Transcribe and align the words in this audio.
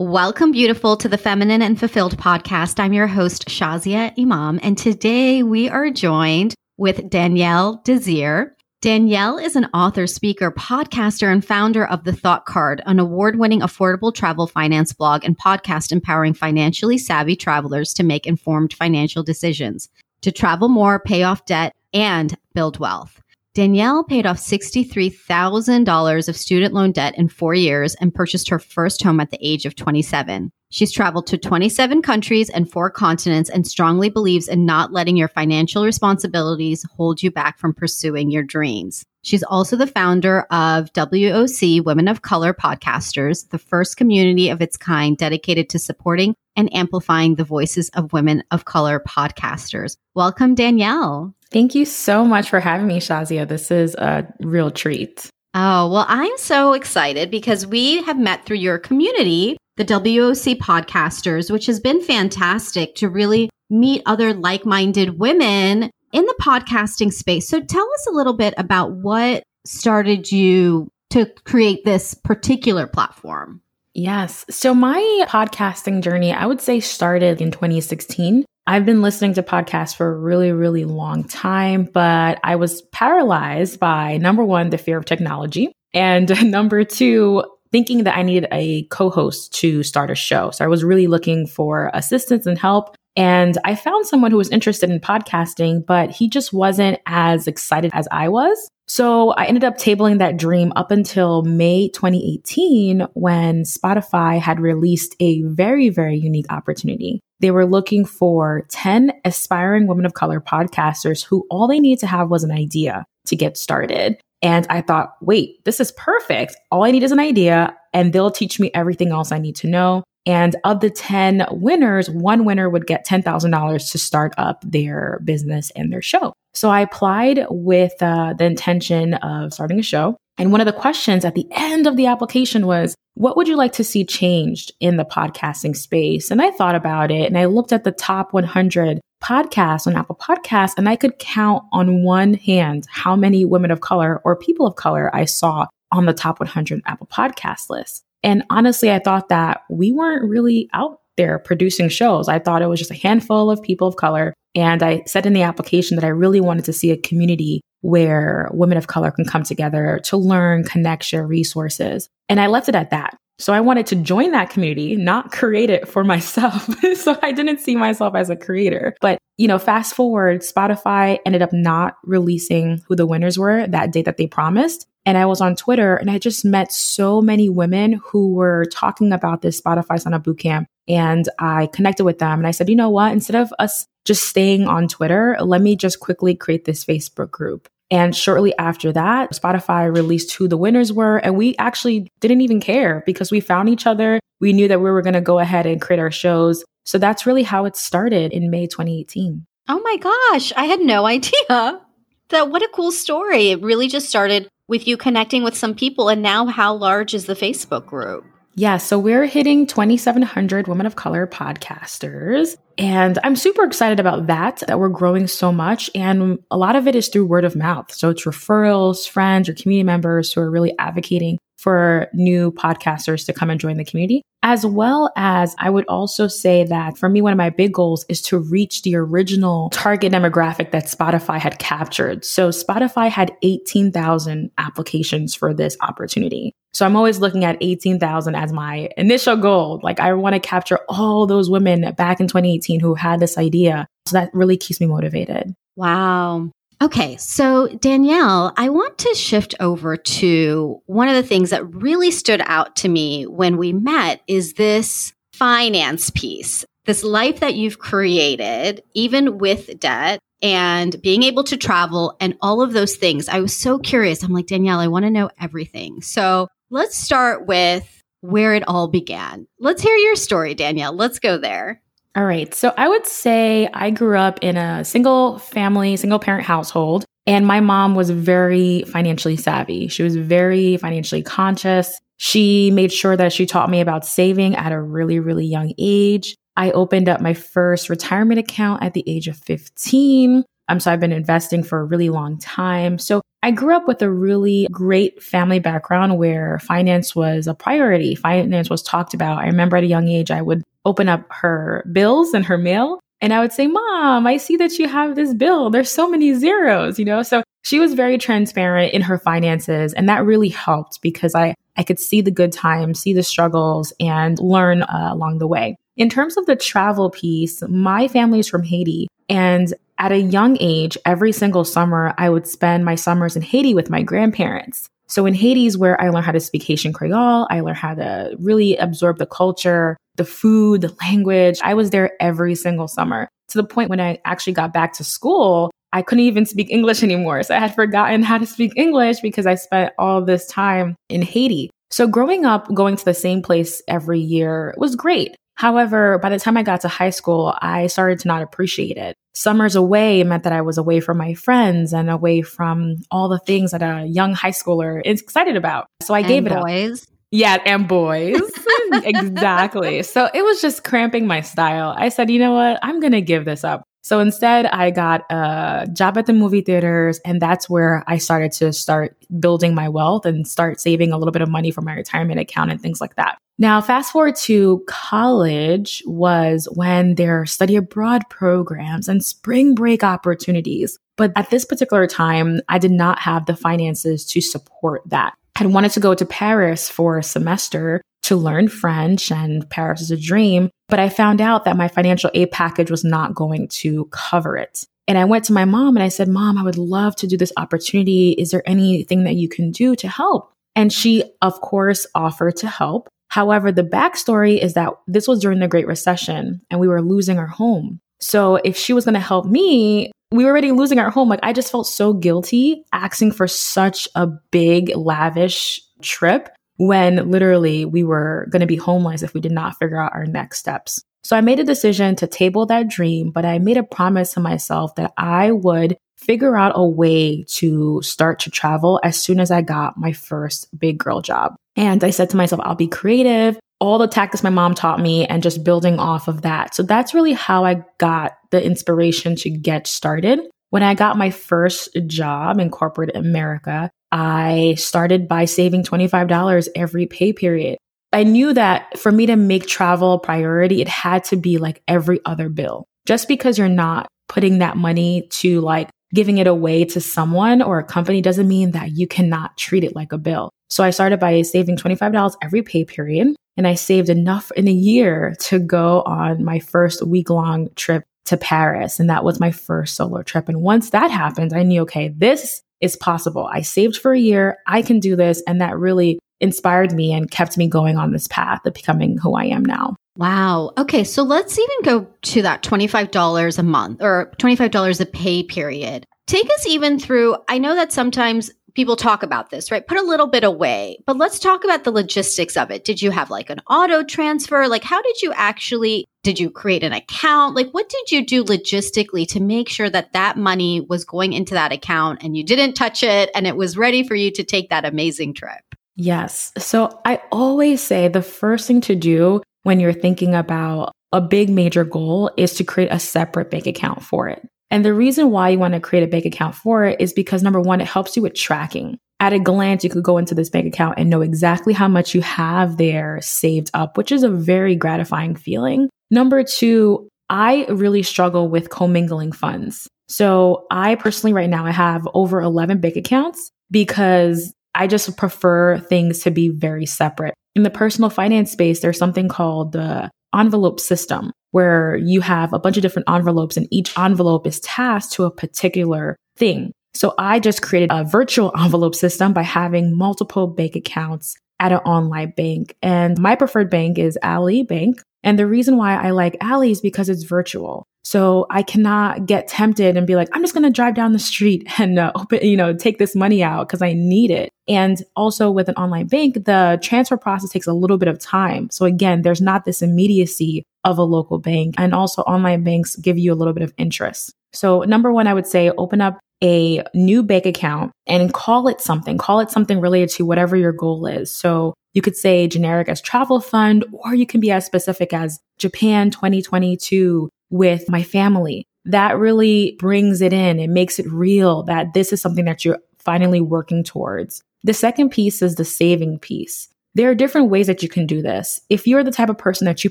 Welcome, 0.00 0.52
beautiful, 0.52 0.96
to 0.96 1.10
the 1.10 1.18
Feminine 1.18 1.60
and 1.60 1.78
Fulfilled 1.78 2.16
podcast. 2.16 2.80
I'm 2.80 2.94
your 2.94 3.06
host, 3.06 3.48
Shazia 3.48 4.18
Imam, 4.18 4.58
and 4.62 4.78
today 4.78 5.42
we 5.42 5.68
are 5.68 5.90
joined 5.90 6.54
with 6.78 7.10
Danielle 7.10 7.82
Desir. 7.84 8.56
Danielle 8.80 9.36
is 9.36 9.56
an 9.56 9.66
author, 9.74 10.06
speaker, 10.06 10.52
podcaster, 10.52 11.30
and 11.30 11.44
founder 11.44 11.86
of 11.86 12.04
The 12.04 12.14
Thought 12.14 12.46
Card, 12.46 12.80
an 12.86 12.98
award 12.98 13.38
winning 13.38 13.60
affordable 13.60 14.14
travel 14.14 14.46
finance 14.46 14.94
blog 14.94 15.22
and 15.22 15.38
podcast 15.38 15.92
empowering 15.92 16.32
financially 16.32 16.96
savvy 16.96 17.36
travelers 17.36 17.92
to 17.92 18.02
make 18.02 18.26
informed 18.26 18.72
financial 18.72 19.22
decisions, 19.22 19.90
to 20.22 20.32
travel 20.32 20.70
more, 20.70 20.98
pay 20.98 21.24
off 21.24 21.44
debt, 21.44 21.74
and 21.92 22.38
build 22.54 22.78
wealth. 22.78 23.20
Danielle 23.52 24.04
paid 24.04 24.26
off 24.26 24.38
$63,000 24.38 26.28
of 26.28 26.36
student 26.36 26.72
loan 26.72 26.92
debt 26.92 27.18
in 27.18 27.28
four 27.28 27.52
years 27.52 27.96
and 27.96 28.14
purchased 28.14 28.48
her 28.48 28.60
first 28.60 29.02
home 29.02 29.18
at 29.18 29.30
the 29.30 29.38
age 29.40 29.66
of 29.66 29.74
27. 29.74 30.52
She's 30.70 30.92
traveled 30.92 31.26
to 31.26 31.36
27 31.36 32.00
countries 32.00 32.48
and 32.48 32.70
four 32.70 32.90
continents 32.90 33.50
and 33.50 33.66
strongly 33.66 34.08
believes 34.08 34.46
in 34.46 34.66
not 34.66 34.92
letting 34.92 35.16
your 35.16 35.26
financial 35.26 35.84
responsibilities 35.84 36.86
hold 36.96 37.24
you 37.24 37.32
back 37.32 37.58
from 37.58 37.74
pursuing 37.74 38.30
your 38.30 38.44
dreams. 38.44 39.04
She's 39.22 39.42
also 39.42 39.74
the 39.74 39.88
founder 39.88 40.42
of 40.52 40.92
WOC 40.92 41.84
Women 41.84 42.06
of 42.06 42.22
Color 42.22 42.54
Podcasters, 42.54 43.48
the 43.48 43.58
first 43.58 43.96
community 43.96 44.48
of 44.48 44.62
its 44.62 44.76
kind 44.76 45.18
dedicated 45.18 45.68
to 45.70 45.80
supporting 45.80 46.36
and 46.54 46.72
amplifying 46.72 47.34
the 47.34 47.44
voices 47.44 47.90
of 47.94 48.12
women 48.12 48.44
of 48.52 48.64
color 48.64 49.00
podcasters. 49.00 49.96
Welcome, 50.14 50.54
Danielle. 50.54 51.34
Thank 51.50 51.74
you 51.74 51.84
so 51.84 52.24
much 52.24 52.48
for 52.48 52.60
having 52.60 52.86
me, 52.86 53.00
Shazia. 53.00 53.46
This 53.46 53.70
is 53.70 53.94
a 53.96 54.26
real 54.40 54.70
treat. 54.70 55.28
Oh, 55.52 55.90
well, 55.90 56.06
I'm 56.08 56.38
so 56.38 56.74
excited 56.74 57.30
because 57.30 57.66
we 57.66 58.02
have 58.02 58.18
met 58.18 58.46
through 58.46 58.58
your 58.58 58.78
community, 58.78 59.56
the 59.76 59.84
WOC 59.84 60.58
podcasters, 60.58 61.50
which 61.50 61.66
has 61.66 61.80
been 61.80 62.00
fantastic 62.00 62.94
to 62.96 63.08
really 63.08 63.50
meet 63.68 64.02
other 64.06 64.32
like 64.32 64.64
minded 64.64 65.18
women 65.18 65.90
in 66.12 66.24
the 66.24 66.36
podcasting 66.40 67.12
space. 67.12 67.48
So 67.48 67.60
tell 67.60 67.88
us 67.94 68.06
a 68.06 68.12
little 68.12 68.34
bit 68.34 68.54
about 68.56 68.92
what 68.92 69.42
started 69.64 70.30
you 70.30 70.88
to 71.10 71.26
create 71.44 71.84
this 71.84 72.14
particular 72.14 72.86
platform. 72.86 73.60
Yes. 73.92 74.44
So 74.50 74.72
my 74.72 75.24
podcasting 75.28 76.02
journey, 76.02 76.32
I 76.32 76.46
would 76.46 76.60
say 76.60 76.78
started 76.78 77.40
in 77.40 77.50
2016. 77.50 78.44
I've 78.66 78.86
been 78.86 79.02
listening 79.02 79.34
to 79.34 79.42
podcasts 79.42 79.96
for 79.96 80.08
a 80.08 80.16
really, 80.16 80.52
really 80.52 80.84
long 80.84 81.24
time, 81.24 81.88
but 81.92 82.38
I 82.44 82.56
was 82.56 82.82
paralyzed 82.92 83.80
by 83.80 84.18
number 84.18 84.44
one, 84.44 84.70
the 84.70 84.78
fear 84.78 84.98
of 84.98 85.04
technology, 85.04 85.72
and 85.92 86.30
number 86.50 86.84
two, 86.84 87.42
thinking 87.72 88.04
that 88.04 88.16
I 88.16 88.22
needed 88.22 88.48
a 88.52 88.84
co 88.84 89.10
host 89.10 89.52
to 89.54 89.82
start 89.82 90.10
a 90.10 90.14
show. 90.14 90.50
So 90.50 90.64
I 90.64 90.68
was 90.68 90.84
really 90.84 91.06
looking 91.06 91.46
for 91.46 91.90
assistance 91.94 92.46
and 92.46 92.58
help. 92.58 92.94
And 93.16 93.58
I 93.64 93.74
found 93.74 94.06
someone 94.06 94.30
who 94.30 94.36
was 94.36 94.50
interested 94.50 94.88
in 94.88 95.00
podcasting, 95.00 95.84
but 95.84 96.10
he 96.10 96.28
just 96.28 96.52
wasn't 96.52 97.00
as 97.06 97.48
excited 97.48 97.90
as 97.92 98.06
I 98.12 98.28
was. 98.28 98.70
So 98.92 99.30
I 99.30 99.44
ended 99.44 99.62
up 99.62 99.78
tabling 99.78 100.18
that 100.18 100.36
dream 100.36 100.72
up 100.74 100.90
until 100.90 101.42
May 101.42 101.90
2018 101.90 103.06
when 103.14 103.62
Spotify 103.62 104.40
had 104.40 104.58
released 104.58 105.14
a 105.20 105.42
very, 105.42 105.90
very 105.90 106.16
unique 106.16 106.50
opportunity. 106.50 107.20
They 107.38 107.52
were 107.52 107.66
looking 107.66 108.04
for 108.04 108.66
10 108.70 109.12
aspiring 109.24 109.86
women 109.86 110.06
of 110.06 110.14
color 110.14 110.40
podcasters 110.40 111.22
who 111.22 111.46
all 111.52 111.68
they 111.68 111.78
need 111.78 112.00
to 112.00 112.08
have 112.08 112.30
was 112.30 112.42
an 112.42 112.50
idea 112.50 113.04
to 113.26 113.36
get 113.36 113.56
started. 113.56 114.20
And 114.42 114.66
I 114.68 114.80
thought, 114.80 115.10
wait, 115.20 115.64
this 115.64 115.78
is 115.78 115.92
perfect. 115.92 116.56
All 116.72 116.82
I 116.82 116.90
need 116.90 117.04
is 117.04 117.12
an 117.12 117.20
idea 117.20 117.76
and 117.92 118.12
they'll 118.12 118.32
teach 118.32 118.58
me 118.58 118.72
everything 118.74 119.12
else 119.12 119.30
I 119.30 119.38
need 119.38 119.54
to 119.56 119.68
know. 119.68 120.02
And 120.26 120.56
of 120.64 120.80
the 120.80 120.90
10 120.90 121.46
winners, 121.50 122.10
one 122.10 122.44
winner 122.44 122.68
would 122.68 122.86
get 122.86 123.06
$10,000 123.06 123.92
to 123.92 123.98
start 123.98 124.34
up 124.36 124.62
their 124.66 125.20
business 125.24 125.70
and 125.74 125.92
their 125.92 126.02
show. 126.02 126.34
So 126.52 126.70
I 126.70 126.80
applied 126.80 127.46
with 127.48 127.94
uh, 128.02 128.34
the 128.34 128.44
intention 128.44 129.14
of 129.14 129.54
starting 129.54 129.78
a 129.78 129.82
show. 129.82 130.16
And 130.36 130.52
one 130.52 130.60
of 130.60 130.66
the 130.66 130.72
questions 130.72 131.24
at 131.24 131.34
the 131.34 131.46
end 131.50 131.86
of 131.86 131.96
the 131.96 132.06
application 132.06 132.66
was, 132.66 132.94
what 133.14 133.36
would 133.36 133.48
you 133.48 133.56
like 133.56 133.72
to 133.72 133.84
see 133.84 134.04
changed 134.04 134.72
in 134.80 134.96
the 134.96 135.04
podcasting 135.04 135.76
space? 135.76 136.30
And 136.30 136.40
I 136.40 136.50
thought 136.50 136.74
about 136.74 137.10
it 137.10 137.26
and 137.26 137.36
I 137.36 137.44
looked 137.46 137.72
at 137.72 137.84
the 137.84 137.92
top 137.92 138.32
100 138.32 139.00
podcasts 139.22 139.86
on 139.86 139.96
Apple 139.96 140.16
Podcasts 140.16 140.74
and 140.76 140.88
I 140.88 140.96
could 140.96 141.18
count 141.18 141.62
on 141.72 142.02
one 142.02 142.34
hand 142.34 142.86
how 142.88 143.16
many 143.16 143.44
women 143.44 143.70
of 143.70 143.80
color 143.80 144.20
or 144.24 144.36
people 144.36 144.66
of 144.66 144.76
color 144.76 145.14
I 145.14 145.26
saw 145.26 145.66
on 145.92 146.06
the 146.06 146.14
top 146.14 146.40
100 146.40 146.82
Apple 146.86 147.08
Podcast 147.08 147.68
list. 147.68 148.02
And 148.22 148.44
honestly, 148.50 148.90
I 148.90 148.98
thought 148.98 149.28
that 149.28 149.62
we 149.70 149.92
weren't 149.92 150.28
really 150.28 150.68
out 150.72 150.98
there 151.16 151.38
producing 151.38 151.88
shows. 151.88 152.28
I 152.28 152.38
thought 152.38 152.62
it 152.62 152.68
was 152.68 152.78
just 152.78 152.90
a 152.90 152.94
handful 152.94 153.50
of 153.50 153.62
people 153.62 153.86
of 153.86 153.96
color. 153.96 154.34
And 154.54 154.82
I 154.82 155.02
said 155.06 155.26
in 155.26 155.32
the 155.32 155.42
application 155.42 155.96
that 155.96 156.04
I 156.04 156.08
really 156.08 156.40
wanted 156.40 156.64
to 156.64 156.72
see 156.72 156.90
a 156.90 156.96
community 156.96 157.60
where 157.82 158.48
women 158.52 158.78
of 158.78 158.86
color 158.86 159.10
can 159.10 159.24
come 159.24 159.42
together 159.42 160.00
to 160.04 160.16
learn, 160.16 160.64
connect, 160.64 161.04
share 161.04 161.26
resources. 161.26 162.08
And 162.28 162.40
I 162.40 162.46
left 162.46 162.68
it 162.68 162.74
at 162.74 162.90
that. 162.90 163.16
So 163.38 163.54
I 163.54 163.60
wanted 163.60 163.86
to 163.86 163.96
join 163.96 164.32
that 164.32 164.50
community, 164.50 164.96
not 164.96 165.32
create 165.32 165.70
it 165.70 165.88
for 165.88 166.04
myself. 166.14 166.68
so 166.94 167.18
I 167.22 167.32
didn't 167.32 167.60
see 167.60 167.74
myself 167.74 168.14
as 168.14 168.28
a 168.28 168.36
creator. 168.36 168.94
But, 169.00 169.18
you 169.38 169.48
know, 169.48 169.58
fast 169.58 169.94
forward, 169.94 170.42
Spotify 170.42 171.18
ended 171.24 171.42
up 171.42 171.52
not 171.52 171.96
releasing 172.04 172.82
who 172.86 172.96
the 172.96 173.06
winners 173.06 173.38
were 173.38 173.66
that 173.66 173.92
day 173.92 174.02
that 174.02 174.18
they 174.18 174.26
promised. 174.26 174.86
And 175.06 175.16
I 175.16 175.26
was 175.26 175.40
on 175.40 175.56
Twitter 175.56 175.96
and 175.96 176.10
I 176.10 176.18
just 176.18 176.44
met 176.44 176.72
so 176.72 177.22
many 177.22 177.48
women 177.48 178.00
who 178.04 178.34
were 178.34 178.66
talking 178.66 179.12
about 179.12 179.42
this 179.42 179.60
Spotify 179.60 180.00
sign 180.00 180.12
bootcamp. 180.12 180.66
And 180.88 181.28
I 181.38 181.68
connected 181.68 182.04
with 182.04 182.18
them 182.18 182.40
and 182.40 182.46
I 182.46 182.50
said, 182.50 182.68
you 182.68 182.76
know 182.76 182.90
what? 182.90 183.12
Instead 183.12 183.36
of 183.36 183.52
us 183.58 183.86
just 184.04 184.24
staying 184.24 184.66
on 184.66 184.88
Twitter, 184.88 185.36
let 185.40 185.62
me 185.62 185.76
just 185.76 186.00
quickly 186.00 186.34
create 186.34 186.64
this 186.64 186.84
Facebook 186.84 187.30
group. 187.30 187.68
And 187.90 188.14
shortly 188.14 188.56
after 188.56 188.92
that, 188.92 189.32
Spotify 189.32 189.92
released 189.94 190.32
who 190.34 190.46
the 190.46 190.56
winners 190.56 190.92
were. 190.92 191.18
And 191.18 191.36
we 191.36 191.56
actually 191.58 192.08
didn't 192.20 192.40
even 192.42 192.60
care 192.60 193.02
because 193.04 193.30
we 193.30 193.40
found 193.40 193.68
each 193.68 193.86
other. 193.86 194.20
We 194.38 194.52
knew 194.52 194.68
that 194.68 194.80
we 194.80 194.90
were 194.90 195.02
going 195.02 195.14
to 195.14 195.20
go 195.20 195.38
ahead 195.38 195.66
and 195.66 195.80
create 195.80 195.98
our 195.98 196.10
shows. 196.10 196.64
So 196.84 196.98
that's 196.98 197.26
really 197.26 197.42
how 197.42 197.64
it 197.64 197.76
started 197.76 198.32
in 198.32 198.50
May 198.50 198.66
2018. 198.66 199.44
Oh 199.68 199.80
my 199.82 199.96
gosh, 199.96 200.52
I 200.56 200.64
had 200.64 200.80
no 200.80 201.06
idea. 201.06 201.80
That 202.28 202.48
what 202.48 202.62
a 202.62 202.70
cool 202.72 202.92
story. 202.92 203.50
It 203.50 203.60
really 203.60 203.88
just 203.88 204.08
started 204.08 204.48
with 204.70 204.88
you 204.88 204.96
connecting 204.96 205.42
with 205.42 205.56
some 205.56 205.74
people. 205.74 206.08
And 206.08 206.22
now, 206.22 206.46
how 206.46 206.72
large 206.72 207.12
is 207.12 207.26
the 207.26 207.34
Facebook 207.34 207.84
group? 207.84 208.24
Yeah, 208.54 208.78
so 208.78 208.98
we're 208.98 209.26
hitting 209.26 209.66
2,700 209.66 210.66
women 210.66 210.86
of 210.86 210.96
color 210.96 211.26
podcasters. 211.26 212.56
And 212.78 213.18
I'm 213.22 213.36
super 213.36 213.64
excited 213.64 214.00
about 214.00 214.26
that, 214.26 214.62
that 214.66 214.80
we're 214.80 214.88
growing 214.88 215.26
so 215.26 215.52
much. 215.52 215.90
And 215.94 216.38
a 216.50 216.56
lot 216.56 216.76
of 216.76 216.88
it 216.88 216.96
is 216.96 217.08
through 217.08 217.26
word 217.26 217.44
of 217.44 217.54
mouth. 217.54 217.92
So 217.92 218.10
it's 218.10 218.24
referrals, 218.24 219.08
friends, 219.08 219.48
or 219.48 219.54
community 219.54 219.84
members 219.84 220.32
who 220.32 220.40
are 220.40 220.50
really 220.50 220.74
advocating 220.78 221.38
for 221.60 222.08
new 222.14 222.50
podcasters 222.52 223.26
to 223.26 223.32
come 223.34 223.50
and 223.50 223.60
join 223.60 223.76
the 223.76 223.84
community. 223.84 224.22
As 224.42 224.64
well 224.64 225.12
as 225.16 225.54
I 225.58 225.68
would 225.68 225.84
also 225.86 226.26
say 226.26 226.64
that 226.64 226.96
for 226.96 227.10
me, 227.10 227.20
one 227.20 227.32
of 227.32 227.36
my 227.36 227.50
big 227.50 227.74
goals 227.74 228.06
is 228.08 228.22
to 228.22 228.38
reach 228.38 228.80
the 228.80 228.96
original 228.96 229.68
target 229.68 230.12
demographic 230.12 230.70
that 230.70 230.86
Spotify 230.86 231.38
had 231.38 231.58
captured. 231.58 232.24
So 232.24 232.48
Spotify 232.48 233.10
had 233.10 233.36
18,000 233.42 234.50
applications 234.56 235.34
for 235.34 235.52
this 235.52 235.76
opportunity. 235.82 236.54
So 236.72 236.86
I'm 236.86 236.96
always 236.96 237.18
looking 237.18 237.44
at 237.44 237.58
18,000 237.60 238.34
as 238.34 238.52
my 238.52 238.88
initial 238.96 239.36
goal. 239.36 239.80
Like 239.82 240.00
I 240.00 240.14
want 240.14 240.34
to 240.34 240.40
capture 240.40 240.78
all 240.88 241.26
those 241.26 241.50
women 241.50 241.92
back 241.94 242.20
in 242.20 242.26
2018 242.26 242.80
who 242.80 242.94
had 242.94 243.20
this 243.20 243.36
idea. 243.36 243.86
So 244.06 244.14
that 244.14 244.30
really 244.32 244.56
keeps 244.56 244.80
me 244.80 244.86
motivated. 244.86 245.52
Wow. 245.76 246.50
Okay, 246.82 247.18
so 247.18 247.68
Danielle, 247.68 248.54
I 248.56 248.70
want 248.70 248.96
to 248.98 249.14
shift 249.14 249.54
over 249.60 249.98
to 249.98 250.80
one 250.86 251.08
of 251.08 251.14
the 251.14 251.22
things 251.22 251.50
that 251.50 251.74
really 251.74 252.10
stood 252.10 252.40
out 252.46 252.76
to 252.76 252.88
me 252.88 253.26
when 253.26 253.58
we 253.58 253.74
met 253.74 254.22
is 254.26 254.54
this 254.54 255.12
finance 255.34 256.08
piece, 256.08 256.64
this 256.86 257.04
life 257.04 257.40
that 257.40 257.54
you've 257.54 257.78
created, 257.78 258.82
even 258.94 259.36
with 259.36 259.78
debt 259.78 260.20
and 260.40 261.00
being 261.02 261.22
able 261.22 261.44
to 261.44 261.58
travel 261.58 262.16
and 262.18 262.34
all 262.40 262.62
of 262.62 262.72
those 262.72 262.96
things. 262.96 263.28
I 263.28 263.40
was 263.40 263.54
so 263.54 263.78
curious. 263.78 264.22
I'm 264.22 264.32
like, 264.32 264.46
Danielle, 264.46 264.80
I 264.80 264.88
want 264.88 265.04
to 265.04 265.10
know 265.10 265.28
everything. 265.38 266.00
So 266.00 266.48
let's 266.70 266.96
start 266.96 267.46
with 267.46 268.02
where 268.22 268.54
it 268.54 268.66
all 268.66 268.88
began. 268.88 269.46
Let's 269.58 269.82
hear 269.82 269.96
your 269.96 270.16
story, 270.16 270.54
Danielle. 270.54 270.94
Let's 270.94 271.18
go 271.18 271.36
there. 271.36 271.82
All 272.16 272.24
right. 272.24 272.52
So 272.54 272.72
I 272.76 272.88
would 272.88 273.06
say 273.06 273.68
I 273.72 273.90
grew 273.90 274.18
up 274.18 274.40
in 274.42 274.56
a 274.56 274.84
single 274.84 275.38
family, 275.38 275.96
single 275.96 276.18
parent 276.18 276.44
household, 276.44 277.04
and 277.26 277.46
my 277.46 277.60
mom 277.60 277.94
was 277.94 278.10
very 278.10 278.82
financially 278.88 279.36
savvy. 279.36 279.86
She 279.86 280.02
was 280.02 280.16
very 280.16 280.76
financially 280.76 281.22
conscious. 281.22 281.92
She 282.16 282.70
made 282.72 282.92
sure 282.92 283.16
that 283.16 283.32
she 283.32 283.46
taught 283.46 283.70
me 283.70 283.80
about 283.80 284.04
saving 284.04 284.56
at 284.56 284.72
a 284.72 284.80
really, 284.80 285.20
really 285.20 285.46
young 285.46 285.72
age. 285.78 286.34
I 286.56 286.72
opened 286.72 287.08
up 287.08 287.20
my 287.20 287.32
first 287.32 287.88
retirement 287.88 288.40
account 288.40 288.82
at 288.82 288.92
the 288.92 289.04
age 289.06 289.28
of 289.28 289.36
15. 289.36 290.44
Um, 290.70 290.80
so 290.80 290.92
I've 290.92 291.00
been 291.00 291.12
investing 291.12 291.62
for 291.62 291.80
a 291.80 291.84
really 291.84 292.10
long 292.10 292.38
time. 292.38 292.98
So 292.98 293.22
I 293.42 293.50
grew 293.50 293.74
up 293.74 293.88
with 293.88 294.00
a 294.02 294.10
really 294.10 294.68
great 294.70 295.22
family 295.22 295.58
background 295.58 296.16
where 296.16 296.58
finance 296.60 297.14
was 297.16 297.46
a 297.46 297.54
priority. 297.54 298.14
Finance 298.14 298.70
was 298.70 298.82
talked 298.82 299.12
about. 299.12 299.38
I 299.38 299.46
remember 299.46 299.76
at 299.76 299.84
a 299.84 299.88
young 299.88 300.08
age, 300.08 300.30
I 300.30 300.42
would 300.42 300.62
open 300.84 301.08
up 301.08 301.26
her 301.30 301.84
bills 301.92 302.34
and 302.34 302.44
her 302.46 302.56
mail 302.56 303.00
and 303.20 303.34
I 303.34 303.40
would 303.40 303.52
say, 303.52 303.66
Mom, 303.66 304.26
I 304.26 304.36
see 304.36 304.56
that 304.56 304.78
you 304.78 304.88
have 304.88 305.14
this 305.14 305.34
bill. 305.34 305.70
There's 305.70 305.90
so 305.90 306.08
many 306.08 306.34
zeros, 306.34 306.98
you 306.98 307.04
know? 307.04 307.22
So 307.22 307.42
she 307.62 307.78
was 307.78 307.92
very 307.94 308.16
transparent 308.16 308.94
in 308.94 309.02
her 309.02 309.18
finances. 309.18 309.92
And 309.92 310.08
that 310.08 310.24
really 310.24 310.48
helped 310.48 311.02
because 311.02 311.34
I, 311.34 311.54
I 311.76 311.82
could 311.82 311.98
see 311.98 312.22
the 312.22 312.30
good 312.30 312.52
times, 312.52 313.00
see 313.00 313.12
the 313.12 313.22
struggles, 313.22 313.92
and 314.00 314.38
learn 314.38 314.82
uh, 314.84 315.10
along 315.12 315.38
the 315.38 315.46
way. 315.46 315.76
In 315.96 316.08
terms 316.08 316.38
of 316.38 316.46
the 316.46 316.56
travel 316.56 317.10
piece, 317.10 317.62
my 317.68 318.08
family 318.08 318.38
is 318.38 318.48
from 318.48 318.62
Haiti. 318.62 319.06
And 319.28 319.74
at 320.00 320.10
a 320.10 320.18
young 320.18 320.56
age, 320.58 320.98
every 321.04 321.30
single 321.30 321.64
summer, 321.64 322.14
I 322.18 322.30
would 322.30 322.48
spend 322.48 322.84
my 322.84 322.96
summers 322.96 323.36
in 323.36 323.42
Haiti 323.42 323.74
with 323.74 323.90
my 323.90 324.02
grandparents. 324.02 324.88
So 325.06 325.26
in 325.26 325.34
Haiti 325.34 325.66
is 325.66 325.76
where 325.76 326.00
I 326.00 326.08
learned 326.08 326.26
how 326.26 326.32
to 326.32 326.40
speak 326.40 326.62
Haitian 326.62 326.92
Creole. 326.92 327.46
I 327.50 327.60
learned 327.60 327.76
how 327.76 327.94
to 327.94 328.34
really 328.38 328.76
absorb 328.76 329.18
the 329.18 329.26
culture, 329.26 329.96
the 330.16 330.24
food, 330.24 330.80
the 330.80 330.96
language. 331.02 331.58
I 331.62 331.74
was 331.74 331.90
there 331.90 332.12
every 332.20 332.54
single 332.54 332.88
summer 332.88 333.28
to 333.50 333.58
the 333.58 333.64
point 333.64 333.90
when 333.90 334.00
I 334.00 334.18
actually 334.24 334.54
got 334.54 334.72
back 334.72 334.92
to 334.94 335.04
school, 335.04 335.70
I 335.92 336.02
couldn't 336.02 336.24
even 336.24 336.46
speak 336.46 336.70
English 336.70 337.02
anymore. 337.02 337.42
So 337.42 337.54
I 337.54 337.58
had 337.58 337.74
forgotten 337.74 338.22
how 338.22 338.38
to 338.38 338.46
speak 338.46 338.72
English 338.76 339.20
because 339.20 339.46
I 339.46 339.56
spent 339.56 339.92
all 339.98 340.24
this 340.24 340.46
time 340.46 340.96
in 341.08 341.22
Haiti. 341.22 341.70
So 341.90 342.06
growing 342.06 342.44
up, 342.44 342.72
going 342.72 342.96
to 342.96 343.04
the 343.04 343.14
same 343.14 343.42
place 343.42 343.82
every 343.88 344.20
year 344.20 344.74
was 344.78 344.94
great. 344.94 345.34
However, 345.60 346.16
by 346.16 346.30
the 346.30 346.38
time 346.38 346.56
I 346.56 346.62
got 346.62 346.80
to 346.80 346.88
high 346.88 347.10
school, 347.10 347.54
I 347.60 347.88
started 347.88 348.18
to 348.20 348.28
not 348.28 348.40
appreciate 348.40 348.96
it. 348.96 349.14
Summers 349.34 349.76
away 349.76 350.24
meant 350.24 350.44
that 350.44 350.54
I 350.54 350.62
was 350.62 350.78
away 350.78 351.00
from 351.00 351.18
my 351.18 351.34
friends 351.34 351.92
and 351.92 352.08
away 352.08 352.40
from 352.40 352.96
all 353.10 353.28
the 353.28 353.38
things 353.40 353.72
that 353.72 353.82
a 353.82 354.06
young 354.06 354.32
high 354.32 354.52
schooler 354.52 355.02
is 355.04 355.20
excited 355.20 355.58
about. 355.58 355.84
So 356.00 356.14
I 356.14 356.20
and 356.20 356.28
gave 356.28 356.46
it 356.46 356.54
boys. 356.54 357.02
up. 357.02 357.08
Yeah, 357.30 357.58
and 357.66 357.86
boys. 357.86 358.40
exactly. 358.92 360.02
So 360.02 360.30
it 360.32 360.42
was 360.42 360.62
just 360.62 360.82
cramping 360.82 361.26
my 361.26 361.42
style. 361.42 361.94
I 361.94 362.08
said, 362.08 362.30
you 362.30 362.38
know 362.38 362.54
what? 362.54 362.78
I'm 362.82 362.98
going 362.98 363.12
to 363.12 363.20
give 363.20 363.44
this 363.44 363.62
up. 363.62 363.82
So 364.02 364.20
instead, 364.20 364.66
I 364.66 364.90
got 364.90 365.22
a 365.30 365.86
job 365.92 366.16
at 366.16 366.26
the 366.26 366.32
movie 366.32 366.62
theaters, 366.62 367.20
and 367.24 367.40
that's 367.40 367.68
where 367.68 368.02
I 368.06 368.18
started 368.18 368.52
to 368.52 368.72
start 368.72 369.16
building 369.38 369.74
my 369.74 369.88
wealth 369.88 370.24
and 370.26 370.48
start 370.48 370.80
saving 370.80 371.12
a 371.12 371.18
little 371.18 371.32
bit 371.32 371.42
of 371.42 371.48
money 371.48 371.70
for 371.70 371.82
my 371.82 371.94
retirement 371.94 372.40
account 372.40 372.70
and 372.70 372.80
things 372.80 373.00
like 373.00 373.16
that. 373.16 373.38
Now, 373.58 373.82
fast 373.82 374.12
forward 374.12 374.36
to 374.36 374.82
college 374.86 376.02
was 376.06 376.66
when 376.72 377.16
there 377.16 377.42
are 377.42 377.46
study 377.46 377.76
abroad 377.76 378.22
programs 378.30 379.06
and 379.06 379.22
spring 379.22 379.74
break 379.74 380.02
opportunities. 380.02 380.98
But 381.18 381.32
at 381.36 381.50
this 381.50 381.66
particular 381.66 382.06
time, 382.06 382.62
I 382.70 382.78
did 382.78 382.92
not 382.92 383.18
have 383.18 383.44
the 383.44 383.54
finances 383.54 384.24
to 384.28 384.40
support 384.40 385.02
that. 385.10 385.34
I 385.56 385.66
wanted 385.66 385.90
to 385.92 386.00
go 386.00 386.14
to 386.14 386.24
Paris 386.24 386.88
for 386.88 387.18
a 387.18 387.22
semester 387.22 388.00
to 388.22 388.36
learn 388.36 388.68
French, 388.68 389.30
and 389.30 389.68
Paris 389.70 390.00
is 390.00 390.10
a 390.10 390.16
dream. 390.16 390.70
But 390.88 390.98
I 390.98 391.08
found 391.08 391.40
out 391.40 391.64
that 391.64 391.76
my 391.76 391.88
financial 391.88 392.30
aid 392.34 392.50
package 392.50 392.90
was 392.90 393.04
not 393.04 393.34
going 393.34 393.68
to 393.68 394.06
cover 394.06 394.56
it. 394.56 394.84
And 395.08 395.18
I 395.18 395.24
went 395.24 395.44
to 395.46 395.52
my 395.52 395.64
mom 395.64 395.96
and 395.96 396.04
I 396.04 396.08
said, 396.08 396.28
Mom, 396.28 396.56
I 396.56 396.62
would 396.62 396.78
love 396.78 397.16
to 397.16 397.26
do 397.26 397.36
this 397.36 397.52
opportunity. 397.56 398.30
Is 398.38 398.52
there 398.52 398.62
anything 398.64 399.24
that 399.24 399.34
you 399.34 399.48
can 399.48 399.72
do 399.72 399.96
to 399.96 400.08
help? 400.08 400.52
And 400.76 400.92
she, 400.92 401.24
of 401.42 401.60
course, 401.60 402.06
offered 402.14 402.56
to 402.56 402.68
help. 402.68 403.08
However, 403.28 403.72
the 403.72 403.82
backstory 403.82 404.58
is 404.62 404.74
that 404.74 404.92
this 405.06 405.26
was 405.26 405.40
during 405.40 405.58
the 405.58 405.68
Great 405.68 405.86
Recession 405.86 406.60
and 406.70 406.78
we 406.78 406.88
were 406.88 407.02
losing 407.02 407.38
our 407.38 407.48
home. 407.48 408.00
So 408.20 408.56
if 408.56 408.76
she 408.76 408.92
was 408.92 409.04
going 409.04 409.14
to 409.14 409.20
help 409.20 409.46
me, 409.46 410.12
we 410.30 410.44
were 410.44 410.50
already 410.50 410.70
losing 410.70 410.98
our 410.98 411.10
home. 411.10 411.28
Like 411.28 411.40
I 411.42 411.52
just 411.52 411.72
felt 411.72 411.86
so 411.86 412.12
guilty 412.12 412.84
asking 412.92 413.32
for 413.32 413.48
such 413.48 414.08
a 414.14 414.26
big, 414.26 414.94
lavish 414.94 415.80
trip 416.02 416.50
when 416.80 417.30
literally 417.30 417.84
we 417.84 418.02
were 418.02 418.46
going 418.48 418.60
to 418.60 418.66
be 418.66 418.76
homeless 418.76 419.22
if 419.22 419.34
we 419.34 419.40
did 419.40 419.52
not 419.52 419.76
figure 419.78 420.00
out 420.00 420.14
our 420.14 420.24
next 420.24 420.58
steps. 420.58 421.04
So 421.22 421.36
I 421.36 421.42
made 421.42 421.60
a 421.60 421.64
decision 421.64 422.16
to 422.16 422.26
table 422.26 422.64
that 422.66 422.88
dream, 422.88 423.32
but 423.32 423.44
I 423.44 423.58
made 423.58 423.76
a 423.76 423.82
promise 423.82 424.32
to 424.32 424.40
myself 424.40 424.94
that 424.94 425.12
I 425.18 425.52
would 425.52 425.98
figure 426.16 426.56
out 426.56 426.72
a 426.74 426.86
way 426.86 427.44
to 427.48 428.00
start 428.00 428.38
to 428.40 428.50
travel 428.50 428.98
as 429.04 429.20
soon 429.20 429.40
as 429.40 429.50
I 429.50 429.60
got 429.60 429.98
my 429.98 430.12
first 430.12 430.68
big 430.78 430.96
girl 430.96 431.20
job. 431.20 431.54
And 431.76 432.02
I 432.02 432.08
said 432.08 432.30
to 432.30 432.38
myself, 432.38 432.62
I'll 432.64 432.74
be 432.74 432.88
creative, 432.88 433.60
all 433.78 433.98
the 433.98 434.08
tactics 434.08 434.42
my 434.42 434.48
mom 434.48 434.74
taught 434.74 435.00
me, 435.00 435.26
and 435.26 435.42
just 435.42 435.62
building 435.62 435.98
off 435.98 436.28
of 436.28 436.40
that. 436.42 436.74
So 436.74 436.82
that's 436.82 437.12
really 437.12 437.34
how 437.34 437.66
I 437.66 437.84
got 437.98 438.38
the 438.52 438.64
inspiration 438.64 439.36
to 439.36 439.50
get 439.50 439.86
started. 439.86 440.40
When 440.70 440.82
I 440.82 440.94
got 440.94 441.18
my 441.18 441.28
first 441.28 441.90
job 442.06 442.58
in 442.58 442.70
corporate 442.70 443.14
America, 443.14 443.90
I 444.12 444.74
started 444.76 445.28
by 445.28 445.44
saving 445.44 445.84
$25 445.84 446.68
every 446.74 447.06
pay 447.06 447.32
period. 447.32 447.78
I 448.12 448.24
knew 448.24 448.52
that 448.54 448.98
for 448.98 449.12
me 449.12 449.26
to 449.26 449.36
make 449.36 449.66
travel 449.66 450.14
a 450.14 450.18
priority, 450.18 450.80
it 450.80 450.88
had 450.88 451.24
to 451.24 451.36
be 451.36 451.58
like 451.58 451.82
every 451.86 452.20
other 452.24 452.48
bill. 452.48 452.86
Just 453.06 453.28
because 453.28 453.56
you're 453.56 453.68
not 453.68 454.08
putting 454.28 454.58
that 454.58 454.76
money 454.76 455.28
to 455.30 455.60
like 455.60 455.90
giving 456.12 456.38
it 456.38 456.46
away 456.46 456.84
to 456.84 457.00
someone 457.00 457.62
or 457.62 457.78
a 457.78 457.84
company 457.84 458.20
doesn't 458.20 458.48
mean 458.48 458.72
that 458.72 458.92
you 458.92 459.06
cannot 459.06 459.56
treat 459.56 459.84
it 459.84 459.94
like 459.94 460.12
a 460.12 460.18
bill. 460.18 460.50
So 460.68 460.82
I 460.82 460.90
started 460.90 461.20
by 461.20 461.42
saving 461.42 461.76
$25 461.76 462.34
every 462.42 462.62
pay 462.62 462.84
period 462.84 463.34
and 463.56 463.66
I 463.66 463.74
saved 463.74 464.08
enough 464.08 464.50
in 464.52 464.68
a 464.68 464.72
year 464.72 465.34
to 465.40 465.58
go 465.58 466.02
on 466.02 466.44
my 466.44 466.58
first 466.58 467.04
week 467.06 467.30
long 467.30 467.68
trip 467.76 468.04
to 468.26 468.36
Paris. 468.36 469.00
And 469.00 469.10
that 469.10 469.24
was 469.24 469.40
my 469.40 469.50
first 469.50 469.96
solo 469.96 470.22
trip. 470.22 470.48
And 470.48 470.62
once 470.62 470.90
that 470.90 471.10
happened, 471.10 471.52
I 471.52 471.62
knew, 471.62 471.82
okay, 471.82 472.08
this 472.08 472.62
is 472.80 472.96
possible. 472.96 473.48
I 473.52 473.62
saved 473.62 473.96
for 473.96 474.12
a 474.12 474.18
year. 474.18 474.58
I 474.66 474.82
can 474.82 475.00
do 475.00 475.16
this. 475.16 475.42
And 475.46 475.60
that 475.60 475.78
really 475.78 476.18
inspired 476.40 476.92
me 476.92 477.12
and 477.12 477.30
kept 477.30 477.58
me 477.58 477.68
going 477.68 477.96
on 477.96 478.12
this 478.12 478.26
path 478.28 478.64
of 478.64 478.74
becoming 478.74 479.18
who 479.18 479.34
I 479.34 479.44
am 479.44 479.64
now. 479.64 479.96
Wow. 480.16 480.72
Okay. 480.76 481.04
So 481.04 481.22
let's 481.22 481.58
even 481.58 481.82
go 481.84 482.06
to 482.22 482.42
that 482.42 482.62
$25 482.62 483.58
a 483.58 483.62
month 483.62 484.02
or 484.02 484.32
$25 484.38 485.00
a 485.00 485.06
pay 485.06 485.42
period. 485.42 486.04
Take 486.26 486.46
us 486.46 486.66
even 486.66 486.98
through. 486.98 487.36
I 487.48 487.58
know 487.58 487.74
that 487.74 487.92
sometimes 487.92 488.50
people 488.74 488.96
talk 488.96 489.22
about 489.22 489.50
this, 489.50 489.70
right? 489.70 489.86
Put 489.86 489.98
a 489.98 490.02
little 490.02 490.26
bit 490.26 490.44
away, 490.44 490.98
but 491.06 491.16
let's 491.16 491.38
talk 491.38 491.64
about 491.64 491.84
the 491.84 491.90
logistics 491.90 492.56
of 492.56 492.70
it. 492.70 492.84
Did 492.84 493.02
you 493.02 493.10
have 493.10 493.30
like 493.30 493.50
an 493.50 493.60
auto 493.68 494.02
transfer? 494.02 494.68
Like, 494.68 494.84
how 494.84 495.00
did 495.02 495.22
you 495.22 495.32
actually, 495.34 496.06
did 496.22 496.38
you 496.38 496.50
create 496.50 496.82
an 496.82 496.92
account? 496.92 497.54
Like, 497.54 497.70
what 497.70 497.88
did 497.88 498.10
you 498.10 498.26
do 498.26 498.44
logistically 498.44 499.26
to 499.28 499.40
make 499.40 499.68
sure 499.68 499.90
that 499.90 500.12
that 500.12 500.36
money 500.36 500.80
was 500.80 501.04
going 501.04 501.32
into 501.32 501.54
that 501.54 501.72
account 501.72 502.22
and 502.22 502.36
you 502.36 502.44
didn't 502.44 502.74
touch 502.74 503.02
it 503.02 503.30
and 503.34 503.46
it 503.46 503.56
was 503.56 503.76
ready 503.76 504.06
for 504.06 504.14
you 504.14 504.30
to 504.32 504.44
take 504.44 504.70
that 504.70 504.84
amazing 504.84 505.34
trip? 505.34 505.62
Yes. 505.96 506.52
So 506.56 507.00
I 507.04 507.20
always 507.30 507.82
say 507.82 508.08
the 508.08 508.22
first 508.22 508.66
thing 508.66 508.80
to 508.82 508.94
do 508.94 509.42
when 509.64 509.80
you're 509.80 509.92
thinking 509.92 510.34
about 510.34 510.92
a 511.12 511.20
big 511.20 511.50
major 511.50 511.84
goal 511.84 512.30
is 512.36 512.54
to 512.54 512.64
create 512.64 512.90
a 512.90 512.98
separate 512.98 513.50
bank 513.50 513.66
account 513.66 514.02
for 514.02 514.28
it. 514.28 514.46
And 514.70 514.84
the 514.84 514.94
reason 514.94 515.30
why 515.30 515.50
you 515.50 515.58
want 515.58 515.74
to 515.74 515.80
create 515.80 516.04
a 516.04 516.06
bank 516.06 516.24
account 516.24 516.54
for 516.54 516.84
it 516.84 517.00
is 517.00 517.12
because 517.12 517.42
number 517.42 517.60
one, 517.60 517.80
it 517.80 517.88
helps 517.88 518.16
you 518.16 518.22
with 518.22 518.34
tracking. 518.34 518.98
At 519.18 519.32
a 519.32 519.38
glance, 519.38 519.84
you 519.84 519.90
could 519.90 520.04
go 520.04 520.16
into 520.16 520.34
this 520.34 520.48
bank 520.48 520.66
account 520.66 520.94
and 520.96 521.10
know 521.10 521.20
exactly 521.20 521.72
how 521.72 521.88
much 521.88 522.14
you 522.14 522.22
have 522.22 522.76
there 522.76 523.20
saved 523.20 523.70
up, 523.74 523.98
which 523.98 524.12
is 524.12 524.22
a 524.22 524.30
very 524.30 524.76
gratifying 524.76 525.34
feeling. 525.34 525.90
Number 526.10 526.42
two, 526.42 527.08
I 527.28 527.66
really 527.68 528.02
struggle 528.02 528.48
with 528.48 528.70
commingling 528.70 529.32
funds. 529.32 529.88
So 530.08 530.66
I 530.70 530.94
personally 530.94 531.32
right 531.32 531.50
now 531.50 531.66
I 531.66 531.70
have 531.70 532.08
over 532.14 532.40
11 532.40 532.80
bank 532.80 532.96
accounts 532.96 533.50
because 533.70 534.52
I 534.74 534.86
just 534.86 535.16
prefer 535.16 535.78
things 535.78 536.20
to 536.20 536.30
be 536.30 536.48
very 536.48 536.86
separate. 536.86 537.34
In 537.54 537.62
the 537.62 537.70
personal 537.70 538.10
finance 538.10 538.50
space, 538.50 538.80
there's 538.80 538.98
something 538.98 539.28
called 539.28 539.72
the 539.72 540.10
envelope 540.34 540.80
system 540.80 541.32
where 541.52 541.96
you 541.96 542.20
have 542.20 542.52
a 542.52 542.58
bunch 542.58 542.76
of 542.76 542.82
different 542.82 543.08
envelopes 543.08 543.56
and 543.56 543.66
each 543.70 543.96
envelope 543.98 544.46
is 544.46 544.60
tasked 544.60 545.12
to 545.12 545.24
a 545.24 545.30
particular 545.30 546.16
thing. 546.36 546.72
So 546.94 547.14
I 547.18 547.38
just 547.38 547.62
created 547.62 547.90
a 547.92 548.04
virtual 548.04 548.52
envelope 548.58 548.94
system 548.94 549.32
by 549.32 549.42
having 549.42 549.96
multiple 549.96 550.46
bank 550.46 550.76
accounts 550.76 551.36
at 551.58 551.72
an 551.72 551.78
online 551.78 552.32
bank. 552.36 552.74
And 552.82 553.18
my 553.18 553.36
preferred 553.36 553.70
bank 553.70 553.98
is 553.98 554.18
Ally 554.22 554.62
Bank. 554.62 555.02
And 555.22 555.38
the 555.38 555.46
reason 555.46 555.76
why 555.76 556.02
I 556.02 556.10
like 556.10 556.36
Ally 556.40 556.68
is 556.68 556.80
because 556.80 557.10
it's 557.10 557.24
virtual. 557.24 557.86
So 558.02 558.46
I 558.48 558.62
cannot 558.62 559.26
get 559.26 559.46
tempted 559.46 559.96
and 559.96 560.06
be 560.06 560.16
like, 560.16 560.28
I'm 560.32 560.42
just 560.42 560.54
going 560.54 560.64
to 560.64 560.70
drive 560.70 560.94
down 560.94 561.12
the 561.12 561.18
street 561.18 561.68
and 561.78 561.98
uh, 561.98 562.12
open, 562.14 562.40
you 562.42 562.56
know, 562.56 562.74
take 562.74 562.98
this 562.98 563.14
money 563.14 563.42
out 563.42 563.68
because 563.68 563.82
I 563.82 563.92
need 563.92 564.30
it. 564.30 564.50
And 564.66 565.02
also 565.16 565.50
with 565.50 565.68
an 565.68 565.74
online 565.74 566.06
bank, 566.06 566.44
the 566.46 566.78
transfer 566.82 567.16
process 567.16 567.50
takes 567.50 567.66
a 567.66 567.72
little 567.72 567.98
bit 567.98 568.08
of 568.08 568.18
time. 568.18 568.70
So 568.70 568.86
again, 568.86 569.22
there's 569.22 569.40
not 569.40 569.64
this 569.64 569.82
immediacy 569.82 570.64
of 570.84 570.98
a 570.98 571.02
local 571.02 571.38
bank. 571.38 571.74
And 571.78 571.94
also 571.94 572.22
online 572.22 572.64
banks 572.64 572.96
give 572.96 573.18
you 573.18 573.32
a 573.32 573.36
little 573.36 573.54
bit 573.54 573.62
of 573.62 573.74
interest. 573.76 574.32
So 574.52 574.80
number 574.82 575.12
one, 575.12 575.26
I 575.26 575.34
would 575.34 575.46
say 575.46 575.70
open 575.70 576.00
up 576.00 576.18
a 576.42 576.82
new 576.94 577.22
bank 577.22 577.46
account 577.46 577.92
and 578.06 578.32
call 578.32 578.66
it 578.66 578.80
something. 578.80 579.18
Call 579.18 579.40
it 579.40 579.50
something 579.50 579.80
related 579.80 580.08
to 580.16 580.24
whatever 580.24 580.56
your 580.56 580.72
goal 580.72 581.06
is. 581.06 581.30
So 581.30 581.74
you 581.92 582.02
could 582.02 582.16
say 582.16 582.48
generic 582.48 582.88
as 582.88 583.00
travel 583.00 583.40
fund, 583.40 583.84
or 583.92 584.14
you 584.14 584.26
can 584.26 584.40
be 584.40 584.50
as 584.50 584.64
specific 584.64 585.12
as 585.12 585.38
Japan 585.58 586.10
2022 586.10 587.28
with 587.50 587.88
my 587.88 588.02
family. 588.02 588.64
that 588.86 589.18
really 589.18 589.76
brings 589.78 590.22
it 590.22 590.32
in. 590.32 590.58
It 590.58 590.70
makes 590.70 590.98
it 590.98 591.10
real 591.10 591.62
that 591.64 591.92
this 591.94 592.12
is 592.12 592.20
something 592.20 592.44
that 592.46 592.64
you're 592.64 592.78
finally 592.98 593.40
working 593.40 593.84
towards. 593.84 594.42
The 594.62 594.74
second 594.74 595.10
piece 595.10 595.42
is 595.42 595.56
the 595.56 595.64
saving 595.64 596.18
piece. 596.18 596.68
There 596.94 597.10
are 597.10 597.14
different 597.14 597.50
ways 597.50 597.66
that 597.68 597.82
you 597.82 597.88
can 597.88 598.06
do 598.06 598.20
this. 598.20 598.60
If 598.68 598.86
you're 598.86 599.04
the 599.04 599.12
type 599.12 599.28
of 599.28 599.38
person 599.38 599.64
that 599.66 599.84
you 599.84 599.90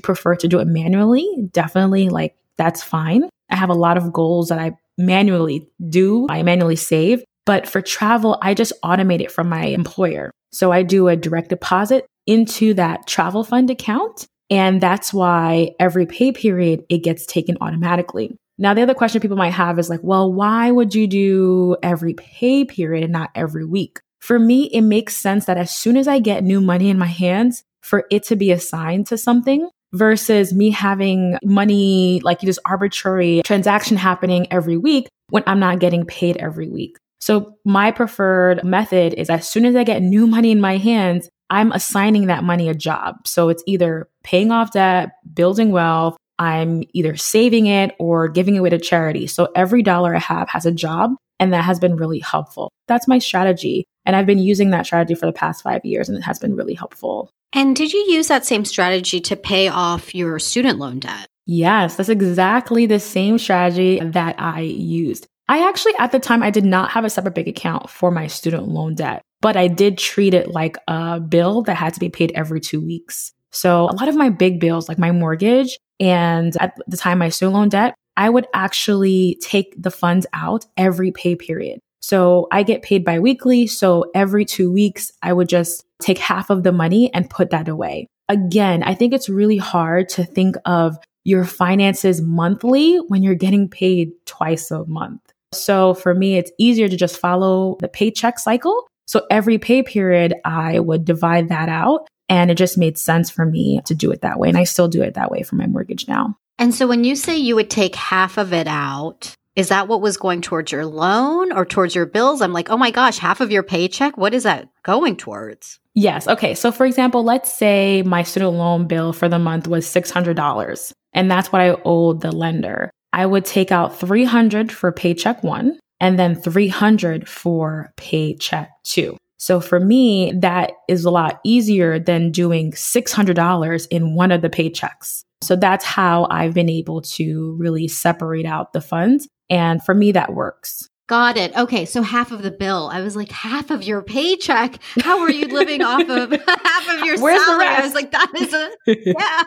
prefer 0.00 0.34
to 0.36 0.48
do 0.48 0.58
it 0.58 0.66
manually, 0.66 1.26
definitely 1.52 2.08
like 2.08 2.36
that's 2.58 2.82
fine. 2.82 3.28
I 3.50 3.56
have 3.56 3.70
a 3.70 3.74
lot 3.74 3.96
of 3.96 4.12
goals 4.12 4.48
that 4.48 4.58
I 4.58 4.76
manually 4.98 5.68
do, 5.88 6.26
I 6.28 6.42
manually 6.42 6.76
save. 6.76 7.24
But 7.46 7.66
for 7.66 7.80
travel, 7.80 8.38
I 8.42 8.54
just 8.54 8.72
automate 8.82 9.20
it 9.20 9.32
from 9.32 9.48
my 9.48 9.64
employer. 9.64 10.30
So 10.52 10.72
I 10.72 10.82
do 10.82 11.08
a 11.08 11.16
direct 11.16 11.48
deposit 11.48 12.06
into 12.26 12.74
that 12.74 13.06
travel 13.06 13.44
fund 13.44 13.70
account. 13.70 14.26
And 14.50 14.80
that's 14.80 15.14
why 15.14 15.70
every 15.80 16.06
pay 16.06 16.32
period, 16.32 16.84
it 16.88 16.98
gets 16.98 17.24
taken 17.24 17.56
automatically. 17.60 18.36
Now, 18.58 18.74
the 18.74 18.82
other 18.82 18.94
question 18.94 19.22
people 19.22 19.38
might 19.38 19.54
have 19.54 19.78
is 19.78 19.88
like, 19.88 20.00
well, 20.02 20.30
why 20.30 20.70
would 20.70 20.94
you 20.94 21.06
do 21.06 21.76
every 21.82 22.14
pay 22.14 22.64
period 22.66 23.04
and 23.04 23.12
not 23.12 23.30
every 23.34 23.64
week? 23.64 24.00
For 24.20 24.38
me, 24.38 24.64
it 24.64 24.82
makes 24.82 25.16
sense 25.16 25.46
that 25.46 25.56
as 25.56 25.70
soon 25.70 25.96
as 25.96 26.06
I 26.06 26.18
get 26.18 26.44
new 26.44 26.60
money 26.60 26.90
in 26.90 26.98
my 26.98 27.06
hands, 27.06 27.64
for 27.82 28.04
it 28.10 28.22
to 28.24 28.36
be 28.36 28.52
assigned 28.52 29.06
to 29.08 29.18
something 29.18 29.68
versus 29.92 30.52
me 30.52 30.70
having 30.70 31.38
money, 31.42 32.20
like 32.22 32.40
this 32.40 32.58
arbitrary 32.64 33.42
transaction 33.44 33.96
happening 33.96 34.46
every 34.52 34.76
week 34.76 35.08
when 35.30 35.42
I'm 35.46 35.58
not 35.58 35.80
getting 35.80 36.04
paid 36.04 36.36
every 36.36 36.68
week. 36.68 36.96
So 37.20 37.56
my 37.64 37.90
preferred 37.90 38.64
method 38.64 39.14
is 39.14 39.28
as 39.30 39.48
soon 39.48 39.64
as 39.64 39.76
I 39.76 39.84
get 39.84 40.02
new 40.02 40.26
money 40.26 40.50
in 40.50 40.60
my 40.60 40.76
hands, 40.76 41.28
I'm 41.50 41.72
assigning 41.72 42.26
that 42.26 42.44
money 42.44 42.68
a 42.68 42.74
job. 42.74 43.26
So 43.26 43.48
it's 43.48 43.62
either 43.66 44.08
paying 44.22 44.52
off 44.52 44.72
debt, 44.72 45.10
building 45.34 45.72
wealth, 45.72 46.16
I'm 46.38 46.84
either 46.94 47.16
saving 47.16 47.66
it 47.66 47.94
or 47.98 48.28
giving 48.28 48.54
it 48.54 48.58
away 48.58 48.70
to 48.70 48.78
charity. 48.78 49.26
So 49.26 49.48
every 49.54 49.82
dollar 49.82 50.14
I 50.14 50.20
have 50.20 50.48
has 50.48 50.64
a 50.64 50.72
job 50.72 51.12
and 51.38 51.52
that 51.52 51.64
has 51.64 51.78
been 51.78 51.96
really 51.96 52.20
helpful. 52.20 52.70
That's 52.88 53.06
my 53.06 53.18
strategy. 53.18 53.84
And 54.04 54.16
I've 54.16 54.26
been 54.26 54.38
using 54.38 54.70
that 54.70 54.86
strategy 54.86 55.14
for 55.14 55.26
the 55.26 55.32
past 55.32 55.62
five 55.62 55.84
years 55.84 56.08
and 56.08 56.16
it 56.16 56.22
has 56.22 56.38
been 56.38 56.56
really 56.56 56.74
helpful. 56.74 57.30
And 57.52 57.74
did 57.74 57.92
you 57.92 58.00
use 58.08 58.28
that 58.28 58.46
same 58.46 58.64
strategy 58.64 59.20
to 59.20 59.36
pay 59.36 59.68
off 59.68 60.14
your 60.14 60.38
student 60.38 60.78
loan 60.78 61.00
debt? 61.00 61.26
Yes, 61.46 61.96
that's 61.96 62.08
exactly 62.08 62.86
the 62.86 63.00
same 63.00 63.38
strategy 63.38 64.00
that 64.00 64.36
I 64.38 64.60
used. 64.60 65.26
I 65.48 65.68
actually, 65.68 65.94
at 65.98 66.12
the 66.12 66.20
time, 66.20 66.44
I 66.44 66.50
did 66.50 66.64
not 66.64 66.92
have 66.92 67.04
a 67.04 67.10
separate 67.10 67.34
bank 67.34 67.48
account 67.48 67.90
for 67.90 68.12
my 68.12 68.28
student 68.28 68.68
loan 68.68 68.94
debt, 68.94 69.22
but 69.40 69.56
I 69.56 69.66
did 69.66 69.98
treat 69.98 70.32
it 70.32 70.52
like 70.52 70.76
a 70.86 71.18
bill 71.18 71.62
that 71.62 71.74
had 71.74 71.92
to 71.94 72.00
be 72.00 72.08
paid 72.08 72.30
every 72.36 72.60
two 72.60 72.80
weeks. 72.80 73.32
So 73.50 73.90
a 73.90 73.96
lot 73.96 74.08
of 74.08 74.14
my 74.14 74.30
big 74.30 74.60
bills, 74.60 74.88
like 74.88 74.98
my 74.98 75.10
mortgage 75.10 75.76
and 75.98 76.56
at 76.60 76.78
the 76.86 76.96
time 76.96 77.18
my 77.18 77.30
student 77.30 77.54
loan 77.54 77.68
debt, 77.68 77.96
I 78.16 78.30
would 78.30 78.46
actually 78.54 79.38
take 79.40 79.74
the 79.76 79.90
funds 79.90 80.24
out 80.32 80.66
every 80.76 81.10
pay 81.10 81.34
period. 81.34 81.80
So 82.00 82.48
I 82.50 82.62
get 82.62 82.82
paid 82.82 83.04
biweekly. 83.04 83.66
So 83.66 84.10
every 84.14 84.44
two 84.44 84.72
weeks, 84.72 85.12
I 85.22 85.32
would 85.32 85.48
just 85.48 85.84
take 86.00 86.18
half 86.18 86.50
of 86.50 86.62
the 86.62 86.72
money 86.72 87.12
and 87.12 87.28
put 87.30 87.50
that 87.50 87.68
away. 87.68 88.06
Again, 88.28 88.82
I 88.82 88.94
think 88.94 89.12
it's 89.12 89.28
really 89.28 89.56
hard 89.56 90.08
to 90.10 90.24
think 90.24 90.56
of 90.64 90.98
your 91.24 91.44
finances 91.44 92.22
monthly 92.22 92.96
when 93.08 93.22
you're 93.22 93.34
getting 93.34 93.68
paid 93.68 94.12
twice 94.24 94.70
a 94.70 94.86
month. 94.86 95.20
So 95.52 95.94
for 95.94 96.14
me, 96.14 96.36
it's 96.36 96.52
easier 96.58 96.88
to 96.88 96.96
just 96.96 97.18
follow 97.18 97.76
the 97.80 97.88
paycheck 97.88 98.38
cycle. 98.38 98.86
So 99.06 99.26
every 99.30 99.58
pay 99.58 99.82
period, 99.82 100.34
I 100.44 100.78
would 100.78 101.04
divide 101.04 101.48
that 101.48 101.68
out. 101.68 102.06
And 102.28 102.50
it 102.50 102.56
just 102.56 102.78
made 102.78 102.96
sense 102.96 103.28
for 103.28 103.44
me 103.44 103.80
to 103.86 103.94
do 103.94 104.12
it 104.12 104.20
that 104.22 104.38
way. 104.38 104.48
And 104.48 104.56
I 104.56 104.62
still 104.62 104.86
do 104.86 105.02
it 105.02 105.14
that 105.14 105.32
way 105.32 105.42
for 105.42 105.56
my 105.56 105.66
mortgage 105.66 106.06
now. 106.06 106.36
And 106.60 106.72
so 106.72 106.86
when 106.86 107.02
you 107.02 107.16
say 107.16 107.36
you 107.36 107.56
would 107.56 107.70
take 107.70 107.96
half 107.96 108.38
of 108.38 108.52
it 108.52 108.68
out, 108.68 109.34
is 109.60 109.68
that 109.68 109.88
what 109.88 110.00
was 110.00 110.16
going 110.16 110.40
towards 110.40 110.72
your 110.72 110.86
loan 110.86 111.52
or 111.52 111.66
towards 111.66 111.94
your 111.94 112.06
bills? 112.06 112.40
I'm 112.40 112.54
like, 112.54 112.70
oh 112.70 112.78
my 112.78 112.90
gosh, 112.90 113.18
half 113.18 113.42
of 113.42 113.50
your 113.50 113.62
paycheck? 113.62 114.16
What 114.16 114.32
is 114.32 114.44
that 114.44 114.70
going 114.84 115.16
towards? 115.16 115.78
Yes. 115.94 116.26
Okay. 116.26 116.54
So, 116.54 116.72
for 116.72 116.86
example, 116.86 117.22
let's 117.22 117.54
say 117.54 118.02
my 118.06 118.22
student 118.22 118.54
loan 118.54 118.86
bill 118.86 119.12
for 119.12 119.28
the 119.28 119.38
month 119.38 119.68
was 119.68 119.84
$600, 119.86 120.92
and 121.12 121.30
that's 121.30 121.52
what 121.52 121.60
I 121.60 121.76
owed 121.84 122.22
the 122.22 122.32
lender. 122.32 122.90
I 123.12 123.26
would 123.26 123.44
take 123.44 123.70
out 123.70 123.98
300 123.98 124.72
for 124.72 124.92
paycheck 124.92 125.44
one 125.44 125.78
and 126.00 126.18
then 126.18 126.34
300 126.34 127.28
for 127.28 127.92
paycheck 127.98 128.70
two. 128.82 129.18
So 129.36 129.60
for 129.60 129.78
me, 129.78 130.32
that 130.36 130.72
is 130.88 131.04
a 131.04 131.10
lot 131.10 131.38
easier 131.44 131.98
than 131.98 132.30
doing 132.30 132.72
$600 132.72 133.86
in 133.90 134.14
one 134.14 134.32
of 134.32 134.40
the 134.40 134.48
paychecks. 134.48 135.22
So 135.42 135.56
that's 135.56 135.84
how 135.84 136.28
I've 136.30 136.54
been 136.54 136.70
able 136.70 137.02
to 137.02 137.56
really 137.58 137.88
separate 137.88 138.46
out 138.46 138.72
the 138.72 138.80
funds. 138.80 139.28
And 139.50 139.82
for 139.82 139.94
me, 139.94 140.12
that 140.12 140.32
works. 140.32 140.88
Got 141.08 141.36
it. 141.36 141.56
Okay. 141.56 141.84
So 141.84 142.02
half 142.02 142.30
of 142.30 142.42
the 142.42 142.52
bill. 142.52 142.88
I 142.92 143.00
was 143.00 143.16
like, 143.16 143.32
half 143.32 143.72
of 143.72 143.82
your 143.82 144.00
paycheck. 144.00 144.78
How 145.00 145.18
are 145.18 145.30
you 145.30 145.48
living 145.48 145.82
off 145.82 146.08
of 146.08 146.30
half 146.46 146.88
of 146.88 147.04
your 147.04 147.20
Where's 147.20 147.44
salary? 147.44 147.66
I 147.66 147.80
was 147.80 147.94
like, 147.94 148.12
that 148.12 148.32
is 148.36 148.54
a, 148.54 148.70
yeah. 149.04 149.42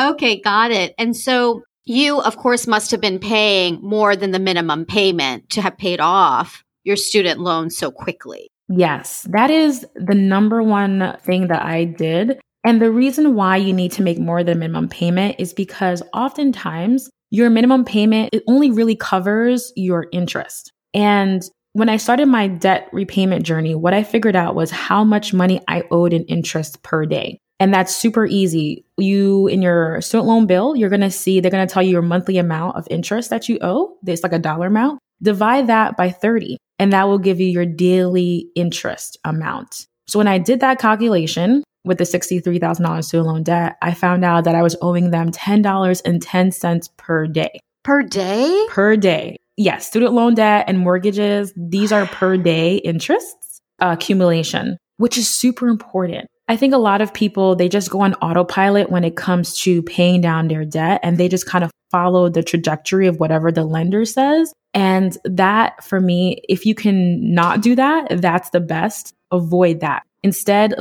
okay. 0.10 0.40
Got 0.40 0.72
it. 0.72 0.94
And 0.98 1.16
so 1.16 1.62
you, 1.84 2.20
of 2.20 2.36
course, 2.36 2.66
must 2.66 2.90
have 2.90 3.00
been 3.00 3.20
paying 3.20 3.78
more 3.82 4.16
than 4.16 4.32
the 4.32 4.40
minimum 4.40 4.84
payment 4.84 5.48
to 5.50 5.62
have 5.62 5.78
paid 5.78 6.00
off 6.00 6.64
your 6.82 6.96
student 6.96 7.38
loan 7.38 7.70
so 7.70 7.92
quickly. 7.92 8.50
Yes, 8.68 9.26
that 9.30 9.50
is 9.50 9.86
the 9.94 10.14
number 10.14 10.62
one 10.62 11.16
thing 11.22 11.48
that 11.48 11.62
I 11.62 11.84
did. 11.84 12.40
And 12.64 12.80
the 12.80 12.90
reason 12.90 13.34
why 13.34 13.56
you 13.56 13.72
need 13.72 13.92
to 13.92 14.02
make 14.02 14.18
more 14.18 14.44
than 14.44 14.58
minimum 14.58 14.88
payment 14.88 15.36
is 15.38 15.52
because 15.52 16.02
oftentimes 16.12 17.10
your 17.30 17.50
minimum 17.50 17.84
payment 17.84 18.30
it 18.32 18.42
only 18.46 18.70
really 18.70 18.96
covers 18.96 19.72
your 19.76 20.06
interest. 20.12 20.72
And 20.94 21.42
when 21.72 21.88
I 21.88 21.96
started 21.96 22.26
my 22.26 22.48
debt 22.48 22.88
repayment 22.92 23.44
journey, 23.44 23.74
what 23.74 23.94
I 23.94 24.02
figured 24.02 24.36
out 24.36 24.54
was 24.54 24.70
how 24.70 25.04
much 25.04 25.32
money 25.32 25.60
I 25.68 25.84
owed 25.90 26.12
in 26.12 26.24
interest 26.24 26.82
per 26.82 27.06
day. 27.06 27.38
And 27.60 27.72
that's 27.72 27.94
super 27.94 28.26
easy. 28.26 28.84
You, 28.96 29.46
in 29.46 29.62
your 29.62 30.00
student 30.00 30.26
loan 30.26 30.46
bill, 30.46 30.74
you're 30.74 30.88
going 30.88 31.02
to 31.02 31.10
see, 31.10 31.40
they're 31.40 31.50
going 31.50 31.66
to 31.66 31.72
tell 31.72 31.82
you 31.82 31.92
your 31.92 32.02
monthly 32.02 32.38
amount 32.38 32.76
of 32.76 32.88
interest 32.90 33.30
that 33.30 33.48
you 33.48 33.58
owe. 33.60 33.96
It's 34.06 34.22
like 34.22 34.32
a 34.32 34.38
dollar 34.38 34.66
amount. 34.66 34.98
Divide 35.22 35.66
that 35.66 35.96
by 35.96 36.10
30, 36.10 36.56
and 36.78 36.92
that 36.94 37.06
will 37.06 37.18
give 37.18 37.38
you 37.38 37.46
your 37.46 37.66
daily 37.66 38.48
interest 38.56 39.18
amount. 39.24 39.86
So 40.08 40.18
when 40.18 40.26
I 40.26 40.38
did 40.38 40.60
that 40.60 40.78
calculation 40.78 41.62
with 41.84 41.98
the 41.98 42.04
$63,000 42.04 43.04
student 43.04 43.28
loan 43.28 43.42
debt, 43.42 43.76
I 43.82 43.94
found 43.94 44.24
out 44.24 44.44
that 44.44 44.54
I 44.54 44.62
was 44.62 44.76
owing 44.82 45.10
them 45.10 45.30
$10.10 45.30 46.96
per 46.96 47.26
day. 47.26 47.60
Per 47.82 48.02
day? 48.02 48.66
Per 48.70 48.96
day. 48.96 49.36
Yes, 49.56 49.86
student 49.86 50.12
loan 50.12 50.34
debt 50.34 50.64
and 50.68 50.78
mortgages, 50.78 51.52
these 51.56 51.92
are 51.92 52.06
per 52.06 52.36
day 52.36 52.76
interests 52.76 53.60
uh, 53.80 53.94
accumulation, 53.98 54.76
which 54.98 55.18
is 55.18 55.28
super 55.28 55.68
important. 55.68 56.28
I 56.48 56.56
think 56.56 56.74
a 56.74 56.78
lot 56.78 57.00
of 57.00 57.14
people, 57.14 57.54
they 57.54 57.68
just 57.68 57.90
go 57.90 58.00
on 58.00 58.14
autopilot 58.14 58.90
when 58.90 59.04
it 59.04 59.16
comes 59.16 59.56
to 59.60 59.82
paying 59.82 60.20
down 60.20 60.48
their 60.48 60.64
debt 60.64 61.00
and 61.02 61.16
they 61.16 61.28
just 61.28 61.46
kind 61.46 61.62
of 61.62 61.70
follow 61.90 62.28
the 62.28 62.42
trajectory 62.42 63.06
of 63.06 63.20
whatever 63.20 63.52
the 63.52 63.64
lender 63.64 64.04
says. 64.04 64.52
And 64.74 65.16
that 65.24 65.84
for 65.84 66.00
me, 66.00 66.40
if 66.48 66.66
you 66.66 66.74
can 66.74 67.34
not 67.34 67.60
do 67.60 67.74
that, 67.76 68.20
that's 68.20 68.50
the 68.50 68.60
best. 68.60 69.14
Avoid 69.30 69.80
that. 69.80 70.02
Instead, 70.22 70.74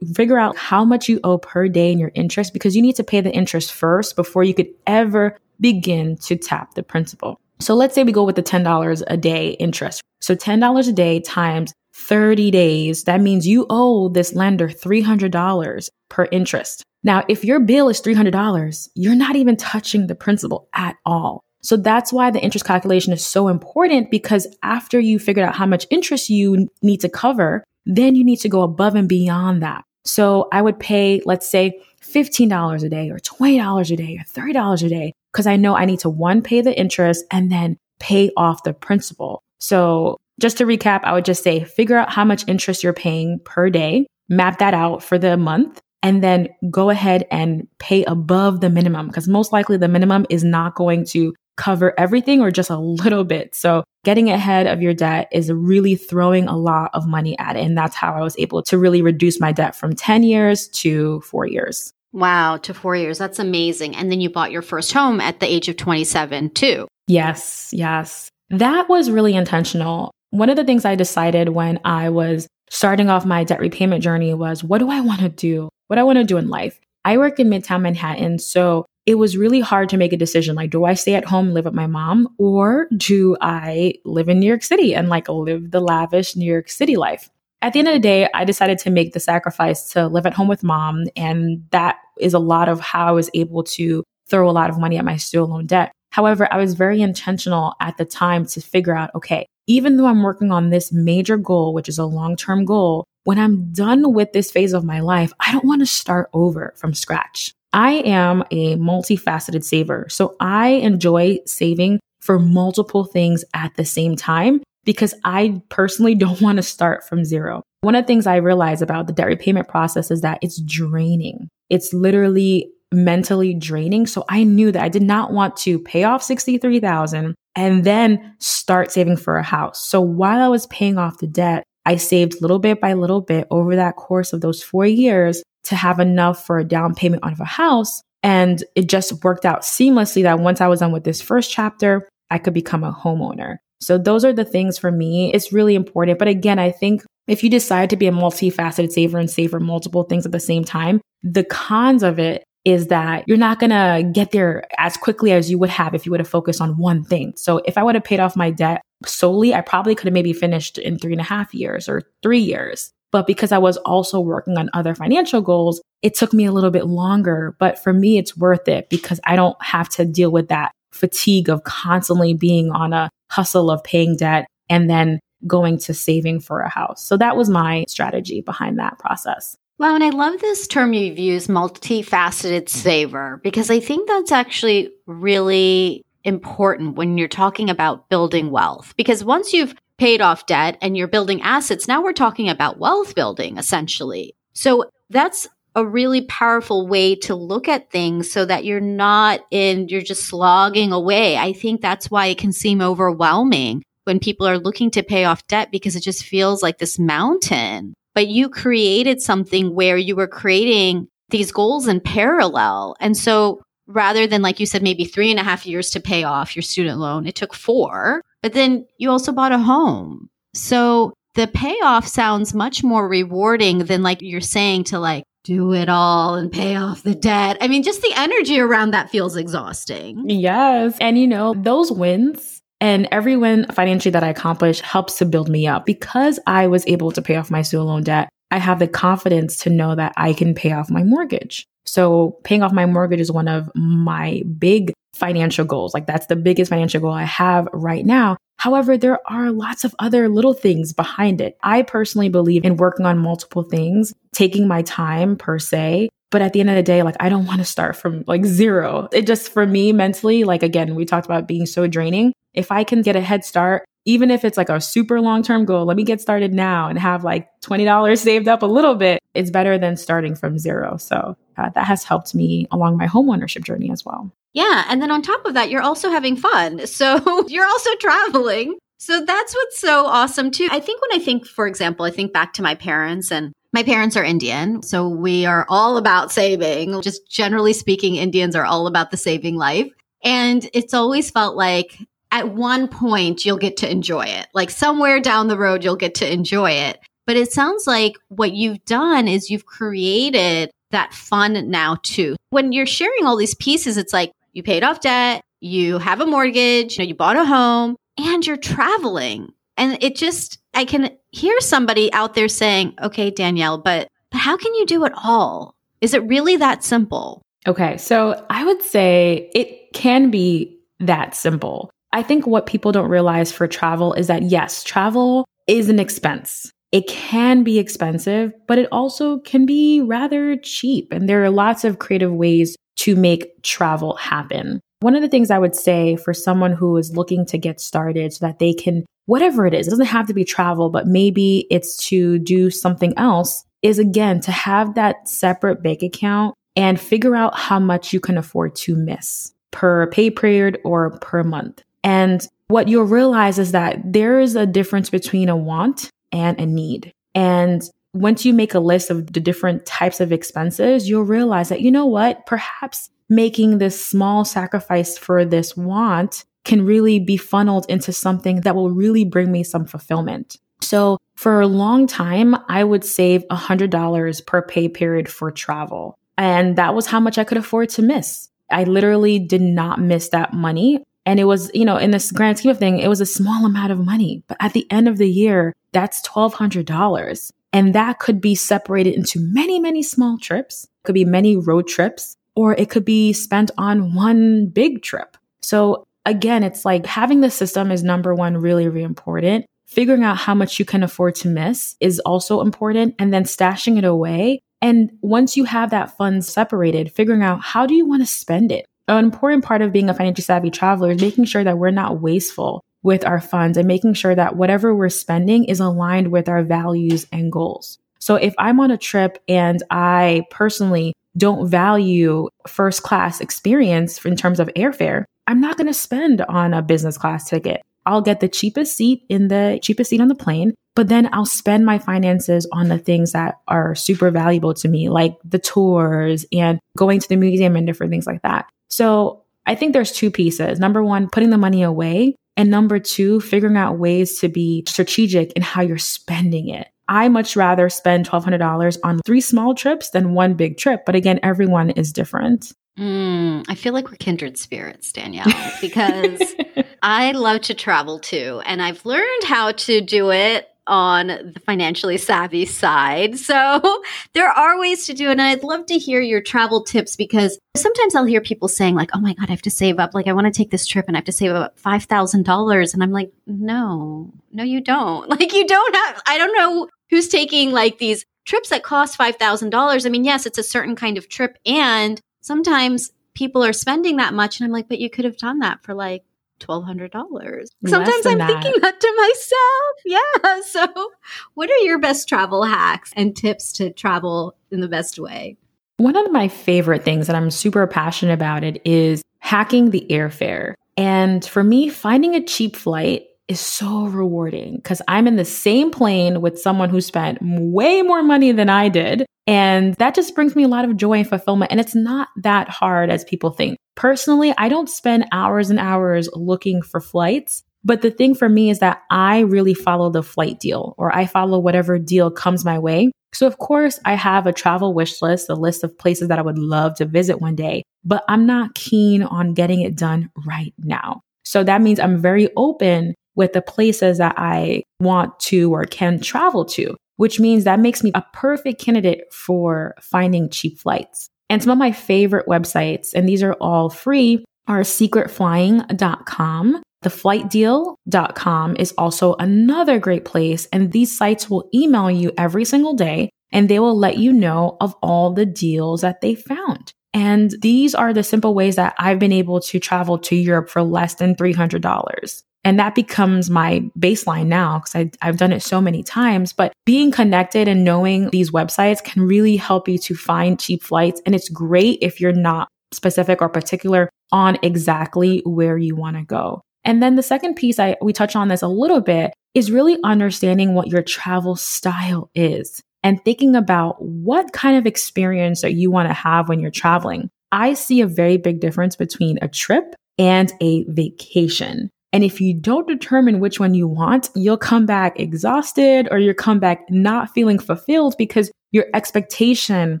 figure 0.14 0.38
out 0.38 0.56
how 0.56 0.84
much 0.84 1.08
you 1.08 1.20
owe 1.24 1.38
per 1.38 1.68
day 1.68 1.90
in 1.90 1.98
your 1.98 2.12
interest 2.14 2.52
because 2.52 2.76
you 2.76 2.82
need 2.82 2.96
to 2.96 3.04
pay 3.04 3.20
the 3.20 3.32
interest 3.32 3.72
first 3.72 4.16
before 4.16 4.44
you 4.44 4.54
could 4.54 4.68
ever 4.86 5.36
begin 5.60 6.16
to 6.16 6.36
tap 6.36 6.74
the 6.74 6.82
principal. 6.82 7.40
So 7.58 7.74
let's 7.74 7.94
say 7.94 8.04
we 8.04 8.12
go 8.12 8.24
with 8.24 8.36
the 8.36 8.42
$10 8.42 9.02
a 9.06 9.16
day 9.16 9.50
interest. 9.52 10.00
So 10.20 10.34
$10 10.34 10.88
a 10.88 10.92
day 10.92 11.20
times 11.20 11.74
30 11.94 12.50
days, 12.50 13.04
that 13.04 13.20
means 13.20 13.46
you 13.46 13.66
owe 13.68 14.08
this 14.08 14.32
lender 14.32 14.68
$300 14.68 15.88
per 16.08 16.28
interest. 16.30 16.84
Now, 17.02 17.24
if 17.28 17.44
your 17.44 17.60
bill 17.60 17.88
is 17.88 18.00
$300, 18.00 18.88
you're 18.94 19.14
not 19.14 19.36
even 19.36 19.56
touching 19.56 20.06
the 20.06 20.14
principal 20.14 20.68
at 20.72 20.96
all. 21.04 21.42
So 21.62 21.76
that's 21.76 22.12
why 22.12 22.30
the 22.30 22.40
interest 22.40 22.64
calculation 22.64 23.12
is 23.12 23.24
so 23.24 23.48
important 23.48 24.10
because 24.10 24.46
after 24.62 24.98
you 24.98 25.18
figured 25.18 25.46
out 25.46 25.56
how 25.56 25.66
much 25.66 25.86
interest 25.90 26.30
you 26.30 26.68
need 26.82 27.00
to 27.02 27.08
cover, 27.08 27.64
then 27.86 28.14
you 28.14 28.24
need 28.24 28.40
to 28.40 28.48
go 28.48 28.62
above 28.62 28.94
and 28.94 29.08
beyond 29.08 29.62
that. 29.62 29.84
So 30.04 30.48
I 30.52 30.62
would 30.62 30.78
pay, 30.78 31.20
let's 31.24 31.48
say, 31.48 31.80
$15 32.02 32.82
a 32.82 32.88
day 32.88 33.10
or 33.10 33.18
$20 33.18 33.92
a 33.92 33.96
day 33.96 34.18
or 34.18 34.24
$30 34.24 34.86
a 34.86 34.88
day 34.88 35.12
because 35.32 35.46
I 35.46 35.56
know 35.56 35.76
I 35.76 35.84
need 35.84 36.00
to 36.00 36.10
one, 36.10 36.42
pay 36.42 36.60
the 36.60 36.78
interest 36.78 37.24
and 37.30 37.52
then 37.52 37.76
pay 37.98 38.30
off 38.36 38.62
the 38.62 38.72
principal. 38.72 39.42
So 39.58 40.16
just 40.40 40.56
to 40.58 40.64
recap, 40.64 41.00
I 41.04 41.12
would 41.12 41.24
just 41.24 41.42
say 41.42 41.62
figure 41.62 41.96
out 41.96 42.10
how 42.10 42.24
much 42.24 42.48
interest 42.48 42.82
you're 42.82 42.92
paying 42.92 43.40
per 43.44 43.68
day, 43.70 44.06
map 44.28 44.58
that 44.58 44.74
out 44.74 45.02
for 45.02 45.18
the 45.18 45.36
month, 45.36 45.80
and 46.02 46.24
then 46.24 46.48
go 46.70 46.88
ahead 46.88 47.26
and 47.30 47.68
pay 47.78 48.04
above 48.04 48.60
the 48.60 48.70
minimum 48.70 49.08
because 49.08 49.28
most 49.28 49.52
likely 49.52 49.76
the 49.76 49.88
minimum 49.88 50.24
is 50.30 50.42
not 50.42 50.74
going 50.74 51.04
to 51.04 51.34
cover 51.60 51.92
everything 51.98 52.40
or 52.40 52.50
just 52.50 52.70
a 52.70 52.78
little 52.78 53.22
bit. 53.22 53.54
So 53.54 53.84
getting 54.02 54.30
ahead 54.30 54.66
of 54.66 54.80
your 54.80 54.94
debt 54.94 55.28
is 55.30 55.52
really 55.52 55.94
throwing 55.94 56.48
a 56.48 56.56
lot 56.56 56.90
of 56.94 57.06
money 57.06 57.38
at 57.38 57.54
it. 57.54 57.60
And 57.60 57.76
that's 57.76 57.94
how 57.94 58.14
I 58.14 58.22
was 58.22 58.34
able 58.38 58.62
to 58.62 58.78
really 58.78 59.02
reduce 59.02 59.38
my 59.38 59.52
debt 59.52 59.76
from 59.76 59.94
10 59.94 60.22
years 60.22 60.68
to 60.68 61.20
four 61.20 61.46
years. 61.46 61.92
Wow, 62.12 62.56
to 62.56 62.72
four 62.72 62.96
years. 62.96 63.18
That's 63.18 63.38
amazing. 63.38 63.94
And 63.94 64.10
then 64.10 64.22
you 64.22 64.30
bought 64.30 64.50
your 64.50 64.62
first 64.62 64.90
home 64.92 65.20
at 65.20 65.40
the 65.40 65.46
age 65.46 65.68
of 65.68 65.76
27, 65.76 66.50
too. 66.50 66.88
Yes, 67.06 67.68
yes. 67.72 68.30
That 68.48 68.88
was 68.88 69.10
really 69.10 69.34
intentional. 69.34 70.12
One 70.30 70.48
of 70.48 70.56
the 70.56 70.64
things 70.64 70.86
I 70.86 70.94
decided 70.94 71.50
when 71.50 71.78
I 71.84 72.08
was 72.08 72.48
starting 72.70 73.10
off 73.10 73.26
my 73.26 73.44
debt 73.44 73.60
repayment 73.60 74.02
journey 74.02 74.32
was 74.32 74.64
what 74.64 74.78
do 74.78 74.90
I 74.90 75.00
want 75.02 75.20
to 75.20 75.28
do? 75.28 75.68
What 75.88 75.96
do 75.96 76.00
I 76.00 76.04
want 76.04 76.16
to 76.16 76.24
do 76.24 76.38
in 76.38 76.48
life? 76.48 76.80
I 77.04 77.18
work 77.18 77.38
in 77.38 77.48
Midtown 77.48 77.82
Manhattan. 77.82 78.38
So 78.38 78.86
it 79.06 79.14
was 79.16 79.36
really 79.36 79.60
hard 79.60 79.88
to 79.90 79.96
make 79.96 80.12
a 80.12 80.16
decision. 80.16 80.54
Like, 80.54 80.70
do 80.70 80.84
I 80.84 80.94
stay 80.94 81.14
at 81.14 81.24
home, 81.24 81.52
live 81.52 81.64
with 81.64 81.74
my 81.74 81.86
mom, 81.86 82.28
or 82.38 82.86
do 82.96 83.36
I 83.40 83.94
live 84.04 84.28
in 84.28 84.40
New 84.40 84.46
York 84.46 84.62
City 84.62 84.94
and 84.94 85.08
like 85.08 85.28
live 85.28 85.70
the 85.70 85.80
lavish 85.80 86.36
New 86.36 86.50
York 86.50 86.68
City 86.68 86.96
life? 86.96 87.30
At 87.62 87.72
the 87.72 87.80
end 87.80 87.88
of 87.88 87.94
the 87.94 88.00
day, 88.00 88.28
I 88.32 88.44
decided 88.44 88.78
to 88.78 88.90
make 88.90 89.12
the 89.12 89.20
sacrifice 89.20 89.92
to 89.92 90.08
live 90.08 90.26
at 90.26 90.34
home 90.34 90.48
with 90.48 90.62
mom. 90.62 91.04
And 91.16 91.64
that 91.70 91.96
is 92.18 92.34
a 92.34 92.38
lot 92.38 92.68
of 92.68 92.80
how 92.80 93.06
I 93.06 93.12
was 93.12 93.30
able 93.34 93.64
to 93.64 94.02
throw 94.28 94.48
a 94.48 94.52
lot 94.52 94.70
of 94.70 94.78
money 94.78 94.96
at 94.96 95.04
my 95.04 95.16
student 95.16 95.50
loan 95.50 95.66
debt. 95.66 95.92
However, 96.10 96.48
I 96.50 96.56
was 96.56 96.74
very 96.74 97.02
intentional 97.02 97.74
at 97.80 97.96
the 97.96 98.04
time 98.04 98.46
to 98.46 98.60
figure 98.60 98.96
out, 98.96 99.14
okay, 99.14 99.46
even 99.66 99.96
though 99.96 100.06
I'm 100.06 100.22
working 100.22 100.50
on 100.50 100.70
this 100.70 100.92
major 100.92 101.36
goal, 101.36 101.74
which 101.74 101.88
is 101.88 101.98
a 101.98 102.04
long 102.04 102.34
term 102.34 102.64
goal, 102.64 103.04
when 103.24 103.38
I'm 103.38 103.72
done 103.72 104.12
with 104.14 104.32
this 104.32 104.50
phase 104.50 104.72
of 104.72 104.84
my 104.84 105.00
life, 105.00 105.32
I 105.40 105.52
don't 105.52 105.64
want 105.64 105.80
to 105.80 105.86
start 105.86 106.30
over 106.32 106.72
from 106.76 106.94
scratch. 106.94 107.52
I 107.72 107.94
am 108.04 108.42
a 108.50 108.76
multifaceted 108.76 109.64
saver. 109.64 110.06
So 110.08 110.36
I 110.40 110.68
enjoy 110.68 111.38
saving 111.46 112.00
for 112.20 112.38
multiple 112.38 113.04
things 113.04 113.44
at 113.54 113.74
the 113.76 113.84
same 113.84 114.16
time 114.16 114.62
because 114.84 115.14
I 115.24 115.62
personally 115.68 116.14
don't 116.16 116.40
want 116.40 116.56
to 116.56 116.62
start 116.62 117.06
from 117.08 117.24
zero. 117.24 117.62
One 117.82 117.94
of 117.94 118.04
the 118.04 118.06
things 118.06 118.26
I 118.26 118.36
realize 118.36 118.82
about 118.82 119.06
the 119.06 119.12
debt 119.12 119.26
repayment 119.26 119.68
process 119.68 120.10
is 120.10 120.20
that 120.20 120.38
it's 120.42 120.60
draining. 120.60 121.48
It's 121.70 121.92
literally 121.92 122.70
mentally 122.92 123.54
draining. 123.54 124.06
So 124.06 124.24
I 124.28 124.44
knew 124.44 124.72
that 124.72 124.82
I 124.82 124.88
did 124.88 125.02
not 125.02 125.32
want 125.32 125.56
to 125.58 125.78
pay 125.78 126.04
off 126.04 126.22
63,000 126.22 127.34
and 127.54 127.84
then 127.84 128.34
start 128.38 128.90
saving 128.90 129.16
for 129.16 129.36
a 129.36 129.42
house. 129.42 129.86
So 129.86 130.00
while 130.00 130.40
I 130.40 130.48
was 130.48 130.66
paying 130.66 130.98
off 130.98 131.18
the 131.18 131.26
debt, 131.26 131.64
I 131.86 131.96
saved 131.96 132.40
little 132.40 132.58
bit 132.58 132.80
by 132.80 132.92
little 132.92 133.20
bit 133.20 133.46
over 133.50 133.76
that 133.76 133.96
course 133.96 134.32
of 134.32 134.40
those 134.40 134.62
four 134.62 134.86
years 134.86 135.42
to 135.64 135.76
have 135.76 135.98
enough 136.00 136.46
for 136.46 136.58
a 136.58 136.64
down 136.64 136.94
payment 136.94 137.22
on 137.22 137.34
a 137.38 137.44
house. 137.44 138.02
And 138.22 138.62
it 138.74 138.88
just 138.88 139.24
worked 139.24 139.44
out 139.44 139.62
seamlessly 139.62 140.22
that 140.22 140.40
once 140.40 140.60
I 140.60 140.68
was 140.68 140.80
done 140.80 140.92
with 140.92 141.04
this 141.04 141.22
first 141.22 141.50
chapter, 141.50 142.08
I 142.30 142.38
could 142.38 142.54
become 142.54 142.84
a 142.84 142.92
homeowner. 142.92 143.56
So 143.80 143.96
those 143.96 144.24
are 144.24 144.32
the 144.32 144.44
things 144.44 144.78
for 144.78 144.92
me. 144.92 145.32
It's 145.32 145.52
really 145.52 145.74
important. 145.74 146.18
But 146.18 146.28
again, 146.28 146.58
I 146.58 146.70
think 146.70 147.02
if 147.26 147.42
you 147.42 147.48
decide 147.48 147.90
to 147.90 147.96
be 147.96 148.06
a 148.06 148.12
multifaceted 148.12 148.92
saver 148.92 149.18
and 149.18 149.30
save 149.30 149.50
for 149.50 149.60
multiple 149.60 150.04
things 150.04 150.26
at 150.26 150.32
the 150.32 150.40
same 150.40 150.64
time, 150.64 151.00
the 151.22 151.44
cons 151.44 152.02
of 152.02 152.18
it 152.18 152.44
is 152.64 152.88
that 152.88 153.24
you're 153.26 153.38
not 153.38 153.58
going 153.58 153.70
to 153.70 154.06
get 154.12 154.32
there 154.32 154.64
as 154.78 154.96
quickly 154.98 155.32
as 155.32 155.50
you 155.50 155.58
would 155.58 155.70
have 155.70 155.94
if 155.94 156.04
you 156.04 156.12
would 156.12 156.20
have 156.20 156.28
focused 156.28 156.60
on 156.60 156.76
one 156.76 157.04
thing. 157.04 157.32
So 157.36 157.58
if 157.64 157.78
I 157.78 157.82
would 157.82 157.94
have 157.94 158.04
paid 158.04 158.20
off 158.20 158.36
my 158.36 158.50
debt 158.50 158.82
solely, 159.06 159.54
I 159.54 159.60
probably 159.60 159.94
could 159.94 160.06
have 160.06 160.14
maybe 160.14 160.32
finished 160.32 160.78
in 160.78 160.98
three 160.98 161.12
and 161.12 161.20
a 161.20 161.24
half 161.24 161.54
years 161.54 161.88
or 161.88 162.02
three 162.22 162.40
years. 162.40 162.92
But 163.12 163.26
because 163.26 163.50
I 163.50 163.58
was 163.58 163.76
also 163.78 164.20
working 164.20 164.56
on 164.56 164.70
other 164.72 164.94
financial 164.94 165.40
goals, 165.40 165.82
it 166.02 166.14
took 166.14 166.32
me 166.32 166.44
a 166.44 166.52
little 166.52 166.70
bit 166.70 166.86
longer. 166.86 167.56
But 167.58 167.82
for 167.82 167.92
me, 167.92 168.18
it's 168.18 168.36
worth 168.36 168.68
it 168.68 168.88
because 168.88 169.20
I 169.24 169.36
don't 169.36 169.60
have 169.62 169.88
to 169.90 170.04
deal 170.04 170.30
with 170.30 170.48
that 170.48 170.72
fatigue 170.92 171.48
of 171.48 171.64
constantly 171.64 172.34
being 172.34 172.70
on 172.70 172.92
a 172.92 173.10
hustle 173.30 173.70
of 173.70 173.82
paying 173.82 174.16
debt 174.16 174.46
and 174.68 174.88
then 174.88 175.18
going 175.46 175.78
to 175.78 175.94
saving 175.94 176.40
for 176.40 176.60
a 176.60 176.68
house. 176.68 177.02
So 177.02 177.16
that 177.16 177.36
was 177.36 177.48
my 177.48 177.84
strategy 177.88 178.40
behind 178.42 178.78
that 178.78 178.98
process. 178.98 179.56
Wow, 179.78 179.94
and 179.94 180.04
I 180.04 180.10
love 180.10 180.40
this 180.40 180.66
term 180.66 180.92
you've 180.92 181.18
used, 181.18 181.48
multifaceted 181.48 182.68
saver, 182.68 183.40
because 183.42 183.70
I 183.70 183.80
think 183.80 184.06
that's 184.06 184.30
actually 184.30 184.92
really 185.06 186.04
important 186.24 186.96
when 186.96 187.18
you're 187.18 187.28
talking 187.28 187.70
about 187.70 188.08
building 188.08 188.50
wealth. 188.50 188.94
Because 188.96 189.24
once 189.24 189.52
you've 189.52 189.74
paid 189.98 190.20
off 190.20 190.46
debt 190.46 190.78
and 190.80 190.96
you're 190.96 191.08
building 191.08 191.42
assets, 191.42 191.88
now 191.88 192.02
we're 192.02 192.12
talking 192.12 192.48
about 192.48 192.78
wealth 192.78 193.14
building 193.14 193.58
essentially. 193.58 194.34
So 194.52 194.90
that's 195.10 195.48
a 195.76 195.86
really 195.86 196.22
powerful 196.22 196.86
way 196.86 197.14
to 197.14 197.34
look 197.34 197.68
at 197.68 197.90
things 197.90 198.30
so 198.30 198.44
that 198.44 198.64
you're 198.64 198.80
not 198.80 199.40
in, 199.50 199.88
you're 199.88 200.00
just 200.00 200.24
slogging 200.24 200.92
away. 200.92 201.36
I 201.36 201.52
think 201.52 201.80
that's 201.80 202.10
why 202.10 202.26
it 202.26 202.38
can 202.38 202.52
seem 202.52 202.80
overwhelming 202.80 203.82
when 204.04 204.18
people 204.18 204.48
are 204.48 204.58
looking 204.58 204.90
to 204.92 205.02
pay 205.02 205.24
off 205.24 205.46
debt 205.46 205.70
because 205.70 205.94
it 205.94 206.02
just 206.02 206.24
feels 206.24 206.62
like 206.62 206.78
this 206.78 206.98
mountain 206.98 207.94
but 208.14 208.28
you 208.28 208.48
created 208.48 209.20
something 209.20 209.74
where 209.74 209.96
you 209.96 210.16
were 210.16 210.28
creating 210.28 211.08
these 211.30 211.52
goals 211.52 211.86
in 211.86 212.00
parallel. 212.00 212.96
And 213.00 213.16
so 213.16 213.62
rather 213.90 214.26
than, 214.26 214.42
like 214.42 214.60
you 214.60 214.66
said, 214.66 214.82
maybe 214.82 215.04
three 215.04 215.30
and 215.30 215.40
a 215.40 215.44
half 215.44 215.66
years 215.66 215.90
to 215.90 216.00
pay 216.00 216.24
off 216.24 216.56
your 216.56 216.62
student 216.62 216.98
loan, 216.98 217.26
it 217.26 217.34
took 217.34 217.54
four, 217.54 218.22
but 218.42 218.52
then 218.52 218.86
you 218.98 219.10
also 219.10 219.32
bought 219.32 219.52
a 219.52 219.58
home. 219.58 220.28
So 220.54 221.12
the 221.34 221.46
payoff 221.46 222.06
sounds 222.06 222.54
much 222.54 222.82
more 222.82 223.08
rewarding 223.08 223.78
than 223.78 224.02
like 224.02 224.22
you're 224.22 224.40
saying 224.40 224.84
to 224.84 224.98
like 224.98 225.24
do 225.44 225.72
it 225.72 225.88
all 225.88 226.34
and 226.34 226.52
pay 226.52 226.76
off 226.76 227.02
the 227.02 227.14
debt. 227.14 227.56
I 227.60 227.68
mean, 227.68 227.82
just 227.82 228.02
the 228.02 228.12
energy 228.14 228.60
around 228.60 228.90
that 228.90 229.10
feels 229.10 229.36
exhausting. 229.36 230.28
Yes. 230.28 230.96
And 231.00 231.18
you 231.18 231.26
know, 231.26 231.54
those 231.56 231.90
wins 231.90 232.60
and 232.80 233.08
every 233.10 233.36
win 233.36 233.66
financially 233.72 234.12
that 234.12 234.24
I 234.24 234.28
accomplish 234.28 234.80
helps 234.80 235.18
to 235.18 235.26
build 235.26 235.48
me 235.48 235.66
up 235.66 235.86
because 235.86 236.38
I 236.46 236.66
was 236.66 236.86
able 236.86 237.12
to 237.12 237.22
pay 237.22 237.36
off 237.36 237.50
my 237.50 237.62
student 237.62 237.88
loan 237.88 238.02
debt. 238.02 238.28
I 238.50 238.58
have 238.58 238.78
the 238.78 238.88
confidence 238.88 239.56
to 239.58 239.70
know 239.70 239.94
that 239.94 240.12
I 240.16 240.32
can 240.32 240.54
pay 240.54 240.72
off 240.72 240.90
my 240.90 241.02
mortgage. 241.02 241.66
So 241.86 242.38
paying 242.44 242.62
off 242.62 242.72
my 242.72 242.86
mortgage 242.86 243.20
is 243.20 243.32
one 243.32 243.48
of 243.48 243.70
my 243.74 244.42
big 244.58 244.92
financial 245.14 245.64
goals. 245.64 245.94
Like 245.94 246.06
that's 246.06 246.26
the 246.26 246.36
biggest 246.36 246.70
financial 246.70 247.00
goal 247.00 247.12
I 247.12 247.24
have 247.24 247.68
right 247.72 248.04
now. 248.04 248.36
However, 248.58 248.98
there 248.98 249.18
are 249.26 249.50
lots 249.50 249.84
of 249.84 249.94
other 249.98 250.28
little 250.28 250.52
things 250.52 250.92
behind 250.92 251.40
it. 251.40 251.56
I 251.62 251.82
personally 251.82 252.28
believe 252.28 252.64
in 252.64 252.76
working 252.76 253.06
on 253.06 253.18
multiple 253.18 253.62
things, 253.62 254.12
taking 254.34 254.68
my 254.68 254.82
time 254.82 255.36
per 255.36 255.58
se, 255.58 256.10
but 256.30 256.42
at 256.42 256.52
the 256.52 256.60
end 256.60 256.70
of 256.70 256.76
the 256.76 256.82
day, 256.82 257.02
like 257.02 257.16
I 257.20 257.28
don't 257.28 257.46
want 257.46 257.58
to 257.58 257.64
start 257.64 257.96
from 257.96 258.24
like 258.26 258.44
zero. 258.44 259.08
It 259.12 259.26
just 259.26 259.50
for 259.52 259.66
me 259.66 259.92
mentally, 259.92 260.44
like 260.44 260.62
again, 260.62 260.94
we 260.94 261.04
talked 261.04 261.26
about 261.26 261.48
being 261.48 261.66
so 261.66 261.86
draining. 261.86 262.32
If 262.54 262.70
I 262.70 262.84
can 262.84 263.02
get 263.02 263.16
a 263.16 263.20
head 263.20 263.44
start, 263.44 263.84
even 264.04 264.30
if 264.30 264.44
it's 264.44 264.56
like 264.56 264.68
a 264.68 264.80
super 264.80 265.20
long 265.20 265.42
term 265.42 265.64
goal, 265.64 265.84
let 265.84 265.96
me 265.96 266.04
get 266.04 266.20
started 266.20 266.54
now 266.54 266.88
and 266.88 266.98
have 266.98 267.24
like 267.24 267.48
$20 267.62 268.18
saved 268.18 268.48
up 268.48 268.62
a 268.62 268.66
little 268.66 268.94
bit. 268.94 269.20
It's 269.34 269.50
better 269.50 269.78
than 269.78 269.96
starting 269.96 270.34
from 270.34 270.58
zero. 270.58 270.96
So 270.96 271.36
uh, 271.56 271.68
that 271.70 271.86
has 271.86 272.04
helped 272.04 272.34
me 272.34 272.66
along 272.70 272.96
my 272.96 273.06
homeownership 273.06 273.64
journey 273.64 273.90
as 273.90 274.04
well. 274.04 274.32
Yeah. 274.52 274.84
And 274.88 275.00
then 275.00 275.10
on 275.10 275.22
top 275.22 275.44
of 275.46 275.54
that, 275.54 275.70
you're 275.70 275.82
also 275.82 276.10
having 276.10 276.36
fun. 276.36 276.80
So 276.90 277.46
you're 277.48 277.66
also 277.66 277.94
traveling. 277.96 278.76
So 278.98 279.24
that's 279.24 279.54
what's 279.54 279.78
so 279.80 280.04
awesome 280.06 280.50
too. 280.50 280.68
I 280.70 280.80
think 280.80 281.00
when 281.00 281.18
I 281.18 281.24
think, 281.24 281.46
for 281.46 281.66
example, 281.66 282.04
I 282.04 282.10
think 282.10 282.32
back 282.32 282.52
to 282.54 282.62
my 282.62 282.74
parents 282.74 283.32
and 283.32 283.52
my 283.72 283.82
parents 283.82 284.16
are 284.16 284.24
Indian, 284.24 284.82
so 284.82 285.08
we 285.08 285.46
are 285.46 285.64
all 285.68 285.96
about 285.96 286.32
saving. 286.32 287.00
Just 287.00 287.30
generally 287.30 287.72
speaking, 287.72 288.16
Indians 288.16 288.56
are 288.56 288.64
all 288.64 288.86
about 288.88 289.10
the 289.12 289.16
saving 289.16 289.56
life. 289.56 289.88
And 290.22 290.68
it's 290.74 290.92
always 290.92 291.30
felt 291.30 291.56
like 291.56 291.96
at 292.32 292.50
one 292.50 292.88
point 292.88 293.44
you'll 293.44 293.58
get 293.58 293.76
to 293.78 293.90
enjoy 293.90 294.24
it. 294.24 294.46
Like 294.54 294.70
somewhere 294.70 295.20
down 295.20 295.48
the 295.48 295.58
road, 295.58 295.84
you'll 295.84 295.96
get 295.96 296.14
to 296.16 296.32
enjoy 296.32 296.72
it. 296.72 296.98
But 297.26 297.36
it 297.36 297.52
sounds 297.52 297.86
like 297.86 298.16
what 298.28 298.52
you've 298.52 298.84
done 298.84 299.28
is 299.28 299.50
you've 299.50 299.66
created 299.66 300.70
that 300.90 301.14
fun 301.14 301.70
now 301.70 301.96
too. 302.02 302.36
When 302.50 302.72
you're 302.72 302.86
sharing 302.86 303.24
all 303.24 303.36
these 303.36 303.54
pieces, 303.54 303.96
it's 303.96 304.12
like 304.12 304.32
you 304.52 304.62
paid 304.62 304.82
off 304.82 305.00
debt, 305.00 305.42
you 305.60 305.98
have 305.98 306.20
a 306.20 306.26
mortgage, 306.26 306.98
you 306.98 307.04
know, 307.04 307.08
you 307.08 307.14
bought 307.14 307.36
a 307.36 307.44
home, 307.44 307.96
and 308.18 308.46
you're 308.46 308.56
traveling. 308.56 309.52
And 309.76 310.02
it 310.02 310.16
just, 310.16 310.58
I 310.74 310.84
can 310.84 311.16
hear 311.30 311.58
somebody 311.60 312.12
out 312.12 312.34
there 312.34 312.48
saying, 312.48 312.94
okay, 313.00 313.30
Danielle, 313.30 313.78
but, 313.78 314.08
but 314.30 314.38
how 314.38 314.56
can 314.56 314.74
you 314.74 314.86
do 314.86 315.04
it 315.04 315.12
all? 315.16 315.74
Is 316.00 316.14
it 316.14 316.26
really 316.26 316.56
that 316.56 316.82
simple? 316.82 317.42
Okay. 317.66 317.96
So 317.98 318.44
I 318.50 318.64
would 318.64 318.82
say 318.82 319.50
it 319.54 319.92
can 319.92 320.30
be 320.30 320.80
that 320.98 321.34
simple. 321.34 321.90
I 322.12 322.22
think 322.22 322.46
what 322.46 322.66
people 322.66 322.92
don't 322.92 323.08
realize 323.08 323.52
for 323.52 323.68
travel 323.68 324.14
is 324.14 324.26
that 324.26 324.42
yes, 324.42 324.82
travel 324.82 325.46
is 325.66 325.88
an 325.88 326.00
expense. 326.00 326.72
It 326.90 327.06
can 327.06 327.62
be 327.62 327.78
expensive, 327.78 328.52
but 328.66 328.78
it 328.78 328.88
also 328.90 329.38
can 329.40 329.64
be 329.64 330.00
rather 330.00 330.56
cheap. 330.56 331.12
And 331.12 331.28
there 331.28 331.44
are 331.44 331.50
lots 331.50 331.84
of 331.84 332.00
creative 332.00 332.32
ways 332.32 332.76
to 332.96 333.14
make 333.14 333.62
travel 333.62 334.16
happen. 334.16 334.80
One 334.98 335.14
of 335.14 335.22
the 335.22 335.28
things 335.28 335.50
I 335.50 335.58
would 335.58 335.76
say 335.76 336.16
for 336.16 336.34
someone 336.34 336.72
who 336.72 336.96
is 336.96 337.16
looking 337.16 337.46
to 337.46 337.58
get 337.58 337.80
started 337.80 338.32
so 338.32 338.44
that 338.44 338.58
they 338.58 338.74
can, 338.74 339.06
whatever 339.26 339.64
it 339.66 339.72
is, 339.72 339.86
it 339.86 339.90
doesn't 339.90 340.06
have 340.06 340.26
to 340.26 340.34
be 340.34 340.44
travel, 340.44 340.90
but 340.90 341.06
maybe 341.06 341.66
it's 341.70 341.96
to 342.08 342.38
do 342.40 342.70
something 342.70 343.14
else, 343.16 343.64
is 343.82 343.98
again 343.98 344.40
to 344.40 344.50
have 344.50 344.94
that 344.96 345.28
separate 345.28 345.82
bank 345.82 346.02
account 346.02 346.54
and 346.76 347.00
figure 347.00 347.36
out 347.36 347.56
how 347.56 347.78
much 347.78 348.12
you 348.12 348.20
can 348.20 348.36
afford 348.36 348.74
to 348.74 348.96
miss 348.96 349.52
per 349.70 350.08
pay 350.08 350.30
period 350.30 350.78
or 350.84 351.18
per 351.20 351.44
month. 351.44 351.82
And 352.02 352.46
what 352.68 352.88
you'll 352.88 353.04
realize 353.04 353.58
is 353.58 353.72
that 353.72 354.00
there 354.04 354.40
is 354.40 354.56
a 354.56 354.66
difference 354.66 355.10
between 355.10 355.48
a 355.48 355.56
want 355.56 356.10
and 356.32 356.58
a 356.60 356.66
need. 356.66 357.12
And 357.34 357.82
once 358.12 358.44
you 358.44 358.52
make 358.52 358.74
a 358.74 358.80
list 358.80 359.10
of 359.10 359.32
the 359.32 359.40
different 359.40 359.86
types 359.86 360.20
of 360.20 360.32
expenses, 360.32 361.08
you'll 361.08 361.22
realize 361.22 361.68
that, 361.68 361.80
you 361.80 361.90
know 361.90 362.06
what, 362.06 362.46
perhaps 362.46 363.10
making 363.28 363.78
this 363.78 364.04
small 364.04 364.44
sacrifice 364.44 365.16
for 365.16 365.44
this 365.44 365.76
want 365.76 366.44
can 366.64 366.84
really 366.84 367.18
be 367.18 367.36
funneled 367.36 367.86
into 367.88 368.12
something 368.12 368.62
that 368.62 368.74
will 368.74 368.90
really 368.90 369.24
bring 369.24 369.50
me 369.50 369.62
some 369.62 369.86
fulfillment. 369.86 370.56
So 370.82 371.18
for 371.36 371.60
a 371.60 371.66
long 371.66 372.06
time, 372.06 372.56
I 372.68 372.84
would 372.84 373.04
save 373.04 373.44
$100 373.50 374.46
per 374.46 374.62
pay 374.62 374.88
period 374.88 375.28
for 375.28 375.50
travel. 375.50 376.18
And 376.36 376.76
that 376.76 376.94
was 376.94 377.06
how 377.06 377.20
much 377.20 377.38
I 377.38 377.44
could 377.44 377.58
afford 377.58 377.90
to 377.90 378.02
miss. 378.02 378.48
I 378.70 378.84
literally 378.84 379.38
did 379.38 379.62
not 379.62 380.00
miss 380.00 380.28
that 380.30 380.52
money. 380.52 381.02
And 381.30 381.38
it 381.38 381.44
was, 381.44 381.70
you 381.72 381.84
know, 381.84 381.96
in 381.96 382.10
this 382.10 382.32
grand 382.32 382.58
scheme 382.58 382.72
of 382.72 382.80
thing, 382.80 382.98
it 382.98 383.06
was 383.06 383.20
a 383.20 383.24
small 383.24 383.64
amount 383.64 383.92
of 383.92 384.04
money. 384.04 384.42
But 384.48 384.56
at 384.58 384.72
the 384.72 384.84
end 384.90 385.06
of 385.06 385.16
the 385.16 385.30
year, 385.30 385.76
that's 385.92 386.20
$1,200. 386.26 387.52
And 387.72 387.94
that 387.94 388.18
could 388.18 388.40
be 388.40 388.56
separated 388.56 389.14
into 389.14 389.38
many, 389.38 389.78
many 389.78 390.02
small 390.02 390.38
trips. 390.38 390.86
It 390.86 391.04
could 391.04 391.14
be 391.14 391.24
many 391.24 391.56
road 391.56 391.86
trips, 391.86 392.36
or 392.56 392.74
it 392.74 392.90
could 392.90 393.04
be 393.04 393.32
spent 393.32 393.70
on 393.78 394.12
one 394.12 394.66
big 394.66 395.04
trip. 395.04 395.36
So 395.60 396.04
again, 396.26 396.64
it's 396.64 396.84
like 396.84 397.06
having 397.06 397.42
the 397.42 397.50
system 397.50 397.92
is 397.92 398.02
number 398.02 398.34
one, 398.34 398.56
really, 398.56 398.88
really 398.88 399.04
important. 399.04 399.66
Figuring 399.86 400.24
out 400.24 400.36
how 400.36 400.56
much 400.56 400.80
you 400.80 400.84
can 400.84 401.04
afford 401.04 401.36
to 401.36 401.48
miss 401.48 401.94
is 402.00 402.18
also 402.18 402.60
important. 402.60 403.14
And 403.20 403.32
then 403.32 403.44
stashing 403.44 403.98
it 403.98 404.04
away. 404.04 404.62
And 404.82 405.12
once 405.20 405.56
you 405.56 405.62
have 405.62 405.90
that 405.90 406.16
fund 406.16 406.44
separated, 406.44 407.12
figuring 407.12 407.44
out 407.44 407.60
how 407.60 407.86
do 407.86 407.94
you 407.94 408.04
want 408.04 408.22
to 408.22 408.26
spend 408.26 408.72
it? 408.72 408.86
An 409.10 409.24
important 409.24 409.64
part 409.64 409.82
of 409.82 409.92
being 409.92 410.08
a 410.08 410.14
financially 410.14 410.44
savvy 410.44 410.70
traveler 410.70 411.10
is 411.10 411.20
making 411.20 411.46
sure 411.46 411.64
that 411.64 411.78
we're 411.78 411.90
not 411.90 412.20
wasteful 412.20 412.84
with 413.02 413.24
our 413.26 413.40
funds 413.40 413.76
and 413.76 413.88
making 413.88 414.14
sure 414.14 414.36
that 414.36 414.54
whatever 414.54 414.94
we're 414.94 415.08
spending 415.08 415.64
is 415.64 415.80
aligned 415.80 416.30
with 416.30 416.48
our 416.48 416.62
values 416.62 417.26
and 417.32 417.50
goals. 417.50 417.98
So 418.20 418.36
if 418.36 418.54
I'm 418.56 418.78
on 418.78 418.92
a 418.92 418.96
trip 418.96 419.42
and 419.48 419.82
I 419.90 420.44
personally 420.52 421.12
don't 421.36 421.68
value 421.68 422.46
first 422.68 423.02
class 423.02 423.40
experience 423.40 424.24
in 424.24 424.36
terms 424.36 424.60
of 424.60 424.68
airfare, 424.76 425.24
I'm 425.48 425.60
not 425.60 425.76
going 425.76 425.88
to 425.88 425.94
spend 425.94 426.42
on 426.42 426.72
a 426.72 426.80
business 426.80 427.18
class 427.18 427.48
ticket. 427.48 427.82
I'll 428.06 428.22
get 428.22 428.38
the 428.38 428.48
cheapest 428.48 428.96
seat 428.96 429.24
in 429.28 429.48
the 429.48 429.80
cheapest 429.82 430.10
seat 430.10 430.20
on 430.20 430.28
the 430.28 430.36
plane, 430.36 430.72
but 430.94 431.08
then 431.08 431.28
I'll 431.32 431.46
spend 431.46 431.84
my 431.84 431.98
finances 431.98 432.64
on 432.70 432.86
the 432.86 432.98
things 432.98 433.32
that 433.32 433.56
are 433.66 433.96
super 433.96 434.30
valuable 434.30 434.74
to 434.74 434.86
me, 434.86 435.08
like 435.08 435.36
the 435.44 435.58
tours 435.58 436.46
and 436.52 436.78
going 436.96 437.18
to 437.18 437.28
the 437.28 437.34
museum 437.34 437.74
and 437.74 437.88
different 437.88 438.10
things 438.10 438.28
like 438.28 438.42
that. 438.42 438.66
So 438.90 439.42
I 439.66 439.74
think 439.74 439.92
there's 439.92 440.12
two 440.12 440.30
pieces. 440.30 440.78
Number 440.78 441.02
one, 441.02 441.28
putting 441.28 441.50
the 441.50 441.58
money 441.58 441.82
away. 441.82 442.34
And 442.56 442.70
number 442.70 442.98
two, 442.98 443.40
figuring 443.40 443.76
out 443.76 443.98
ways 443.98 444.38
to 444.40 444.48
be 444.48 444.84
strategic 444.86 445.52
in 445.52 445.62
how 445.62 445.82
you're 445.82 445.98
spending 445.98 446.68
it. 446.68 446.88
I 447.08 447.28
much 447.28 447.56
rather 447.56 447.88
spend 447.88 448.28
$1,200 448.28 448.98
on 449.02 449.20
three 449.26 449.40
small 449.40 449.74
trips 449.74 450.10
than 450.10 450.34
one 450.34 450.54
big 450.54 450.76
trip. 450.76 451.04
But 451.06 451.16
again, 451.16 451.40
everyone 451.42 451.90
is 451.90 452.12
different. 452.12 452.72
Mm, 452.98 453.64
I 453.68 453.74
feel 453.74 453.92
like 453.92 454.10
we're 454.10 454.16
kindred 454.16 454.58
spirits, 454.58 455.10
Danielle, 455.12 455.52
because 455.80 456.40
I 457.02 457.32
love 457.32 457.62
to 457.62 457.74
travel 457.74 458.18
too. 458.18 458.60
And 458.64 458.82
I've 458.82 459.04
learned 459.06 459.44
how 459.44 459.72
to 459.72 460.00
do 460.00 460.30
it 460.30 460.69
on 460.90 461.28
the 461.28 461.60
financially 461.64 462.18
savvy 462.18 462.66
side. 462.66 463.38
So 463.38 464.02
there 464.34 464.48
are 464.48 464.78
ways 464.78 465.06
to 465.06 465.14
do 465.14 465.28
it. 465.28 465.32
And 465.32 465.42
I'd 465.42 465.62
love 465.62 465.86
to 465.86 465.98
hear 465.98 466.20
your 466.20 466.42
travel 466.42 466.82
tips 466.82 467.16
because 467.16 467.58
sometimes 467.76 468.14
I'll 468.14 468.24
hear 468.24 468.40
people 468.40 468.68
saying, 468.68 468.96
like, 468.96 469.10
oh 469.14 469.20
my 469.20 469.32
God, 469.34 469.48
I 469.48 469.52
have 469.52 469.62
to 469.62 469.70
save 469.70 469.98
up. 469.98 470.14
Like, 470.14 470.26
I 470.26 470.32
want 470.32 470.46
to 470.46 470.52
take 470.52 470.70
this 470.70 470.86
trip 470.86 471.06
and 471.06 471.16
I 471.16 471.18
have 471.18 471.24
to 471.26 471.32
save 471.32 471.52
up 471.52 471.78
$5,000. 471.78 472.94
And 472.94 473.02
I'm 473.02 473.12
like, 473.12 473.32
no, 473.46 474.32
no, 474.52 474.64
you 474.64 474.80
don't. 474.82 475.30
Like, 475.40 475.54
you 475.54 475.66
don't 475.66 475.94
have, 475.94 476.22
I 476.26 476.38
don't 476.38 476.54
know 476.56 476.88
who's 477.08 477.28
taking 477.28 477.70
like 477.70 477.98
these 477.98 478.26
trips 478.44 478.70
that 478.70 478.82
cost 478.82 479.16
$5,000. 479.16 480.06
I 480.06 480.08
mean, 480.08 480.24
yes, 480.24 480.44
it's 480.44 480.58
a 480.58 480.62
certain 480.62 480.96
kind 480.96 481.16
of 481.16 481.28
trip. 481.28 481.56
And 481.64 482.20
sometimes 482.40 483.12
people 483.34 483.62
are 483.64 483.72
spending 483.72 484.16
that 484.16 484.34
much. 484.34 484.58
And 484.58 484.66
I'm 484.66 484.72
like, 484.72 484.88
but 484.88 484.98
you 484.98 485.08
could 485.08 485.24
have 485.24 485.36
done 485.36 485.60
that 485.60 485.82
for 485.82 485.94
like 485.94 486.24
$1,200. 486.60 487.66
Sometimes 487.86 488.26
I'm 488.26 488.38
that. 488.38 488.62
thinking 488.62 488.80
that 488.80 489.00
to 489.00 489.14
myself. 489.16 489.60
Yeah. 490.04 490.60
So, 490.62 491.10
what 491.54 491.70
are 491.70 491.78
your 491.78 491.98
best 491.98 492.28
travel 492.28 492.64
hacks 492.64 493.12
and 493.14 493.36
tips 493.36 493.72
to 493.74 493.92
travel 493.92 494.56
in 494.70 494.80
the 494.80 494.88
best 494.88 495.18
way? 495.18 495.56
One 495.98 496.16
of 496.16 496.32
my 496.32 496.48
favorite 496.48 497.04
things 497.04 497.26
that 497.26 497.36
I'm 497.36 497.50
super 497.50 497.86
passionate 497.86 498.32
about 498.32 498.64
it 498.64 498.80
is 498.84 499.22
hacking 499.38 499.90
the 499.90 500.06
airfare. 500.10 500.74
And 500.96 501.44
for 501.44 501.62
me, 501.62 501.88
finding 501.88 502.34
a 502.34 502.42
cheap 502.42 502.76
flight 502.76 503.26
is 503.48 503.60
so 503.60 504.06
rewarding 504.06 504.76
because 504.76 505.02
I'm 505.08 505.26
in 505.26 505.36
the 505.36 505.44
same 505.44 505.90
plane 505.90 506.40
with 506.40 506.60
someone 506.60 506.88
who 506.88 507.00
spent 507.00 507.38
way 507.42 508.00
more 508.02 508.22
money 508.22 508.52
than 508.52 508.70
I 508.70 508.88
did. 508.88 509.26
And 509.46 509.94
that 509.94 510.14
just 510.14 510.36
brings 510.36 510.54
me 510.54 510.62
a 510.62 510.68
lot 510.68 510.84
of 510.84 510.96
joy 510.96 511.18
and 511.18 511.28
fulfillment. 511.28 511.72
And 511.72 511.80
it's 511.80 511.94
not 511.94 512.28
that 512.36 512.68
hard 512.68 513.10
as 513.10 513.24
people 513.24 513.50
think. 513.50 513.76
Personally, 514.00 514.54
I 514.56 514.70
don't 514.70 514.88
spend 514.88 515.26
hours 515.30 515.68
and 515.68 515.78
hours 515.78 516.26
looking 516.32 516.80
for 516.80 517.02
flights. 517.02 517.62
But 517.84 518.00
the 518.00 518.10
thing 518.10 518.34
for 518.34 518.48
me 518.48 518.70
is 518.70 518.78
that 518.78 519.02
I 519.10 519.40
really 519.40 519.74
follow 519.74 520.08
the 520.08 520.22
flight 520.22 520.58
deal 520.58 520.94
or 520.96 521.14
I 521.14 521.26
follow 521.26 521.58
whatever 521.58 521.98
deal 521.98 522.30
comes 522.30 522.64
my 522.64 522.78
way. 522.78 523.12
So 523.34 523.46
of 523.46 523.58
course 523.58 524.00
I 524.06 524.14
have 524.14 524.46
a 524.46 524.54
travel 524.54 524.94
wish 524.94 525.20
list, 525.20 525.50
a 525.50 525.54
list 525.54 525.84
of 525.84 525.98
places 525.98 526.28
that 526.28 526.38
I 526.38 526.42
would 526.42 526.56
love 526.56 526.94
to 526.94 527.04
visit 527.04 527.42
one 527.42 527.54
day, 527.54 527.82
but 528.02 528.24
I'm 528.26 528.46
not 528.46 528.74
keen 528.74 529.22
on 529.22 529.52
getting 529.52 529.82
it 529.82 529.96
done 529.96 530.30
right 530.46 530.72
now. 530.78 531.20
So 531.44 531.62
that 531.64 531.82
means 531.82 532.00
I'm 532.00 532.16
very 532.16 532.48
open 532.56 533.14
with 533.34 533.52
the 533.52 533.62
places 533.62 534.16
that 534.16 534.34
I 534.38 534.82
want 535.00 535.38
to 535.40 535.74
or 535.74 535.84
can 535.84 536.20
travel 536.20 536.64
to, 536.66 536.96
which 537.16 537.38
means 537.38 537.64
that 537.64 537.80
makes 537.80 538.02
me 538.02 538.12
a 538.14 538.24
perfect 538.32 538.80
candidate 538.80 539.30
for 539.30 539.94
finding 540.00 540.48
cheap 540.48 540.78
flights. 540.78 541.28
And 541.50 541.62
some 541.62 541.72
of 541.72 541.78
my 541.78 541.92
favorite 541.92 542.46
websites, 542.46 543.12
and 543.12 543.28
these 543.28 543.42
are 543.42 543.54
all 543.54 543.90
free, 543.90 544.44
are 544.68 544.80
secretflying.com. 544.80 546.82
Theflightdeal.com 547.04 548.76
is 548.78 548.94
also 548.96 549.34
another 549.34 549.98
great 549.98 550.24
place, 550.24 550.66
and 550.72 550.92
these 550.92 551.16
sites 551.16 551.50
will 551.50 551.68
email 551.74 552.10
you 552.10 552.32
every 552.38 552.64
single 552.64 552.94
day 552.94 553.30
and 553.52 553.68
they 553.68 553.80
will 553.80 553.98
let 553.98 554.16
you 554.16 554.32
know 554.32 554.76
of 554.80 554.94
all 555.02 555.32
the 555.32 555.46
deals 555.46 556.02
that 556.02 556.20
they 556.20 556.34
found. 556.34 556.92
And 557.12 557.52
these 557.60 557.94
are 557.94 558.12
the 558.12 558.22
simple 558.22 558.54
ways 558.54 558.76
that 558.76 558.94
I've 558.98 559.18
been 559.18 559.32
able 559.32 559.60
to 559.60 559.80
travel 559.80 560.18
to 560.18 560.36
Europe 560.36 560.68
for 560.68 560.82
less 560.82 561.14
than 561.14 561.34
$300. 561.34 562.42
And 562.62 562.78
that 562.78 562.94
becomes 562.94 563.48
my 563.48 563.82
baseline 563.98 564.46
now 564.46 564.80
because 564.80 565.16
I've 565.22 565.38
done 565.38 565.52
it 565.52 565.62
so 565.62 565.80
many 565.80 566.02
times. 566.02 566.52
But 566.52 566.72
being 566.84 567.10
connected 567.10 567.68
and 567.68 567.84
knowing 567.84 568.28
these 568.30 568.50
websites 568.50 569.02
can 569.02 569.22
really 569.22 569.56
help 569.56 569.88
you 569.88 569.98
to 569.98 570.14
find 570.14 570.60
cheap 570.60 570.82
flights. 570.82 571.22
And 571.24 571.34
it's 571.34 571.48
great 571.48 571.98
if 572.02 572.20
you're 572.20 572.32
not 572.32 572.68
specific 572.92 573.40
or 573.40 573.48
particular 573.48 574.10
on 574.32 574.58
exactly 574.62 575.42
where 575.46 575.78
you 575.78 575.96
want 575.96 576.16
to 576.16 576.24
go. 576.24 576.60
And 576.84 577.02
then 577.02 577.16
the 577.16 577.22
second 577.22 577.54
piece 577.54 577.78
I 577.78 577.96
we 578.00 578.12
touch 578.12 578.36
on 578.36 578.48
this 578.48 578.62
a 578.62 578.68
little 578.68 579.00
bit 579.00 579.32
is 579.54 579.70
really 579.70 579.98
understanding 580.04 580.74
what 580.74 580.88
your 580.88 581.02
travel 581.02 581.56
style 581.56 582.30
is 582.34 582.82
and 583.02 583.22
thinking 583.24 583.56
about 583.56 584.02
what 584.02 584.52
kind 584.52 584.76
of 584.76 584.86
experience 584.86 585.62
that 585.62 585.74
you 585.74 585.90
want 585.90 586.08
to 586.08 586.14
have 586.14 586.48
when 586.48 586.60
you're 586.60 586.70
traveling. 586.70 587.30
I 587.52 587.74
see 587.74 588.00
a 588.00 588.06
very 588.06 588.36
big 588.36 588.60
difference 588.60 588.96
between 588.96 589.38
a 589.42 589.48
trip 589.48 589.94
and 590.18 590.52
a 590.60 590.84
vacation. 590.88 591.90
And 592.12 592.24
if 592.24 592.40
you 592.40 592.54
don't 592.54 592.88
determine 592.88 593.40
which 593.40 593.60
one 593.60 593.74
you 593.74 593.86
want, 593.86 594.30
you'll 594.34 594.56
come 594.56 594.86
back 594.86 595.18
exhausted 595.18 596.08
or 596.10 596.18
you'll 596.18 596.34
come 596.34 596.58
back 596.58 596.84
not 596.90 597.30
feeling 597.30 597.58
fulfilled 597.58 598.16
because 598.18 598.50
your 598.72 598.86
expectation 598.94 600.00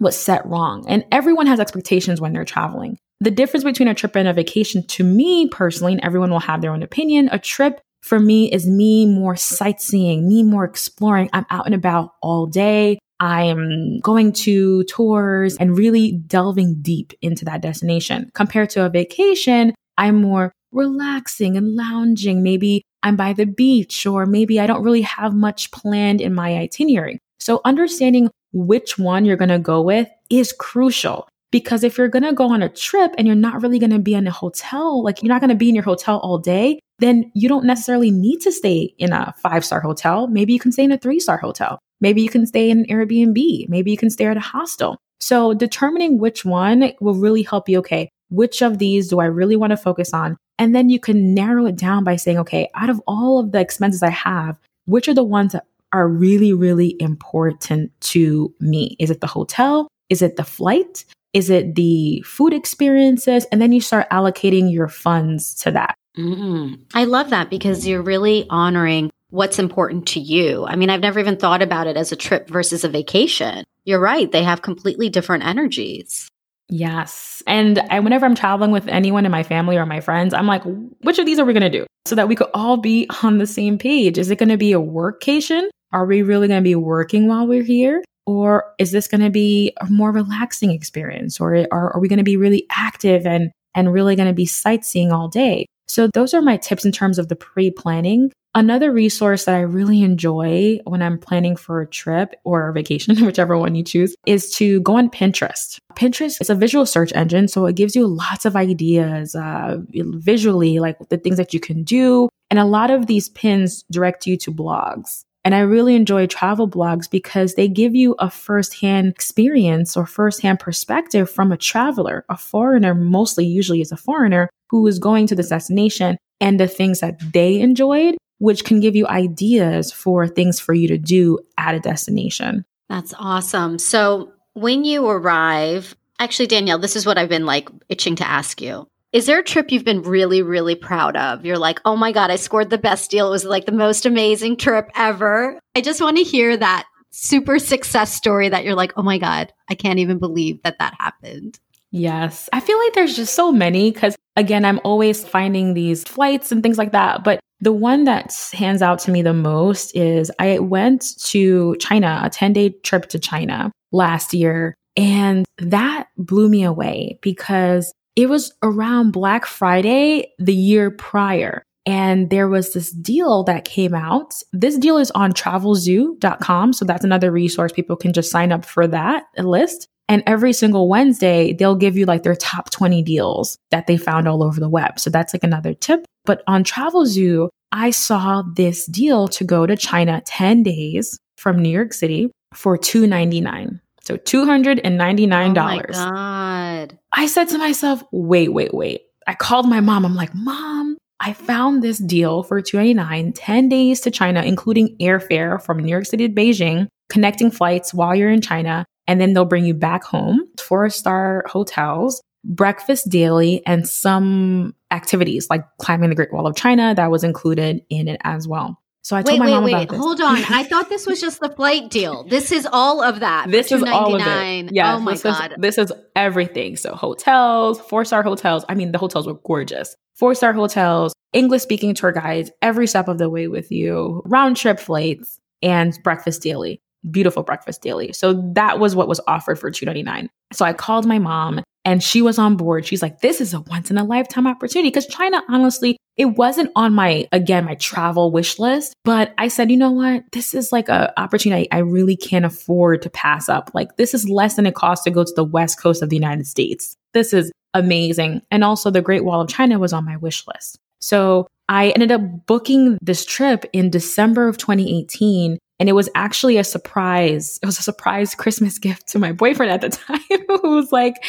was 0.00 0.16
set 0.16 0.44
wrong. 0.46 0.84
And 0.88 1.04
everyone 1.10 1.46
has 1.46 1.60
expectations 1.60 2.20
when 2.20 2.32
they're 2.32 2.44
traveling. 2.44 2.98
The 3.20 3.30
difference 3.30 3.64
between 3.64 3.88
a 3.88 3.94
trip 3.94 4.16
and 4.16 4.28
a 4.28 4.32
vacation 4.32 4.86
to 4.88 5.04
me 5.04 5.48
personally, 5.48 5.92
and 5.92 6.04
everyone 6.04 6.30
will 6.30 6.38
have 6.38 6.60
their 6.60 6.72
own 6.72 6.82
opinion, 6.82 7.28
a 7.32 7.38
trip 7.38 7.80
for 8.02 8.20
me 8.20 8.50
is 8.52 8.66
me 8.66 9.06
more 9.06 9.34
sightseeing, 9.34 10.28
me 10.28 10.44
more 10.44 10.64
exploring. 10.64 11.28
I'm 11.32 11.46
out 11.50 11.66
and 11.66 11.74
about 11.74 12.14
all 12.22 12.46
day. 12.46 12.98
I'm 13.20 13.98
going 13.98 14.32
to 14.34 14.84
tours 14.84 15.56
and 15.56 15.76
really 15.76 16.12
delving 16.12 16.76
deep 16.80 17.12
into 17.20 17.44
that 17.46 17.60
destination. 17.60 18.30
Compared 18.34 18.70
to 18.70 18.86
a 18.86 18.90
vacation, 18.90 19.74
I'm 19.96 20.22
more 20.22 20.52
relaxing 20.72 21.56
and 21.56 21.74
lounging. 21.74 22.42
Maybe 22.42 22.82
I'm 23.02 23.16
by 23.16 23.32
the 23.32 23.46
beach, 23.46 24.06
or 24.06 24.26
maybe 24.26 24.60
I 24.60 24.66
don't 24.66 24.82
really 24.82 25.02
have 25.02 25.34
much 25.34 25.70
planned 25.70 26.20
in 26.20 26.34
my 26.34 26.56
itinerary. 26.56 27.18
So, 27.38 27.60
understanding 27.64 28.30
which 28.52 28.98
one 28.98 29.24
you're 29.24 29.36
going 29.36 29.48
to 29.48 29.58
go 29.58 29.82
with 29.82 30.08
is 30.30 30.52
crucial. 30.52 31.28
Because 31.50 31.82
if 31.82 31.96
you're 31.96 32.08
going 32.08 32.24
to 32.24 32.34
go 32.34 32.52
on 32.52 32.62
a 32.62 32.68
trip 32.68 33.14
and 33.16 33.26
you're 33.26 33.36
not 33.36 33.62
really 33.62 33.78
going 33.78 33.90
to 33.90 33.98
be 33.98 34.14
in 34.14 34.26
a 34.26 34.30
hotel, 34.30 35.02
like 35.02 35.22
you're 35.22 35.32
not 35.32 35.40
going 35.40 35.48
to 35.48 35.56
be 35.56 35.70
in 35.70 35.74
your 35.74 35.84
hotel 35.84 36.18
all 36.18 36.38
day, 36.38 36.78
then 36.98 37.30
you 37.34 37.48
don't 37.48 37.64
necessarily 37.64 38.10
need 38.10 38.40
to 38.40 38.52
stay 38.52 38.94
in 38.98 39.12
a 39.12 39.34
five 39.38 39.64
star 39.64 39.80
hotel. 39.80 40.26
Maybe 40.26 40.52
you 40.52 40.58
can 40.58 40.72
stay 40.72 40.84
in 40.84 40.92
a 40.92 40.98
three 40.98 41.20
star 41.20 41.38
hotel. 41.38 41.78
Maybe 42.00 42.22
you 42.22 42.28
can 42.28 42.46
stay 42.46 42.70
in 42.70 42.80
an 42.80 42.86
Airbnb. 42.86 43.68
Maybe 43.68 43.90
you 43.90 43.96
can 43.96 44.10
stay 44.10 44.26
at 44.26 44.36
a 44.36 44.40
hostel. 44.40 44.98
So 45.20 45.54
determining 45.54 46.18
which 46.18 46.44
one 46.44 46.92
will 47.00 47.14
really 47.14 47.42
help 47.42 47.68
you. 47.68 47.78
Okay, 47.78 48.10
which 48.30 48.62
of 48.62 48.78
these 48.78 49.08
do 49.08 49.20
I 49.20 49.26
really 49.26 49.56
want 49.56 49.70
to 49.70 49.76
focus 49.76 50.12
on? 50.12 50.36
And 50.58 50.74
then 50.74 50.88
you 50.88 50.98
can 50.98 51.34
narrow 51.34 51.66
it 51.66 51.76
down 51.76 52.04
by 52.04 52.16
saying, 52.16 52.38
okay, 52.38 52.68
out 52.74 52.90
of 52.90 53.00
all 53.06 53.38
of 53.38 53.52
the 53.52 53.60
expenses 53.60 54.02
I 54.02 54.10
have, 54.10 54.58
which 54.86 55.08
are 55.08 55.14
the 55.14 55.24
ones 55.24 55.52
that 55.52 55.66
are 55.92 56.08
really, 56.08 56.52
really 56.52 56.96
important 57.00 57.98
to 58.00 58.54
me. 58.60 58.96
Is 58.98 59.10
it 59.10 59.20
the 59.20 59.26
hotel? 59.26 59.88
Is 60.10 60.22
it 60.22 60.36
the 60.36 60.44
flight? 60.44 61.04
Is 61.32 61.50
it 61.50 61.74
the 61.74 62.22
food 62.26 62.52
experiences? 62.52 63.46
And 63.52 63.60
then 63.60 63.72
you 63.72 63.80
start 63.80 64.08
allocating 64.10 64.72
your 64.72 64.88
funds 64.88 65.54
to 65.56 65.70
that. 65.72 65.94
Mm-hmm. 66.16 66.82
I 66.94 67.04
love 67.04 67.30
that 67.30 67.50
because 67.50 67.86
you're 67.86 68.02
really 68.02 68.46
honoring 68.50 69.10
what's 69.30 69.58
important 69.58 70.08
to 70.08 70.20
you. 70.20 70.64
I 70.66 70.74
mean, 70.76 70.90
I've 70.90 71.00
never 71.00 71.20
even 71.20 71.36
thought 71.36 71.62
about 71.62 71.86
it 71.86 71.96
as 71.96 72.12
a 72.12 72.16
trip 72.16 72.48
versus 72.48 72.82
a 72.82 72.88
vacation. 72.88 73.64
You're 73.84 74.00
right. 74.00 74.30
They 74.32 74.42
have 74.42 74.62
completely 74.62 75.10
different 75.10 75.44
energies. 75.44 76.28
Yes. 76.70 77.42
And 77.46 77.78
I, 77.90 78.00
whenever 78.00 78.26
I'm 78.26 78.34
traveling 78.34 78.70
with 78.70 78.88
anyone 78.88 79.24
in 79.24 79.32
my 79.32 79.42
family 79.42 79.76
or 79.76 79.86
my 79.86 80.00
friends, 80.00 80.34
I'm 80.34 80.46
like, 80.46 80.62
which 81.02 81.18
of 81.18 81.26
these 81.26 81.38
are 81.38 81.44
we 81.44 81.52
going 81.52 81.70
to 81.70 81.78
do 81.78 81.86
so 82.04 82.14
that 82.14 82.28
we 82.28 82.36
could 82.36 82.50
all 82.54 82.76
be 82.76 83.08
on 83.22 83.38
the 83.38 83.46
same 83.46 83.78
page? 83.78 84.18
Is 84.18 84.30
it 84.30 84.38
going 84.38 84.50
to 84.50 84.58
be 84.58 84.72
a 84.72 84.80
workcation? 84.80 85.68
Are 85.92 86.04
we 86.04 86.22
really 86.22 86.48
going 86.48 86.62
to 86.62 86.68
be 86.68 86.74
working 86.74 87.28
while 87.28 87.46
we're 87.46 87.62
here? 87.62 88.02
Or 88.26 88.74
is 88.78 88.92
this 88.92 89.08
going 89.08 89.22
to 89.22 89.30
be 89.30 89.72
a 89.80 89.86
more 89.86 90.12
relaxing 90.12 90.70
experience? 90.70 91.40
Or 91.40 91.66
are, 91.72 91.94
are 91.94 92.00
we 92.00 92.08
going 92.08 92.18
to 92.18 92.24
be 92.24 92.36
really 92.36 92.66
active 92.70 93.26
and, 93.26 93.50
and 93.74 93.90
really 93.90 94.16
going 94.16 94.28
to 94.28 94.34
be 94.34 94.44
sightseeing 94.44 95.12
all 95.12 95.28
day? 95.28 95.64
So 95.86 96.08
those 96.08 96.34
are 96.34 96.42
my 96.42 96.58
tips 96.58 96.84
in 96.84 96.92
terms 96.92 97.18
of 97.18 97.28
the 97.28 97.36
pre-planning. 97.36 98.30
Another 98.58 98.90
resource 98.90 99.44
that 99.44 99.54
I 99.54 99.60
really 99.60 100.02
enjoy 100.02 100.80
when 100.82 101.00
I'm 101.00 101.16
planning 101.16 101.54
for 101.54 101.80
a 101.80 101.86
trip 101.86 102.34
or 102.42 102.68
a 102.68 102.72
vacation, 102.72 103.14
whichever 103.24 103.56
one 103.56 103.76
you 103.76 103.84
choose, 103.84 104.16
is 104.26 104.50
to 104.56 104.80
go 104.80 104.96
on 104.96 105.10
Pinterest. 105.10 105.78
Pinterest 105.94 106.40
is 106.40 106.50
a 106.50 106.56
visual 106.56 106.84
search 106.84 107.12
engine, 107.14 107.46
so 107.46 107.66
it 107.66 107.76
gives 107.76 107.94
you 107.94 108.08
lots 108.08 108.44
of 108.44 108.56
ideas 108.56 109.36
uh, 109.36 109.76
visually, 109.94 110.80
like 110.80 110.98
the 111.08 111.18
things 111.18 111.36
that 111.36 111.54
you 111.54 111.60
can 111.60 111.84
do. 111.84 112.28
And 112.50 112.58
a 112.58 112.64
lot 112.64 112.90
of 112.90 113.06
these 113.06 113.28
pins 113.28 113.84
direct 113.92 114.26
you 114.26 114.36
to 114.38 114.50
blogs. 114.50 115.22
And 115.44 115.54
I 115.54 115.60
really 115.60 115.94
enjoy 115.94 116.26
travel 116.26 116.68
blogs 116.68 117.08
because 117.08 117.54
they 117.54 117.68
give 117.68 117.94
you 117.94 118.16
a 118.18 118.28
firsthand 118.28 119.06
experience 119.06 119.96
or 119.96 120.04
firsthand 120.04 120.58
perspective 120.58 121.30
from 121.30 121.52
a 121.52 121.56
traveler, 121.56 122.24
a 122.28 122.36
foreigner, 122.36 122.96
mostly 122.96 123.46
usually 123.46 123.82
is 123.82 123.92
a 123.92 123.96
foreigner 123.96 124.50
who 124.68 124.84
is 124.88 124.98
going 124.98 125.28
to 125.28 125.36
this 125.36 125.50
destination 125.50 126.18
and 126.40 126.58
the 126.58 126.66
things 126.66 126.98
that 127.00 127.20
they 127.32 127.60
enjoyed, 127.60 128.16
which 128.38 128.64
can 128.64 128.80
give 128.80 128.96
you 128.96 129.06
ideas 129.06 129.92
for 129.92 130.26
things 130.26 130.60
for 130.60 130.72
you 130.72 130.88
to 130.88 130.98
do 130.98 131.38
at 131.56 131.74
a 131.74 131.80
destination. 131.80 132.64
That's 132.88 133.14
awesome. 133.18 133.78
So 133.78 134.32
when 134.54 134.84
you 134.84 135.06
arrive, 135.06 135.96
actually, 136.18 136.46
Danielle, 136.46 136.78
this 136.78 136.96
is 136.96 137.06
what 137.06 137.18
I've 137.18 137.28
been 137.28 137.46
like 137.46 137.68
itching 137.88 138.16
to 138.16 138.28
ask 138.28 138.60
you. 138.60 138.88
Is 139.12 139.26
there 139.26 139.38
a 139.38 139.44
trip 139.44 139.72
you've 139.72 139.84
been 139.84 140.02
really, 140.02 140.42
really 140.42 140.74
proud 140.74 141.16
of? 141.16 141.44
You're 141.44 141.58
like, 141.58 141.80
oh 141.84 141.96
my 141.96 142.12
God, 142.12 142.30
I 142.30 142.36
scored 142.36 142.68
the 142.68 142.78
best 142.78 143.10
deal. 143.10 143.28
It 143.28 143.30
was 143.30 143.44
like 143.44 143.64
the 143.64 143.72
most 143.72 144.04
amazing 144.04 144.56
trip 144.56 144.90
ever. 144.94 145.58
I 145.74 145.80
just 145.80 146.00
want 146.00 146.18
to 146.18 146.22
hear 146.22 146.56
that 146.56 146.86
super 147.10 147.58
success 147.58 148.12
story 148.12 148.50
that 148.50 148.64
you're 148.64 148.74
like, 148.74 148.92
oh 148.96 149.02
my 149.02 149.16
God, 149.16 149.52
I 149.68 149.74
can't 149.74 149.98
even 149.98 150.18
believe 150.18 150.62
that 150.62 150.78
that 150.78 150.94
happened. 150.98 151.58
Yes. 151.90 152.48
I 152.52 152.60
feel 152.60 152.78
like 152.78 152.92
there's 152.94 153.16
just 153.16 153.34
so 153.34 153.50
many 153.50 153.90
because, 153.90 154.16
again, 154.36 154.64
I'm 154.64 154.80
always 154.84 155.24
finding 155.24 155.74
these 155.74 156.04
flights 156.04 156.52
and 156.52 156.62
things 156.62 156.78
like 156.78 156.92
that. 156.92 157.24
But 157.24 157.40
the 157.60 157.72
one 157.72 158.04
that 158.04 158.34
hands 158.52 158.82
out 158.82 158.98
to 159.00 159.10
me 159.10 159.22
the 159.22 159.32
most 159.32 159.96
is 159.96 160.30
I 160.38 160.58
went 160.58 161.18
to 161.24 161.76
China, 161.76 162.20
a 162.24 162.30
10 162.30 162.52
day 162.52 162.70
trip 162.82 163.08
to 163.10 163.18
China 163.18 163.72
last 163.90 164.34
year. 164.34 164.74
And 164.96 165.46
that 165.58 166.08
blew 166.16 166.48
me 166.48 166.64
away 166.64 167.18
because 167.22 167.92
it 168.16 168.28
was 168.28 168.52
around 168.62 169.12
Black 169.12 169.46
Friday 169.46 170.32
the 170.38 170.54
year 170.54 170.90
prior. 170.90 171.62
And 171.86 172.28
there 172.28 172.48
was 172.48 172.74
this 172.74 172.90
deal 172.90 173.44
that 173.44 173.64
came 173.64 173.94
out. 173.94 174.34
This 174.52 174.76
deal 174.76 174.98
is 174.98 175.10
on 175.12 175.32
travelzoo.com. 175.32 176.72
So 176.74 176.84
that's 176.84 177.04
another 177.04 177.30
resource. 177.30 177.72
People 177.72 177.96
can 177.96 178.12
just 178.12 178.30
sign 178.30 178.52
up 178.52 178.64
for 178.64 178.86
that 178.88 179.24
list. 179.38 179.88
And 180.08 180.22
every 180.26 180.52
single 180.52 180.88
Wednesday, 180.88 181.52
they'll 181.52 181.76
give 181.76 181.96
you 181.96 182.06
like 182.06 182.22
their 182.22 182.34
top 182.34 182.70
20 182.70 183.02
deals 183.02 183.58
that 183.70 183.86
they 183.86 183.96
found 183.96 184.26
all 184.26 184.42
over 184.42 184.58
the 184.58 184.68
web. 184.68 184.98
So 184.98 185.10
that's 185.10 185.34
like 185.34 185.44
another 185.44 185.74
tip. 185.74 186.06
But 186.24 186.42
on 186.46 186.64
Travelzoo, 186.64 187.48
I 187.72 187.90
saw 187.90 188.42
this 188.54 188.86
deal 188.86 189.28
to 189.28 189.44
go 189.44 189.66
to 189.66 189.76
China 189.76 190.22
10 190.24 190.62
days 190.62 191.18
from 191.36 191.60
New 191.60 191.68
York 191.68 191.92
City 191.92 192.30
for 192.54 192.78
299. 192.78 193.80
So 194.00 194.16
$299. 194.16 195.48
Oh 195.48 195.52
my 195.52 195.82
God. 195.92 196.98
I 197.12 197.26
said 197.26 197.48
to 197.48 197.58
myself, 197.58 198.02
wait, 198.10 198.52
wait, 198.52 198.72
wait. 198.72 199.02
I 199.26 199.34
called 199.34 199.68
my 199.68 199.80
mom. 199.80 200.06
I'm 200.06 200.14
like, 200.14 200.34
Mom, 200.34 200.96
I 201.20 201.34
found 201.34 201.82
this 201.82 201.98
deal 201.98 202.42
for 202.42 202.62
299, 202.62 203.34
10 203.34 203.68
days 203.68 204.00
to 204.00 204.10
China, 204.10 204.42
including 204.42 204.96
airfare 204.98 205.62
from 205.62 205.78
New 205.80 205.90
York 205.90 206.06
City 206.06 206.26
to 206.26 206.34
Beijing, 206.34 206.88
connecting 207.10 207.50
flights 207.50 207.92
while 207.92 208.14
you're 208.14 208.30
in 208.30 208.40
China, 208.40 208.86
and 209.08 209.20
then 209.20 209.32
they'll 209.32 209.46
bring 209.46 209.64
you 209.64 209.74
back 209.74 210.04
home, 210.04 210.46
four 210.60 210.88
star 210.90 211.42
hotels, 211.48 212.22
breakfast 212.44 213.08
daily, 213.08 213.62
and 213.66 213.88
some 213.88 214.76
activities 214.92 215.48
like 215.50 215.64
climbing 215.78 216.10
the 216.10 216.14
Great 216.14 216.32
Wall 216.32 216.46
of 216.46 216.54
China 216.54 216.94
that 216.94 217.10
was 217.10 217.24
included 217.24 217.82
in 217.88 218.06
it 218.06 218.20
as 218.22 218.46
well. 218.46 218.80
So 219.02 219.16
I 219.16 219.22
told 219.22 219.40
wait, 219.40 219.46
my 219.46 219.54
mom 219.54 219.64
wait, 219.64 219.72
about 219.72 219.88
this. 219.88 219.98
Hold 219.98 220.20
on. 220.20 220.36
I 220.50 220.64
thought 220.64 220.90
this 220.90 221.06
was 221.06 221.18
just 221.18 221.40
the 221.40 221.48
flight 221.48 221.88
deal. 221.88 222.24
This 222.24 222.52
is 222.52 222.68
all 222.70 223.02
of 223.02 223.20
that. 223.20 223.50
This 223.50 223.72
is 223.72 223.82
all 223.82 224.14
of 224.14 224.20
it. 224.20 224.72
Yeah. 224.72 224.96
Oh 224.96 225.00
my 225.00 225.12
this 225.12 225.22
God. 225.22 225.52
Is, 225.52 225.56
this 225.58 225.78
is 225.78 225.92
everything. 226.14 226.76
So 226.76 226.94
hotels, 226.94 227.80
four 227.80 228.04
star 228.04 228.22
hotels. 228.22 228.66
I 228.68 228.74
mean, 228.74 228.92
the 228.92 228.98
hotels 228.98 229.26
were 229.26 229.38
gorgeous. 229.46 229.96
Four 230.14 230.34
star 230.34 230.52
hotels, 230.52 231.14
English 231.32 231.62
speaking 231.62 231.94
tour 231.94 232.12
guides 232.12 232.50
every 232.60 232.86
step 232.86 233.08
of 233.08 233.16
the 233.16 233.30
way 233.30 233.48
with 233.48 233.72
you, 233.72 234.20
round 234.26 234.58
trip 234.58 234.78
flights, 234.78 235.40
and 235.62 235.98
breakfast 236.04 236.42
daily 236.42 236.82
beautiful 237.10 237.42
breakfast 237.42 237.82
daily. 237.82 238.12
So 238.12 238.34
that 238.54 238.78
was 238.78 238.94
what 238.94 239.08
was 239.08 239.20
offered 239.26 239.58
for 239.58 239.70
299. 239.70 240.28
So 240.52 240.64
I 240.64 240.72
called 240.72 241.06
my 241.06 241.18
mom 241.18 241.62
and 241.84 242.02
she 242.02 242.22
was 242.22 242.38
on 242.38 242.56
board. 242.56 242.86
She's 242.86 243.02
like, 243.02 243.20
this 243.20 243.40
is 243.40 243.54
a 243.54 243.60
once 243.60 243.90
in 243.90 243.98
a 243.98 244.04
lifetime 244.04 244.46
opportunity. 244.46 244.90
Cause 244.90 245.06
China, 245.06 245.42
honestly, 245.48 245.96
it 246.16 246.26
wasn't 246.26 246.70
on 246.74 246.92
my, 246.92 247.28
again, 247.32 247.64
my 247.64 247.76
travel 247.76 248.30
wish 248.30 248.58
list. 248.58 248.94
But 249.04 249.32
I 249.38 249.48
said, 249.48 249.70
you 249.70 249.76
know 249.76 249.92
what? 249.92 250.24
This 250.32 250.54
is 250.54 250.72
like 250.72 250.88
a 250.88 251.18
opportunity 251.18 251.70
I 251.70 251.78
really 251.78 252.16
can't 252.16 252.44
afford 252.44 253.02
to 253.02 253.10
pass 253.10 253.48
up. 253.48 253.70
Like 253.74 253.96
this 253.96 254.14
is 254.14 254.28
less 254.28 254.54
than 254.56 254.66
it 254.66 254.74
costs 254.74 255.04
to 255.04 255.10
go 255.10 255.24
to 255.24 255.32
the 255.34 255.44
West 255.44 255.80
Coast 255.80 256.02
of 256.02 256.10
the 256.10 256.16
United 256.16 256.46
States. 256.46 256.96
This 257.14 257.32
is 257.32 257.52
amazing. 257.74 258.42
And 258.50 258.64
also 258.64 258.90
the 258.90 259.02
Great 259.02 259.24
Wall 259.24 259.40
of 259.40 259.48
China 259.48 259.78
was 259.78 259.92
on 259.92 260.04
my 260.04 260.16
wish 260.16 260.44
list. 260.46 260.78
So 261.00 261.46
I 261.68 261.90
ended 261.90 262.10
up 262.10 262.46
booking 262.46 262.98
this 263.00 263.24
trip 263.24 263.64
in 263.72 263.90
December 263.90 264.48
of 264.48 264.58
2018 264.58 265.58
and 265.78 265.88
it 265.88 265.92
was 265.92 266.08
actually 266.14 266.56
a 266.56 266.64
surprise. 266.64 267.58
It 267.62 267.66
was 267.66 267.78
a 267.78 267.82
surprise 267.82 268.34
Christmas 268.34 268.78
gift 268.80 269.08
to 269.08 269.18
my 269.18 269.32
boyfriend 269.32 269.72
at 269.72 269.80
the 269.80 269.90
time 269.90 270.20
who 270.62 270.74
was 270.74 270.92
like, 270.92 271.24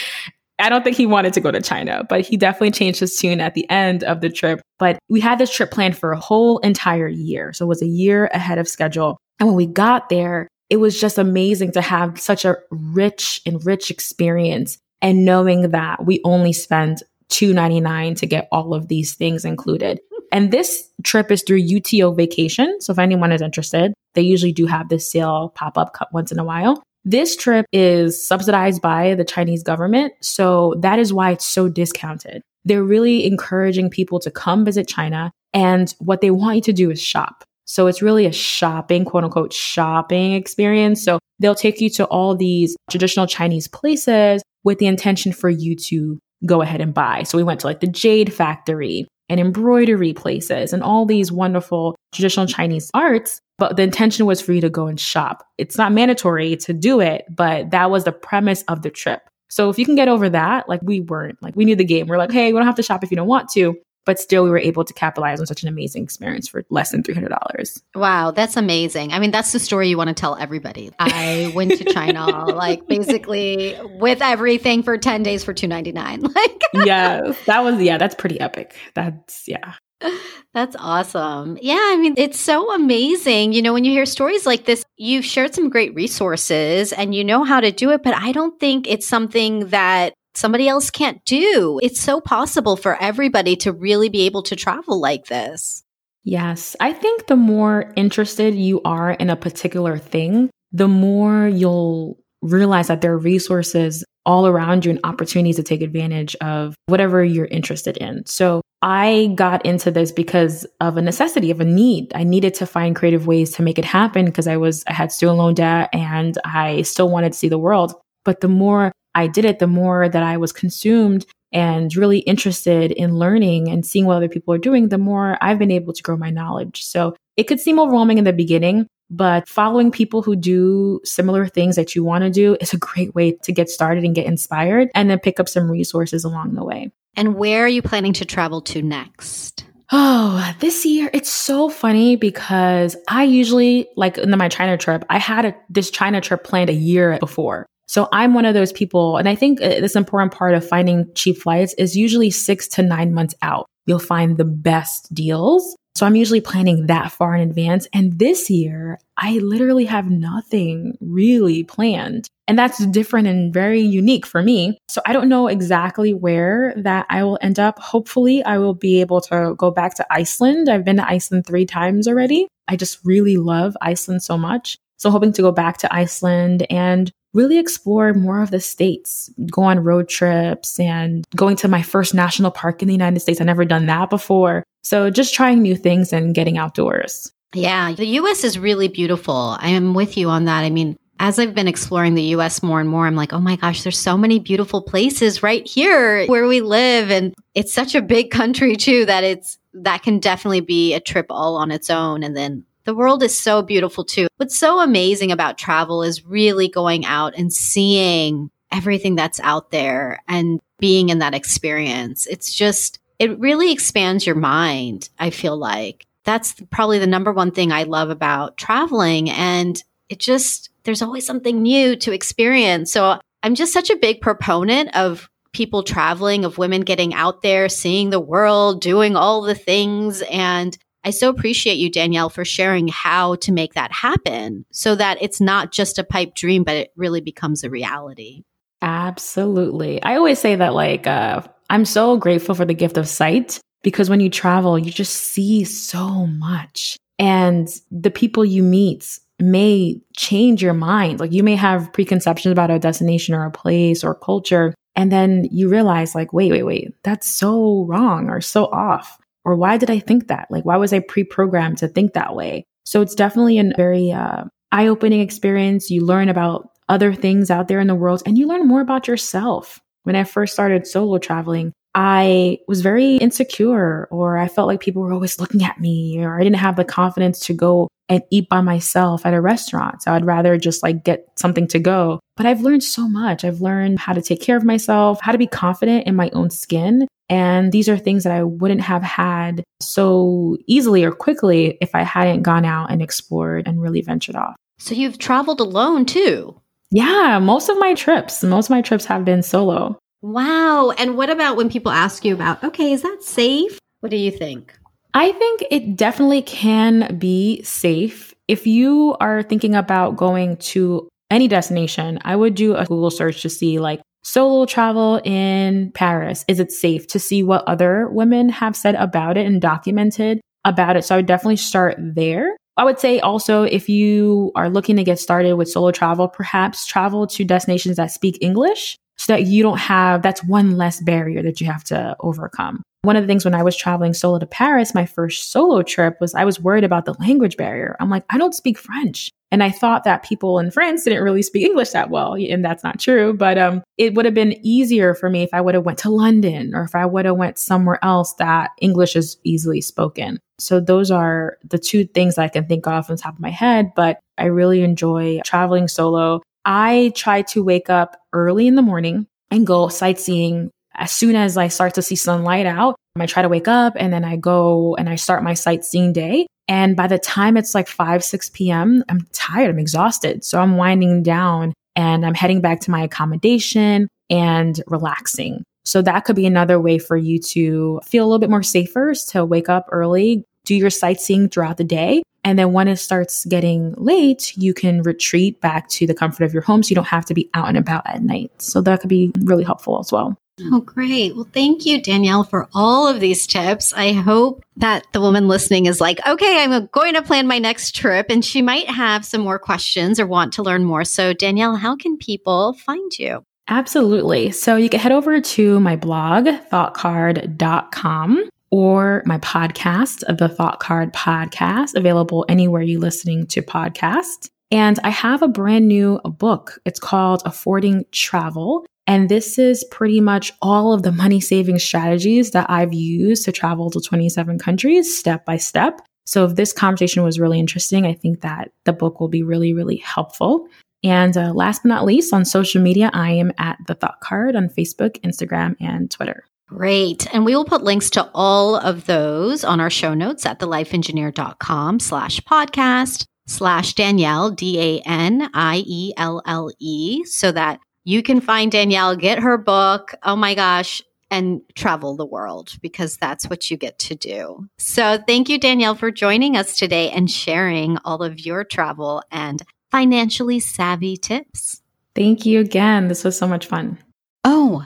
I 0.59 0.67
don't 0.69 0.83
think 0.83 0.97
he 0.97 1.05
wanted 1.05 1.33
to 1.33 1.39
go 1.39 1.51
to 1.51 1.62
China, 1.62 2.05
but 2.09 2.21
he 2.21 2.35
definitely 2.35 2.71
changed 2.71 2.99
his 2.99 3.15
tune 3.15 3.39
at 3.39 3.53
the 3.53 3.69
end 3.69 4.03
of 4.03 4.19
the 4.21 4.29
trip. 4.29 4.62
But 4.77 4.99
we 5.09 5.21
had 5.21 5.39
this 5.39 5.51
trip 5.51 5.71
planned 5.71 5.97
for 5.97 6.12
a 6.12 6.19
whole 6.19 6.59
entire 6.59 7.07
year. 7.07 7.53
So 7.53 7.65
it 7.65 7.69
was 7.69 7.81
a 7.81 7.88
year 7.88 8.29
ahead 8.33 8.57
of 8.57 8.67
schedule. 8.67 9.17
And 9.39 9.47
when 9.47 9.55
we 9.55 9.67
got 9.67 10.09
there, 10.09 10.49
it 10.69 10.77
was 10.77 10.99
just 10.99 11.17
amazing 11.17 11.71
to 11.73 11.81
have 11.81 12.19
such 12.19 12.43
a 12.43 12.57
rich 12.71 13.41
and 13.45 13.65
rich 13.65 13.89
experience 13.89 14.77
and 15.01 15.23
knowing 15.23 15.71
that 15.71 16.05
we 16.05 16.19
only 16.25 16.51
spent 16.51 17.03
299 17.29 18.15
to 18.15 18.25
get 18.25 18.47
all 18.51 18.73
of 18.73 18.88
these 18.88 19.15
things 19.15 19.45
included. 19.45 19.99
And 20.31 20.51
this 20.51 20.89
trip 21.03 21.31
is 21.31 21.43
through 21.43 21.61
UTour 21.61 22.15
vacation. 22.15 22.79
So 22.81 22.91
if 22.91 22.99
anyone 22.99 23.31
is 23.31 23.41
interested, 23.41 23.93
they 24.13 24.21
usually 24.21 24.51
do 24.51 24.65
have 24.65 24.89
this 24.89 25.09
sale 25.09 25.51
pop 25.55 25.77
up 25.77 25.95
once 26.11 26.31
in 26.31 26.39
a 26.39 26.43
while. 26.43 26.83
This 27.05 27.35
trip 27.35 27.65
is 27.71 28.25
subsidized 28.25 28.81
by 28.81 29.15
the 29.15 29.23
Chinese 29.23 29.63
government. 29.63 30.13
So 30.21 30.75
that 30.79 30.99
is 30.99 31.13
why 31.13 31.31
it's 31.31 31.45
so 31.45 31.69
discounted. 31.69 32.41
They're 32.65 32.83
really 32.83 33.25
encouraging 33.25 33.89
people 33.89 34.19
to 34.19 34.31
come 34.31 34.65
visit 34.65 34.87
China. 34.87 35.31
And 35.53 35.93
what 35.99 36.21
they 36.21 36.31
want 36.31 36.57
you 36.57 36.61
to 36.63 36.73
do 36.73 36.91
is 36.91 37.01
shop. 37.01 37.43
So 37.65 37.87
it's 37.87 38.01
really 38.01 38.25
a 38.25 38.31
shopping, 38.31 39.05
quote 39.05 39.23
unquote, 39.23 39.53
shopping 39.53 40.33
experience. 40.33 41.03
So 41.03 41.19
they'll 41.39 41.55
take 41.55 41.79
you 41.79 41.89
to 41.91 42.05
all 42.05 42.35
these 42.35 42.75
traditional 42.89 43.27
Chinese 43.27 43.67
places 43.67 44.41
with 44.63 44.79
the 44.79 44.87
intention 44.87 45.31
for 45.31 45.49
you 45.49 45.75
to 45.75 46.19
go 46.45 46.61
ahead 46.61 46.81
and 46.81 46.93
buy. 46.93 47.23
So 47.23 47.37
we 47.37 47.43
went 47.43 47.61
to 47.61 47.67
like 47.67 47.79
the 47.79 47.87
Jade 47.87 48.33
Factory 48.33 49.07
and 49.29 49.39
embroidery 49.39 50.13
places 50.13 50.73
and 50.73 50.83
all 50.83 51.05
these 51.05 51.31
wonderful 51.31 51.95
traditional 52.13 52.45
Chinese 52.45 52.89
arts. 52.93 53.41
But 53.57 53.75
the 53.75 53.83
intention 53.83 54.25
was 54.25 54.41
for 54.41 54.53
you 54.53 54.61
to 54.61 54.69
go 54.69 54.87
and 54.87 54.99
shop. 54.99 55.45
It's 55.57 55.77
not 55.77 55.91
mandatory 55.91 56.55
to 56.57 56.73
do 56.73 56.99
it, 56.99 57.25
but 57.29 57.71
that 57.71 57.91
was 57.91 58.05
the 58.05 58.11
premise 58.11 58.63
of 58.63 58.81
the 58.81 58.89
trip. 58.89 59.21
So 59.49 59.69
if 59.69 59.77
you 59.77 59.85
can 59.85 59.95
get 59.95 60.07
over 60.07 60.29
that, 60.29 60.69
like 60.69 60.81
we 60.83 61.01
weren't, 61.01 61.41
like 61.41 61.55
we 61.55 61.65
knew 61.65 61.75
the 61.75 61.83
game. 61.83 62.07
We're 62.07 62.17
like, 62.17 62.31
hey, 62.31 62.53
we 62.53 62.59
don't 62.59 62.67
have 62.67 62.75
to 62.75 62.83
shop 62.83 63.03
if 63.03 63.11
you 63.11 63.17
don't 63.17 63.27
want 63.27 63.49
to 63.49 63.75
but 64.10 64.17
still 64.17 64.43
we 64.43 64.50
were 64.50 64.58
able 64.58 64.84
to 64.84 64.91
capitalize 64.91 65.39
on 65.39 65.45
such 65.45 65.62
an 65.62 65.69
amazing 65.69 66.04
experience 66.04 66.48
for 66.48 66.65
less 66.72 66.89
than 66.89 67.04
$300. 67.04 67.82
Wow, 67.93 68.32
that's 68.32 68.58
amazing. 68.58 69.13
I 69.13 69.19
mean, 69.19 69.30
that's 69.30 69.52
the 69.52 69.60
story 69.60 69.88
you 69.88 69.98
want 69.98 70.08
to 70.08 70.15
tell 70.15 70.36
everybody. 70.36 70.89
I 70.98 71.52
went 71.54 71.78
to 71.78 71.84
China 71.84 72.26
like 72.56 72.88
basically 72.88 73.78
with 74.00 74.24
everything 74.24 74.82
for 74.82 74.98
10 74.98 75.22
days 75.22 75.43
for 75.43 75.54
299. 75.54 76.24
Like 76.39 76.62
Yeah, 76.88 77.34
that 77.45 77.60
was 77.63 77.80
yeah, 77.80 78.00
that's 78.00 78.15
pretty 78.15 78.39
epic. 78.39 78.76
That's 78.95 79.48
yeah. 79.48 79.74
That's 80.54 80.76
awesome. 80.80 81.60
Yeah, 81.62 81.78
I 81.80 81.98
mean, 81.98 82.15
it's 82.17 82.39
so 82.39 82.74
amazing. 82.74 83.54
You 83.54 83.62
know, 83.62 83.74
when 83.74 83.84
you 83.84 83.91
hear 83.91 84.06
stories 84.06 84.45
like 84.45 84.65
this, 84.65 84.84
you've 84.98 85.26
shared 85.26 85.54
some 85.54 85.69
great 85.69 85.93
resources 85.93 86.93
and 86.93 87.13
you 87.13 87.24
know 87.24 87.43
how 87.43 87.60
to 87.60 87.72
do 87.72 87.91
it, 87.91 88.02
but 88.02 88.15
I 88.15 88.32
don't 88.32 88.60
think 88.60 88.88
it's 88.88 89.06
something 89.06 89.67
that 89.67 90.13
somebody 90.39 90.67
else 90.67 90.89
can't 90.89 91.23
do. 91.25 91.80
It's 91.84 91.99
so 91.99 92.21
possible 92.21 92.78
for 92.78 92.95
everybody 93.02 93.56
to 93.58 93.71
really 93.71 94.10
be 94.10 94.21
able 94.21 94.43
to 94.43 94.56
travel 94.56 94.99
like 94.99 95.25
this. 95.25 95.84
Yes. 96.23 96.75
I 96.80 96.93
think 96.93 97.28
the 97.28 97.36
more 97.36 97.93
interested 97.95 98.56
you 98.56 98.82
are 98.84 99.12
in 99.12 99.30
a 99.30 99.36
particular 99.36 99.97
thing, 99.97 100.49
the 100.71 100.88
more 100.88 101.47
you'll 101.47 102.17
realize 102.41 102.88
that 102.88 103.02
there 103.02 103.13
are 103.13 103.17
resources 103.17 104.04
all 104.25 104.47
around 104.47 104.86
you 104.86 104.91
and 104.91 104.99
opportunities 105.04 105.56
to 105.56 105.63
take 105.63 105.82
advantage 105.82 106.36
of 106.36 106.75
whatever 106.86 107.23
you're 107.23 107.45
interested 107.45 107.97
in. 107.97 108.25
So 108.25 108.62
I 108.82 109.32
got 109.36 109.65
into 109.65 109.91
this 109.91 110.12
because 110.12 110.65
of 110.80 110.97
a 110.97 111.02
necessity, 111.02 111.52
of 111.52 111.60
a 111.60 111.65
need. 111.65 112.12
I 112.13 112.23
needed 112.23 112.54
to 112.56 112.65
find 112.65 112.95
creative 112.95 113.28
ways 113.28 113.52
to 113.54 113.63
make 113.63 113.80
it 113.80 113.86
happen 113.86 114.25
because 114.25 114.47
I 114.47 114.58
was, 114.58 114.84
I 114.88 114.93
had 114.93 115.12
student 115.12 115.38
loan 115.38 115.56
debt 115.56 115.89
and 115.93 116.38
I 116.45 116.84
still 116.84 117.10
wanted 117.10 117.34
to 117.34 117.38
see 117.38 117.49
the 117.49 117.58
world. 117.58 117.93
But 118.23 118.41
the 118.41 118.47
more 118.47 118.91
I 119.15 119.28
did 119.28 119.45
it, 119.45 119.60
the 119.60 119.67
more 119.67 120.08
that 120.08 120.24
I 120.24 120.38
was 120.38 120.52
consumed 120.52 121.26
and 121.52 121.95
really 121.95 122.19
interested 122.19 122.91
in 122.91 123.17
learning 123.17 123.69
and 123.69 123.86
seeing 123.86 124.06
what 124.06 124.17
other 124.17 124.30
people 124.30 124.54
are 124.54 124.60
doing, 124.60 124.89
the 124.89 124.98
more 124.98 125.38
I've 125.41 125.60
been 125.60 125.72
able 125.72 125.93
to 125.93 126.04
grow 126.04 126.15
my 126.15 126.30
knowledge. 126.30 126.84
So 126.84 127.15
it 127.38 127.43
could 127.43 127.60
seem 127.60 127.80
overwhelming 127.80 128.17
in 128.17 128.24
the 128.24 128.34
beginning, 128.34 128.88
but 129.10 129.48
following 129.48 129.91
people 129.91 130.22
who 130.22 130.36
do 130.36 131.02
similar 131.04 131.48
things 131.48 131.76
that 131.76 131.95
you 131.95 132.04
want 132.04 132.24
to 132.24 132.30
do 132.30 132.56
is 132.62 132.74
a 132.74 132.78
great 132.78 133.15
way 133.15 133.32
to 133.43 133.52
get 133.52 133.69
started 133.69 134.04
and 134.04 134.13
get 134.13 134.28
inspired 134.28 134.89
and 134.93 135.10
then 135.10 135.19
pick 135.19 135.39
up 135.39 135.50
some 135.50 135.69
resources 135.69 136.24
along 136.24 136.54
the 136.54 136.63
way. 136.63 136.91
And 137.15 137.36
where 137.36 137.63
are 137.63 137.69
you 137.69 137.82
planning 137.82 138.13
to 138.13 138.26
travel 138.26 138.62
to 138.62 138.82
next? 138.82 139.65
Oh, 139.91 140.54
this 140.60 140.86
year 140.86 141.10
it's 141.13 141.32
so 141.32 141.67
funny 141.67 142.15
because 142.15 142.95
I 143.08 143.24
usually 143.24 143.88
like 143.95 144.19
in 144.19 144.30
my 144.38 144.48
China 144.48 144.78
trip, 144.78 145.04
I 145.10 145.17
had 145.17 145.45
a, 145.45 145.56
this 145.67 145.89
China 145.89 146.22
trip 146.22 146.43
planned 146.43 146.69
a 146.69 146.74
year 146.74 147.17
before. 147.19 147.65
So 147.89 148.08
I'm 148.13 148.36
one 148.36 148.45
of 148.45 148.54
those 148.54 148.71
people. 148.71 149.17
And 149.17 149.28
I 149.28 149.34
think 149.34 149.60
uh, 149.60 149.82
this 149.82 149.95
important 149.95 150.32
part 150.32 150.54
of 150.54 150.65
finding 150.65 151.12
cheap 151.15 151.39
flights 151.39 151.73
is 151.73 151.97
usually 151.97 152.30
six 152.30 152.67
to 152.69 152.84
nine 152.84 153.15
months 153.15 153.34
out. 153.41 153.65
You'll 153.88 153.97
find 153.97 154.38
the 154.38 154.45
best 154.45 155.12
deals. 155.12 155.75
So 155.95 156.06
I'm 156.06 156.15
usually 156.15 156.39
planning 156.39 156.86
that 156.86 157.12
far 157.12 157.36
in 157.36 157.41
advance. 157.41 157.88
And 157.91 158.19
this 158.19 158.47
year, 158.47 158.99
I 159.17 159.39
literally 159.39 159.86
have 159.86 160.08
nothing 160.08 160.99
really 161.02 161.63
planned. 161.63 162.28
And 162.47 162.60
that's 162.60 162.86
different 162.86 163.28
and 163.28 163.52
very 163.52 163.82
unique 163.82 164.28
for 164.28 164.43
me. 164.43 164.78
So 164.88 165.02
I 165.08 165.12
don't 165.12 165.28
know 165.28 165.47
exactly 165.47 166.13
where 166.13 166.75
that 166.78 167.08
I 167.10 167.23
will 167.23 167.39
end 167.41 167.58
up. 167.58 167.80
Hopefully, 167.80 168.43
I 168.43 168.60
will 168.60 168.75
be 168.75 169.02
able 169.02 169.19
to 169.21 169.56
go 169.58 169.71
back 169.71 169.95
to 169.95 170.06
Iceland. 170.12 170.69
I've 170.69 170.86
been 170.86 170.97
to 170.97 171.10
Iceland 171.10 171.47
three 171.47 171.65
times 171.65 172.08
already. 172.08 172.47
I 172.67 172.75
just 172.75 172.99
really 173.04 173.38
love 173.38 173.75
Iceland 173.82 174.21
so 174.21 174.38
much. 174.38 174.78
So 174.97 175.10
hoping 175.10 175.34
to 175.34 175.41
go 175.41 175.52
back 175.52 175.78
to 175.78 175.93
Iceland 175.93 176.67
and 176.69 177.12
really 177.33 177.57
explore 177.57 178.13
more 178.13 178.41
of 178.41 178.51
the 178.51 178.59
states, 178.59 179.29
go 179.51 179.63
on 179.63 179.83
road 179.83 180.09
trips 180.09 180.79
and 180.79 181.25
going 181.35 181.55
to 181.57 181.67
my 181.67 181.81
first 181.81 182.13
national 182.13 182.51
park 182.51 182.81
in 182.81 182.87
the 182.87 182.93
United 182.93 183.19
States. 183.19 183.39
I've 183.39 183.47
never 183.47 183.65
done 183.65 183.85
that 183.85 184.09
before. 184.09 184.63
So 184.83 185.09
just 185.09 185.33
trying 185.33 185.61
new 185.61 185.75
things 185.75 186.11
and 186.11 186.33
getting 186.33 186.57
outdoors. 186.57 187.31
Yeah, 187.53 187.93
the 187.93 188.05
US 188.05 188.43
is 188.43 188.59
really 188.59 188.87
beautiful. 188.87 189.57
I 189.59 189.69
am 189.69 189.93
with 189.93 190.17
you 190.17 190.29
on 190.29 190.45
that. 190.45 190.61
I 190.61 190.69
mean, 190.69 190.97
as 191.19 191.37
I've 191.37 191.53
been 191.53 191.67
exploring 191.67 192.15
the 192.15 192.23
US 192.35 192.63
more 192.63 192.79
and 192.79 192.89
more, 192.89 193.05
I'm 193.05 193.15
like, 193.15 193.33
oh 193.33 193.39
my 193.39 193.57
gosh, 193.57 193.83
there's 193.83 193.99
so 193.99 194.17
many 194.17 194.39
beautiful 194.39 194.81
places 194.81 195.43
right 195.43 195.67
here 195.67 196.25
where 196.27 196.47
we 196.47 196.61
live. 196.61 197.11
And 197.11 197.33
it's 197.55 197.73
such 197.73 197.93
a 197.93 198.01
big 198.01 198.31
country 198.31 198.75
too 198.75 199.05
that 199.05 199.23
it's, 199.23 199.57
that 199.73 200.01
can 200.01 200.19
definitely 200.19 200.61
be 200.61 200.93
a 200.93 200.99
trip 200.99 201.27
all 201.29 201.57
on 201.57 201.71
its 201.71 201.89
own. 201.89 202.23
And 202.23 202.35
then 202.35 202.65
the 202.85 202.95
world 202.95 203.23
is 203.23 203.37
so 203.37 203.61
beautiful 203.61 204.03
too. 204.03 204.27
What's 204.37 204.57
so 204.57 204.79
amazing 204.79 205.31
about 205.31 205.57
travel 205.57 206.03
is 206.03 206.25
really 206.25 206.67
going 206.67 207.05
out 207.05 207.33
and 207.37 207.51
seeing 207.53 208.49
everything 208.71 209.15
that's 209.15 209.39
out 209.41 209.71
there 209.71 210.21
and 210.27 210.59
being 210.79 211.09
in 211.09 211.19
that 211.19 211.33
experience. 211.33 212.25
It's 212.27 212.53
just, 212.53 212.99
it 213.17 213.37
really 213.39 213.71
expands 213.71 214.25
your 214.25 214.35
mind, 214.35 215.09
I 215.19 215.29
feel 215.29 215.57
like. 215.57 216.05
That's 216.23 216.53
probably 216.69 216.99
the 216.99 217.07
number 217.07 217.31
one 217.31 217.51
thing 217.51 217.71
I 217.71 217.83
love 217.83 218.09
about 218.09 218.57
traveling. 218.57 219.29
And 219.29 219.81
it 220.09 220.19
just, 220.19 220.69
there's 220.83 221.01
always 221.01 221.25
something 221.25 221.61
new 221.61 221.95
to 221.97 222.11
experience. 222.11 222.91
So 222.91 223.19
I'm 223.43 223.55
just 223.55 223.73
such 223.73 223.89
a 223.89 223.95
big 223.95 224.21
proponent 224.21 224.95
of 224.95 225.29
people 225.53 225.83
traveling, 225.83 226.45
of 226.45 226.57
women 226.57 226.81
getting 226.81 227.13
out 227.13 227.41
there, 227.41 227.69
seeing 227.69 228.09
the 228.09 228.19
world, 228.19 228.81
doing 228.81 229.15
all 229.15 229.41
the 229.41 229.55
things. 229.55 230.21
And 230.23 230.77
I 231.03 231.12
so 231.12 231.29
appreciate 231.29 231.77
you, 231.77 231.89
Danielle, 231.89 232.29
for 232.29 232.43
sharing 232.43 232.88
how 232.88 233.35
to 233.35 233.51
make 233.51 233.73
that 233.73 233.91
happen 233.91 234.65
so 234.71 234.95
that 234.95 235.17
it's 235.21 235.39
not 235.39 235.71
just 235.71 235.97
a 235.97 236.03
pipe 236.03 236.35
dream, 236.35 236.63
but 236.63 236.75
it 236.75 236.91
really 236.95 237.21
becomes 237.21 237.63
a 237.63 237.69
reality. 237.69 238.43
Absolutely. 238.81 240.01
I 240.03 240.15
always 240.15 240.39
say 240.39 240.55
that, 240.55 240.73
like, 240.73 241.07
uh, 241.07 241.41
I'm 241.69 241.85
so 241.85 242.17
grateful 242.17 242.55
for 242.55 242.65
the 242.65 242.73
gift 242.73 242.97
of 242.97 243.07
sight 243.07 243.59
because 243.83 244.09
when 244.09 244.19
you 244.19 244.29
travel, 244.29 244.77
you 244.77 244.91
just 244.91 245.13
see 245.13 245.63
so 245.63 246.27
much. 246.27 246.97
And 247.17 247.67
the 247.91 248.12
people 248.12 248.45
you 248.45 248.63
meet 248.63 249.19
may 249.39 250.01
change 250.15 250.62
your 250.62 250.73
mind. 250.73 251.19
Like, 251.19 251.31
you 251.31 251.43
may 251.43 251.55
have 251.55 251.93
preconceptions 251.93 252.51
about 252.51 252.71
a 252.71 252.79
destination 252.79 253.35
or 253.35 253.45
a 253.45 253.51
place 253.51 254.03
or 254.03 254.15
culture. 254.15 254.73
And 254.95 255.12
then 255.12 255.47
you 255.51 255.69
realize, 255.69 256.15
like, 256.15 256.33
wait, 256.33 256.51
wait, 256.51 256.63
wait, 256.63 256.93
that's 257.03 257.29
so 257.29 257.85
wrong 257.85 258.29
or 258.29 258.41
so 258.41 258.65
off. 258.65 259.17
Or 259.45 259.56
why 259.56 259.78
did 259.78 259.89
I 259.89 259.99
think 259.99 260.28
that? 260.28 260.47
Like, 260.49 260.65
why 260.65 260.78
was 260.78 260.93
I 260.93 260.99
pre 260.99 261.23
programmed 261.23 261.78
to 261.80 261.88
think 261.88 262.13
that 262.13 262.36
way? 262.36 262.65
So 262.86 263.02
it's 263.02 263.15
definitely 263.15 263.60
a 263.60 263.71
very 263.75 264.12
uh, 264.12 264.45
eye 264.71 264.88
opening 264.88 265.21
experience. 265.21 265.89
You 265.89 266.06
learn 266.06 266.30
about 266.30 266.69
other 266.88 267.13
things 267.13 267.52
out 267.52 267.67
there 267.67 267.80
in 267.80 267.88
the 267.88 267.95
world 267.95 268.23
and 268.25 268.38
you 268.38 268.47
learn 268.47 268.67
more 268.67 268.82
about 268.82 269.08
yourself. 269.08 269.80
When 270.04 270.15
I 270.15 270.23
first 270.23 270.54
started 270.54 270.88
solo 270.88 271.19
traveling, 271.19 271.73
I 271.95 272.60
was 272.67 272.82
very 272.82 273.17
insecure, 273.17 274.08
or 274.12 274.38
I 274.38 274.47
felt 274.47 274.67
like 274.67 274.80
people 274.80 275.02
were 275.02 275.13
always 275.13 275.39
looking 275.39 275.63
at 275.63 275.80
me, 275.80 276.23
or 276.23 276.39
I 276.39 276.43
didn't 276.43 276.58
have 276.58 276.75
the 276.75 276.86
confidence 276.86 277.39
to 277.41 277.54
go 277.54 277.88
and 278.08 278.21
eat 278.32 278.47
by 278.47 278.62
myself 278.62 279.25
at 279.25 279.34
a 279.34 279.41
restaurant. 279.41 280.04
So 280.04 280.13
I'd 280.13 280.25
rather 280.25 280.58
just 280.58 280.84
like 280.84 281.04
get 281.04 281.28
something 281.36 281.67
to 281.67 281.80
go. 281.80 282.19
But 282.38 282.45
I've 282.45 282.62
learned 282.62 282.84
so 282.84 283.08
much. 283.08 283.43
I've 283.43 283.62
learned 283.62 283.99
how 283.99 284.13
to 284.13 284.21
take 284.21 284.41
care 284.41 284.58
of 284.58 284.63
myself, 284.63 285.19
how 285.21 285.32
to 285.32 285.38
be 285.38 285.47
confident 285.47 286.08
in 286.08 286.15
my 286.15 286.30
own 286.34 286.49
skin. 286.49 287.08
And 287.29 287.71
these 287.71 287.87
are 287.87 287.97
things 287.97 288.23
that 288.23 288.33
I 288.33 288.43
wouldn't 288.43 288.81
have 288.81 289.03
had 289.03 289.63
so 289.79 290.57
easily 290.65 291.03
or 291.03 291.11
quickly 291.11 291.77
if 291.79 291.93
I 291.93 292.01
hadn't 292.01 292.41
gone 292.41 292.65
out 292.65 292.91
and 292.91 293.01
explored 293.01 293.67
and 293.67 293.81
really 293.81 294.01
ventured 294.01 294.35
off. 294.35 294.55
So 294.79 294.95
you've 294.95 295.19
traveled 295.19 295.59
alone 295.59 296.05
too? 296.05 296.59
Yeah, 296.91 297.37
most 297.39 297.69
of 297.69 297.77
my 297.77 297.93
trips, 297.93 298.43
most 298.43 298.65
of 298.65 298.71
my 298.71 298.81
trips 298.81 299.05
have 299.05 299.23
been 299.23 299.43
solo. 299.43 299.99
Wow. 300.21 300.91
And 300.91 301.15
what 301.15 301.29
about 301.29 301.55
when 301.55 301.69
people 301.69 301.91
ask 301.91 302.25
you 302.25 302.33
about, 302.33 302.63
okay, 302.63 302.91
is 302.91 303.03
that 303.03 303.19
safe? 303.21 303.77
What 303.99 304.09
do 304.09 304.17
you 304.17 304.31
think? 304.31 304.73
I 305.13 305.31
think 305.31 305.63
it 305.71 305.95
definitely 305.95 306.41
can 306.41 307.17
be 307.17 307.61
safe. 307.63 308.33
If 308.47 308.65
you 308.65 309.15
are 309.19 309.43
thinking 309.43 309.75
about 309.75 310.17
going 310.17 310.57
to 310.57 311.07
any 311.29 311.47
destination, 311.47 312.19
I 312.23 312.35
would 312.35 312.55
do 312.55 312.75
a 312.75 312.85
Google 312.85 313.11
search 313.11 313.41
to 313.43 313.49
see 313.49 313.79
like 313.79 314.01
solo 314.23 314.65
travel 314.65 315.21
in 315.23 315.91
Paris. 315.93 316.45
Is 316.47 316.60
it 316.60 316.71
safe 316.71 317.08
to 317.08 317.19
see 317.19 317.43
what 317.43 317.63
other 317.67 318.10
women 318.10 318.49
have 318.49 318.75
said 318.75 318.95
about 318.95 319.38
it 319.38 319.45
and 319.45 319.62
documented 319.62 320.41
about 320.65 320.97
it? 320.97 321.05
So 321.05 321.15
I 321.15 321.17
would 321.19 321.25
definitely 321.25 321.58
start 321.58 321.95
there. 321.99 322.55
I 322.77 322.86
would 322.86 322.99
say 322.99 323.19
also 323.19 323.63
if 323.63 323.89
you 323.89 324.51
are 324.55 324.69
looking 324.69 324.95
to 324.97 325.03
get 325.03 325.19
started 325.19 325.55
with 325.55 325.69
solo 325.69 325.91
travel, 325.91 326.27
perhaps 326.27 326.86
travel 326.86 327.27
to 327.27 327.43
destinations 327.43 327.97
that 327.97 328.12
speak 328.12 328.38
English 328.41 328.97
so 329.19 329.34
that 329.34 329.43
you 329.43 329.62
don't 329.62 329.77
have 329.77 330.21
that's 330.21 330.43
one 330.43 330.77
less 330.77 331.01
barrier 331.01 331.43
that 331.43 331.60
you 331.60 331.67
have 331.67 331.84
to 331.84 332.15
overcome. 332.21 332.82
One 333.01 333.15
of 333.15 333.23
the 333.23 333.27
things 333.27 333.45
when 333.45 333.55
I 333.55 333.63
was 333.63 333.77
traveling 333.77 334.13
solo 334.13 334.39
to 334.39 334.45
Paris, 334.45 334.95
my 334.95 335.05
first 335.05 335.51
solo 335.51 335.84
trip 335.84 336.17
was 336.19 336.34
I 336.36 336.45
was 336.45 336.60
worried 336.60 336.84
about 336.84 337.05
the 337.05 337.13
language 337.13 337.55
barrier. 337.55 337.95
I'm 337.99 338.10
like, 338.10 338.25
I 338.29 338.38
don't 338.38 338.55
speak 338.55 338.77
French. 338.77 339.29
And 339.51 339.63
I 339.63 339.71
thought 339.71 340.03
that 340.03 340.23
people 340.23 340.60
in 340.60 340.69
France 340.69 341.03
didn't 341.03 341.23
really 341.23 341.41
speak 341.41 341.65
English 341.65 341.89
that 341.89 342.10
well, 342.10 342.34
and 342.34 342.63
that's 342.63 342.84
not 342.84 342.99
true. 342.99 343.34
But 343.34 343.58
um, 343.58 343.84
it 343.97 344.13
would 344.13 344.25
have 344.25 344.34
been 344.34 344.55
easier 344.65 345.15
for 345.15 345.29
me 345.29 345.43
if 345.43 345.49
I 345.53 345.62
would 345.62 345.75
have 345.75 345.86
went 345.86 345.97
to 345.99 346.10
London 346.10 346.75
or 346.75 346.84
if 346.84 346.93
I 346.93 347.05
would 347.05 347.25
have 347.25 347.38
went 347.38 347.58
somewhere 347.58 347.99
else 348.03 348.34
that 348.36 348.71
English 348.79 349.15
is 349.15 349.38
easily 349.43 349.82
spoken. 349.82 350.38
So 350.60 350.79
those 350.79 351.10
are 351.10 351.58
the 351.67 351.79
two 351.79 352.05
things 352.05 352.38
I 352.38 352.47
can 352.47 352.67
think 352.67 352.86
of 352.86 353.10
on 353.10 353.17
top 353.17 353.36
of 353.36 353.39
my 353.39 353.49
head. 353.49 353.91
But 353.95 354.20
I 354.38 354.45
really 354.45 354.82
enjoy 354.82 355.39
traveling 355.43 355.88
solo. 355.88 356.41
I 356.66 357.12
try 357.16 357.43
to 357.43 357.64
wake 357.64 357.89
up 357.89 358.18
early 358.34 358.68
in 358.68 358.76
the 358.76 358.82
morning 358.82 359.28
and 359.51 359.66
go 359.66 359.88
sightseeing 359.88 360.72
as 360.95 361.12
soon 361.12 361.36
as 361.36 361.57
I 361.57 361.68
start 361.70 361.93
to 361.95 362.01
see 362.01 362.16
sunlight 362.16 362.66
out. 362.66 362.95
I 363.18 363.26
try 363.26 363.41
to 363.41 363.49
wake 363.49 363.68
up 363.68 363.93
and 363.97 364.14
then 364.14 364.24
I 364.24 364.36
go 364.36 364.95
and 364.95 365.10
I 365.10 365.16
start 365.16 365.43
my 365.43 365.53
sightseeing 365.53 366.14
day. 366.14 366.47
And 366.68 366.95
by 366.95 367.07
the 367.07 367.18
time 367.18 367.57
it's 367.57 367.74
like 367.74 367.88
5, 367.88 368.24
6 368.24 368.49
p.m., 368.51 369.03
I'm 369.10 369.28
tired, 369.34 369.72
I'm 369.72 369.80
exhausted. 369.80 370.45
So 370.45 370.60
I'm 370.60 370.78
winding 370.78 371.24
down 371.24 371.74
and 371.95 372.26
I'm 372.26 372.36
heading 372.36 372.62
back 372.62 372.80
to 372.82 372.91
my 372.91 373.01
accommodation 373.01 374.07
and 374.30 374.82
relaxing. 374.88 375.64
So 375.86 376.01
that 376.03 376.26
could 376.26 376.36
be 376.36 376.45
another 376.45 376.80
way 376.80 376.99
for 376.99 377.18
you 377.18 377.39
to 377.39 377.99
feel 378.05 378.24
a 378.24 378.28
little 378.28 378.39
bit 378.39 378.49
more 378.49 378.64
safer 378.64 379.14
to 379.30 379.43
wake 379.43 379.70
up 379.70 379.88
early, 379.91 380.43
do 380.66 380.76
your 380.76 380.91
sightseeing 380.91 381.49
throughout 381.49 381.78
the 381.78 381.84
day. 381.84 382.22
And 382.50 382.58
then 382.58 382.74
when 382.74 382.88
it 382.88 382.95
starts 382.95 383.45
getting 383.45 383.93
late, 383.93 384.58
you 384.58 384.74
can 384.74 385.04
retreat 385.04 385.62
back 385.62 385.88
to 385.89 386.08
the 386.08 386.16
comfort 386.16 386.45
of 386.45 386.52
your 386.52 386.64
home 386.64 386.82
so 386.82 386.89
you 386.89 386.95
don't 386.95 387.06
have 387.06 387.26
to 387.26 387.36
be 387.36 387.47
out 387.54 387.68
and 387.68 387.78
about 387.78 388.02
at 388.08 388.24
night. 388.24 388.52
So 388.60 388.82
that 388.82 389.02
could 389.02 389.08
be 389.08 389.32
really 389.41 389.64
helpful 389.64 390.00
as 390.00 390.12
well. 390.12 390.36
Oh, 390.72 390.82
great. 390.82 391.36
Well, 391.36 391.47
thank 391.54 391.86
you, 391.86 392.02
Danielle, 392.02 392.43
for 392.43 392.68
all 392.74 393.08
of 393.08 393.20
these 393.20 393.45
tips. 393.45 393.93
I 393.93 394.14
hope 394.14 394.64
that 394.78 395.06
the 395.14 395.22
woman 395.22 395.47
listening 395.47 395.86
is 395.86 396.02
like, 396.02 396.26
okay, 396.28 396.64
I'm 396.64 396.88
going 396.88 397.14
to 397.14 397.22
plan 397.22 397.45
my 397.45 397.60
next 397.60 397.95
trip. 397.95 398.26
And 398.32 398.43
she 398.43 398.64
might 398.64 398.89
have 398.89 399.24
some 399.24 399.41
more 399.41 399.60
questions 399.60 400.20
or 400.20 400.26
want 400.26 400.52
to 400.54 400.64
learn 400.64 400.86
more. 400.86 401.06
So, 401.06 401.34
Danielle, 401.34 401.76
how 401.76 401.95
can 401.95 402.18
people 402.18 402.74
find 402.74 403.20
you? 403.20 403.43
Absolutely. 403.68 404.50
So, 404.50 404.76
you 404.76 404.89
can 404.89 405.00
head 405.00 405.12
over 405.12 405.39
to 405.39 405.80
my 405.80 405.95
blog, 405.95 406.47
thoughtcard.com, 406.47 408.50
or 408.72 409.24
my 409.26 409.38
podcast, 409.39 410.24
the 410.38 410.49
Thought 410.49 410.80
Card 410.80 411.13
Podcast, 411.13 411.95
available 411.95 412.45
anywhere 412.47 412.82
you're 412.82 412.99
listening 412.99 413.47
to 413.47 413.61
podcasts. 413.61 414.49
And 414.72 414.99
I 415.03 415.09
have 415.09 415.41
a 415.41 415.47
brand 415.47 415.88
new 415.88 416.20
book. 416.20 416.80
It's 416.86 416.99
called 416.99 417.41
Affording 417.45 418.05
Travel. 418.11 418.86
And 419.07 419.28
this 419.28 419.57
is 419.57 419.84
pretty 419.86 420.22
much 420.22 420.53
all 420.61 420.93
of 420.93 421.01
the 421.01 421.11
money 421.11 421.41
saving 421.41 421.80
strategies 421.80 422.51
that 422.51 422.70
I've 422.70 422.93
used 422.93 423.43
to 423.45 423.51
travel 423.51 423.89
to 423.89 423.99
27 423.99 424.59
countries 424.59 425.17
step 425.17 425.45
by 425.45 425.57
step. 425.57 426.01
So 426.28 426.45
if 426.45 426.55
this 426.55 426.72
conversation 426.72 427.24
was 427.24 427.39
really 427.39 427.59
interesting, 427.59 428.05
I 428.05 428.13
think 428.13 428.41
that 428.41 428.72
the 428.84 428.93
book 428.93 429.20
will 429.20 429.28
be 429.28 429.41
really, 429.41 429.74
really 429.74 429.97
helpful. 429.97 430.67
And 431.03 431.36
uh, 431.36 431.53
last 431.53 431.82
but 431.82 431.89
not 431.89 432.05
least, 432.05 432.34
on 432.34 432.45
social 432.45 432.84
media, 432.84 433.09
I 433.13 433.32
am 433.32 433.51
at 433.57 433.80
the 433.88 433.95
Thought 433.95 434.20
Card 434.22 434.55
on 434.55 434.70
Facebook, 434.70 435.20
Instagram, 435.22 435.76
and 435.80 436.11
Twitter. 436.11 436.43
Great. 436.70 437.28
And 437.34 437.45
we 437.45 437.55
will 437.55 437.65
put 437.65 437.84
links 437.84 438.11
to 438.11 438.30
all 438.34 438.76
of 438.76 439.05
those 439.07 439.63
on 439.63 439.80
our 439.80 439.89
show 439.89 440.13
notes 440.13 440.45
at 440.45 440.59
thelifeengineer.com 440.59 441.99
slash 441.99 442.39
podcast 442.41 443.26
slash 443.47 443.93
Danielle, 443.95 444.51
D 444.51 444.80
A 444.80 445.01
N 445.01 445.49
I 445.53 445.84
E 445.86 446.13
L 446.15 446.43
L 446.45 446.72
E, 446.80 447.24
so 447.26 447.51
that 447.51 447.80
you 448.03 448.22
can 448.22 448.39
find 448.39 448.72
Danielle, 448.72 449.15
get 449.15 449.39
her 449.39 449.57
book. 449.57 450.13
Oh 450.24 450.36
my 450.36 450.53
gosh. 450.53 451.01
And 451.32 451.61
travel 451.76 452.15
the 452.15 452.26
world 452.26 452.74
because 452.82 453.17
that's 453.17 453.47
what 453.47 453.70
you 453.70 453.78
get 453.78 453.99
to 453.99 454.15
do. 454.15 454.67
So, 454.80 455.20
thank 455.28 455.47
you, 455.47 455.59
Danielle, 455.59 455.93
for 455.93 456.09
joining 456.09 456.57
us 456.57 456.76
today 456.76 457.11
and 457.11 457.30
sharing 457.30 457.99
all 458.03 458.24
of 458.24 458.39
your 458.39 458.63
travel 458.63 459.22
and 459.30 459.61
financially 459.91 460.59
savvy 460.59 461.17
tips. 461.17 461.84
Thank 462.15 462.47
you 462.47 462.59
again. 462.59 463.09
This 463.09 463.24
was 463.24 463.38
so 463.38 463.47
much 463.47 463.67
fun. 463.67 463.99
Oh, 464.43 464.86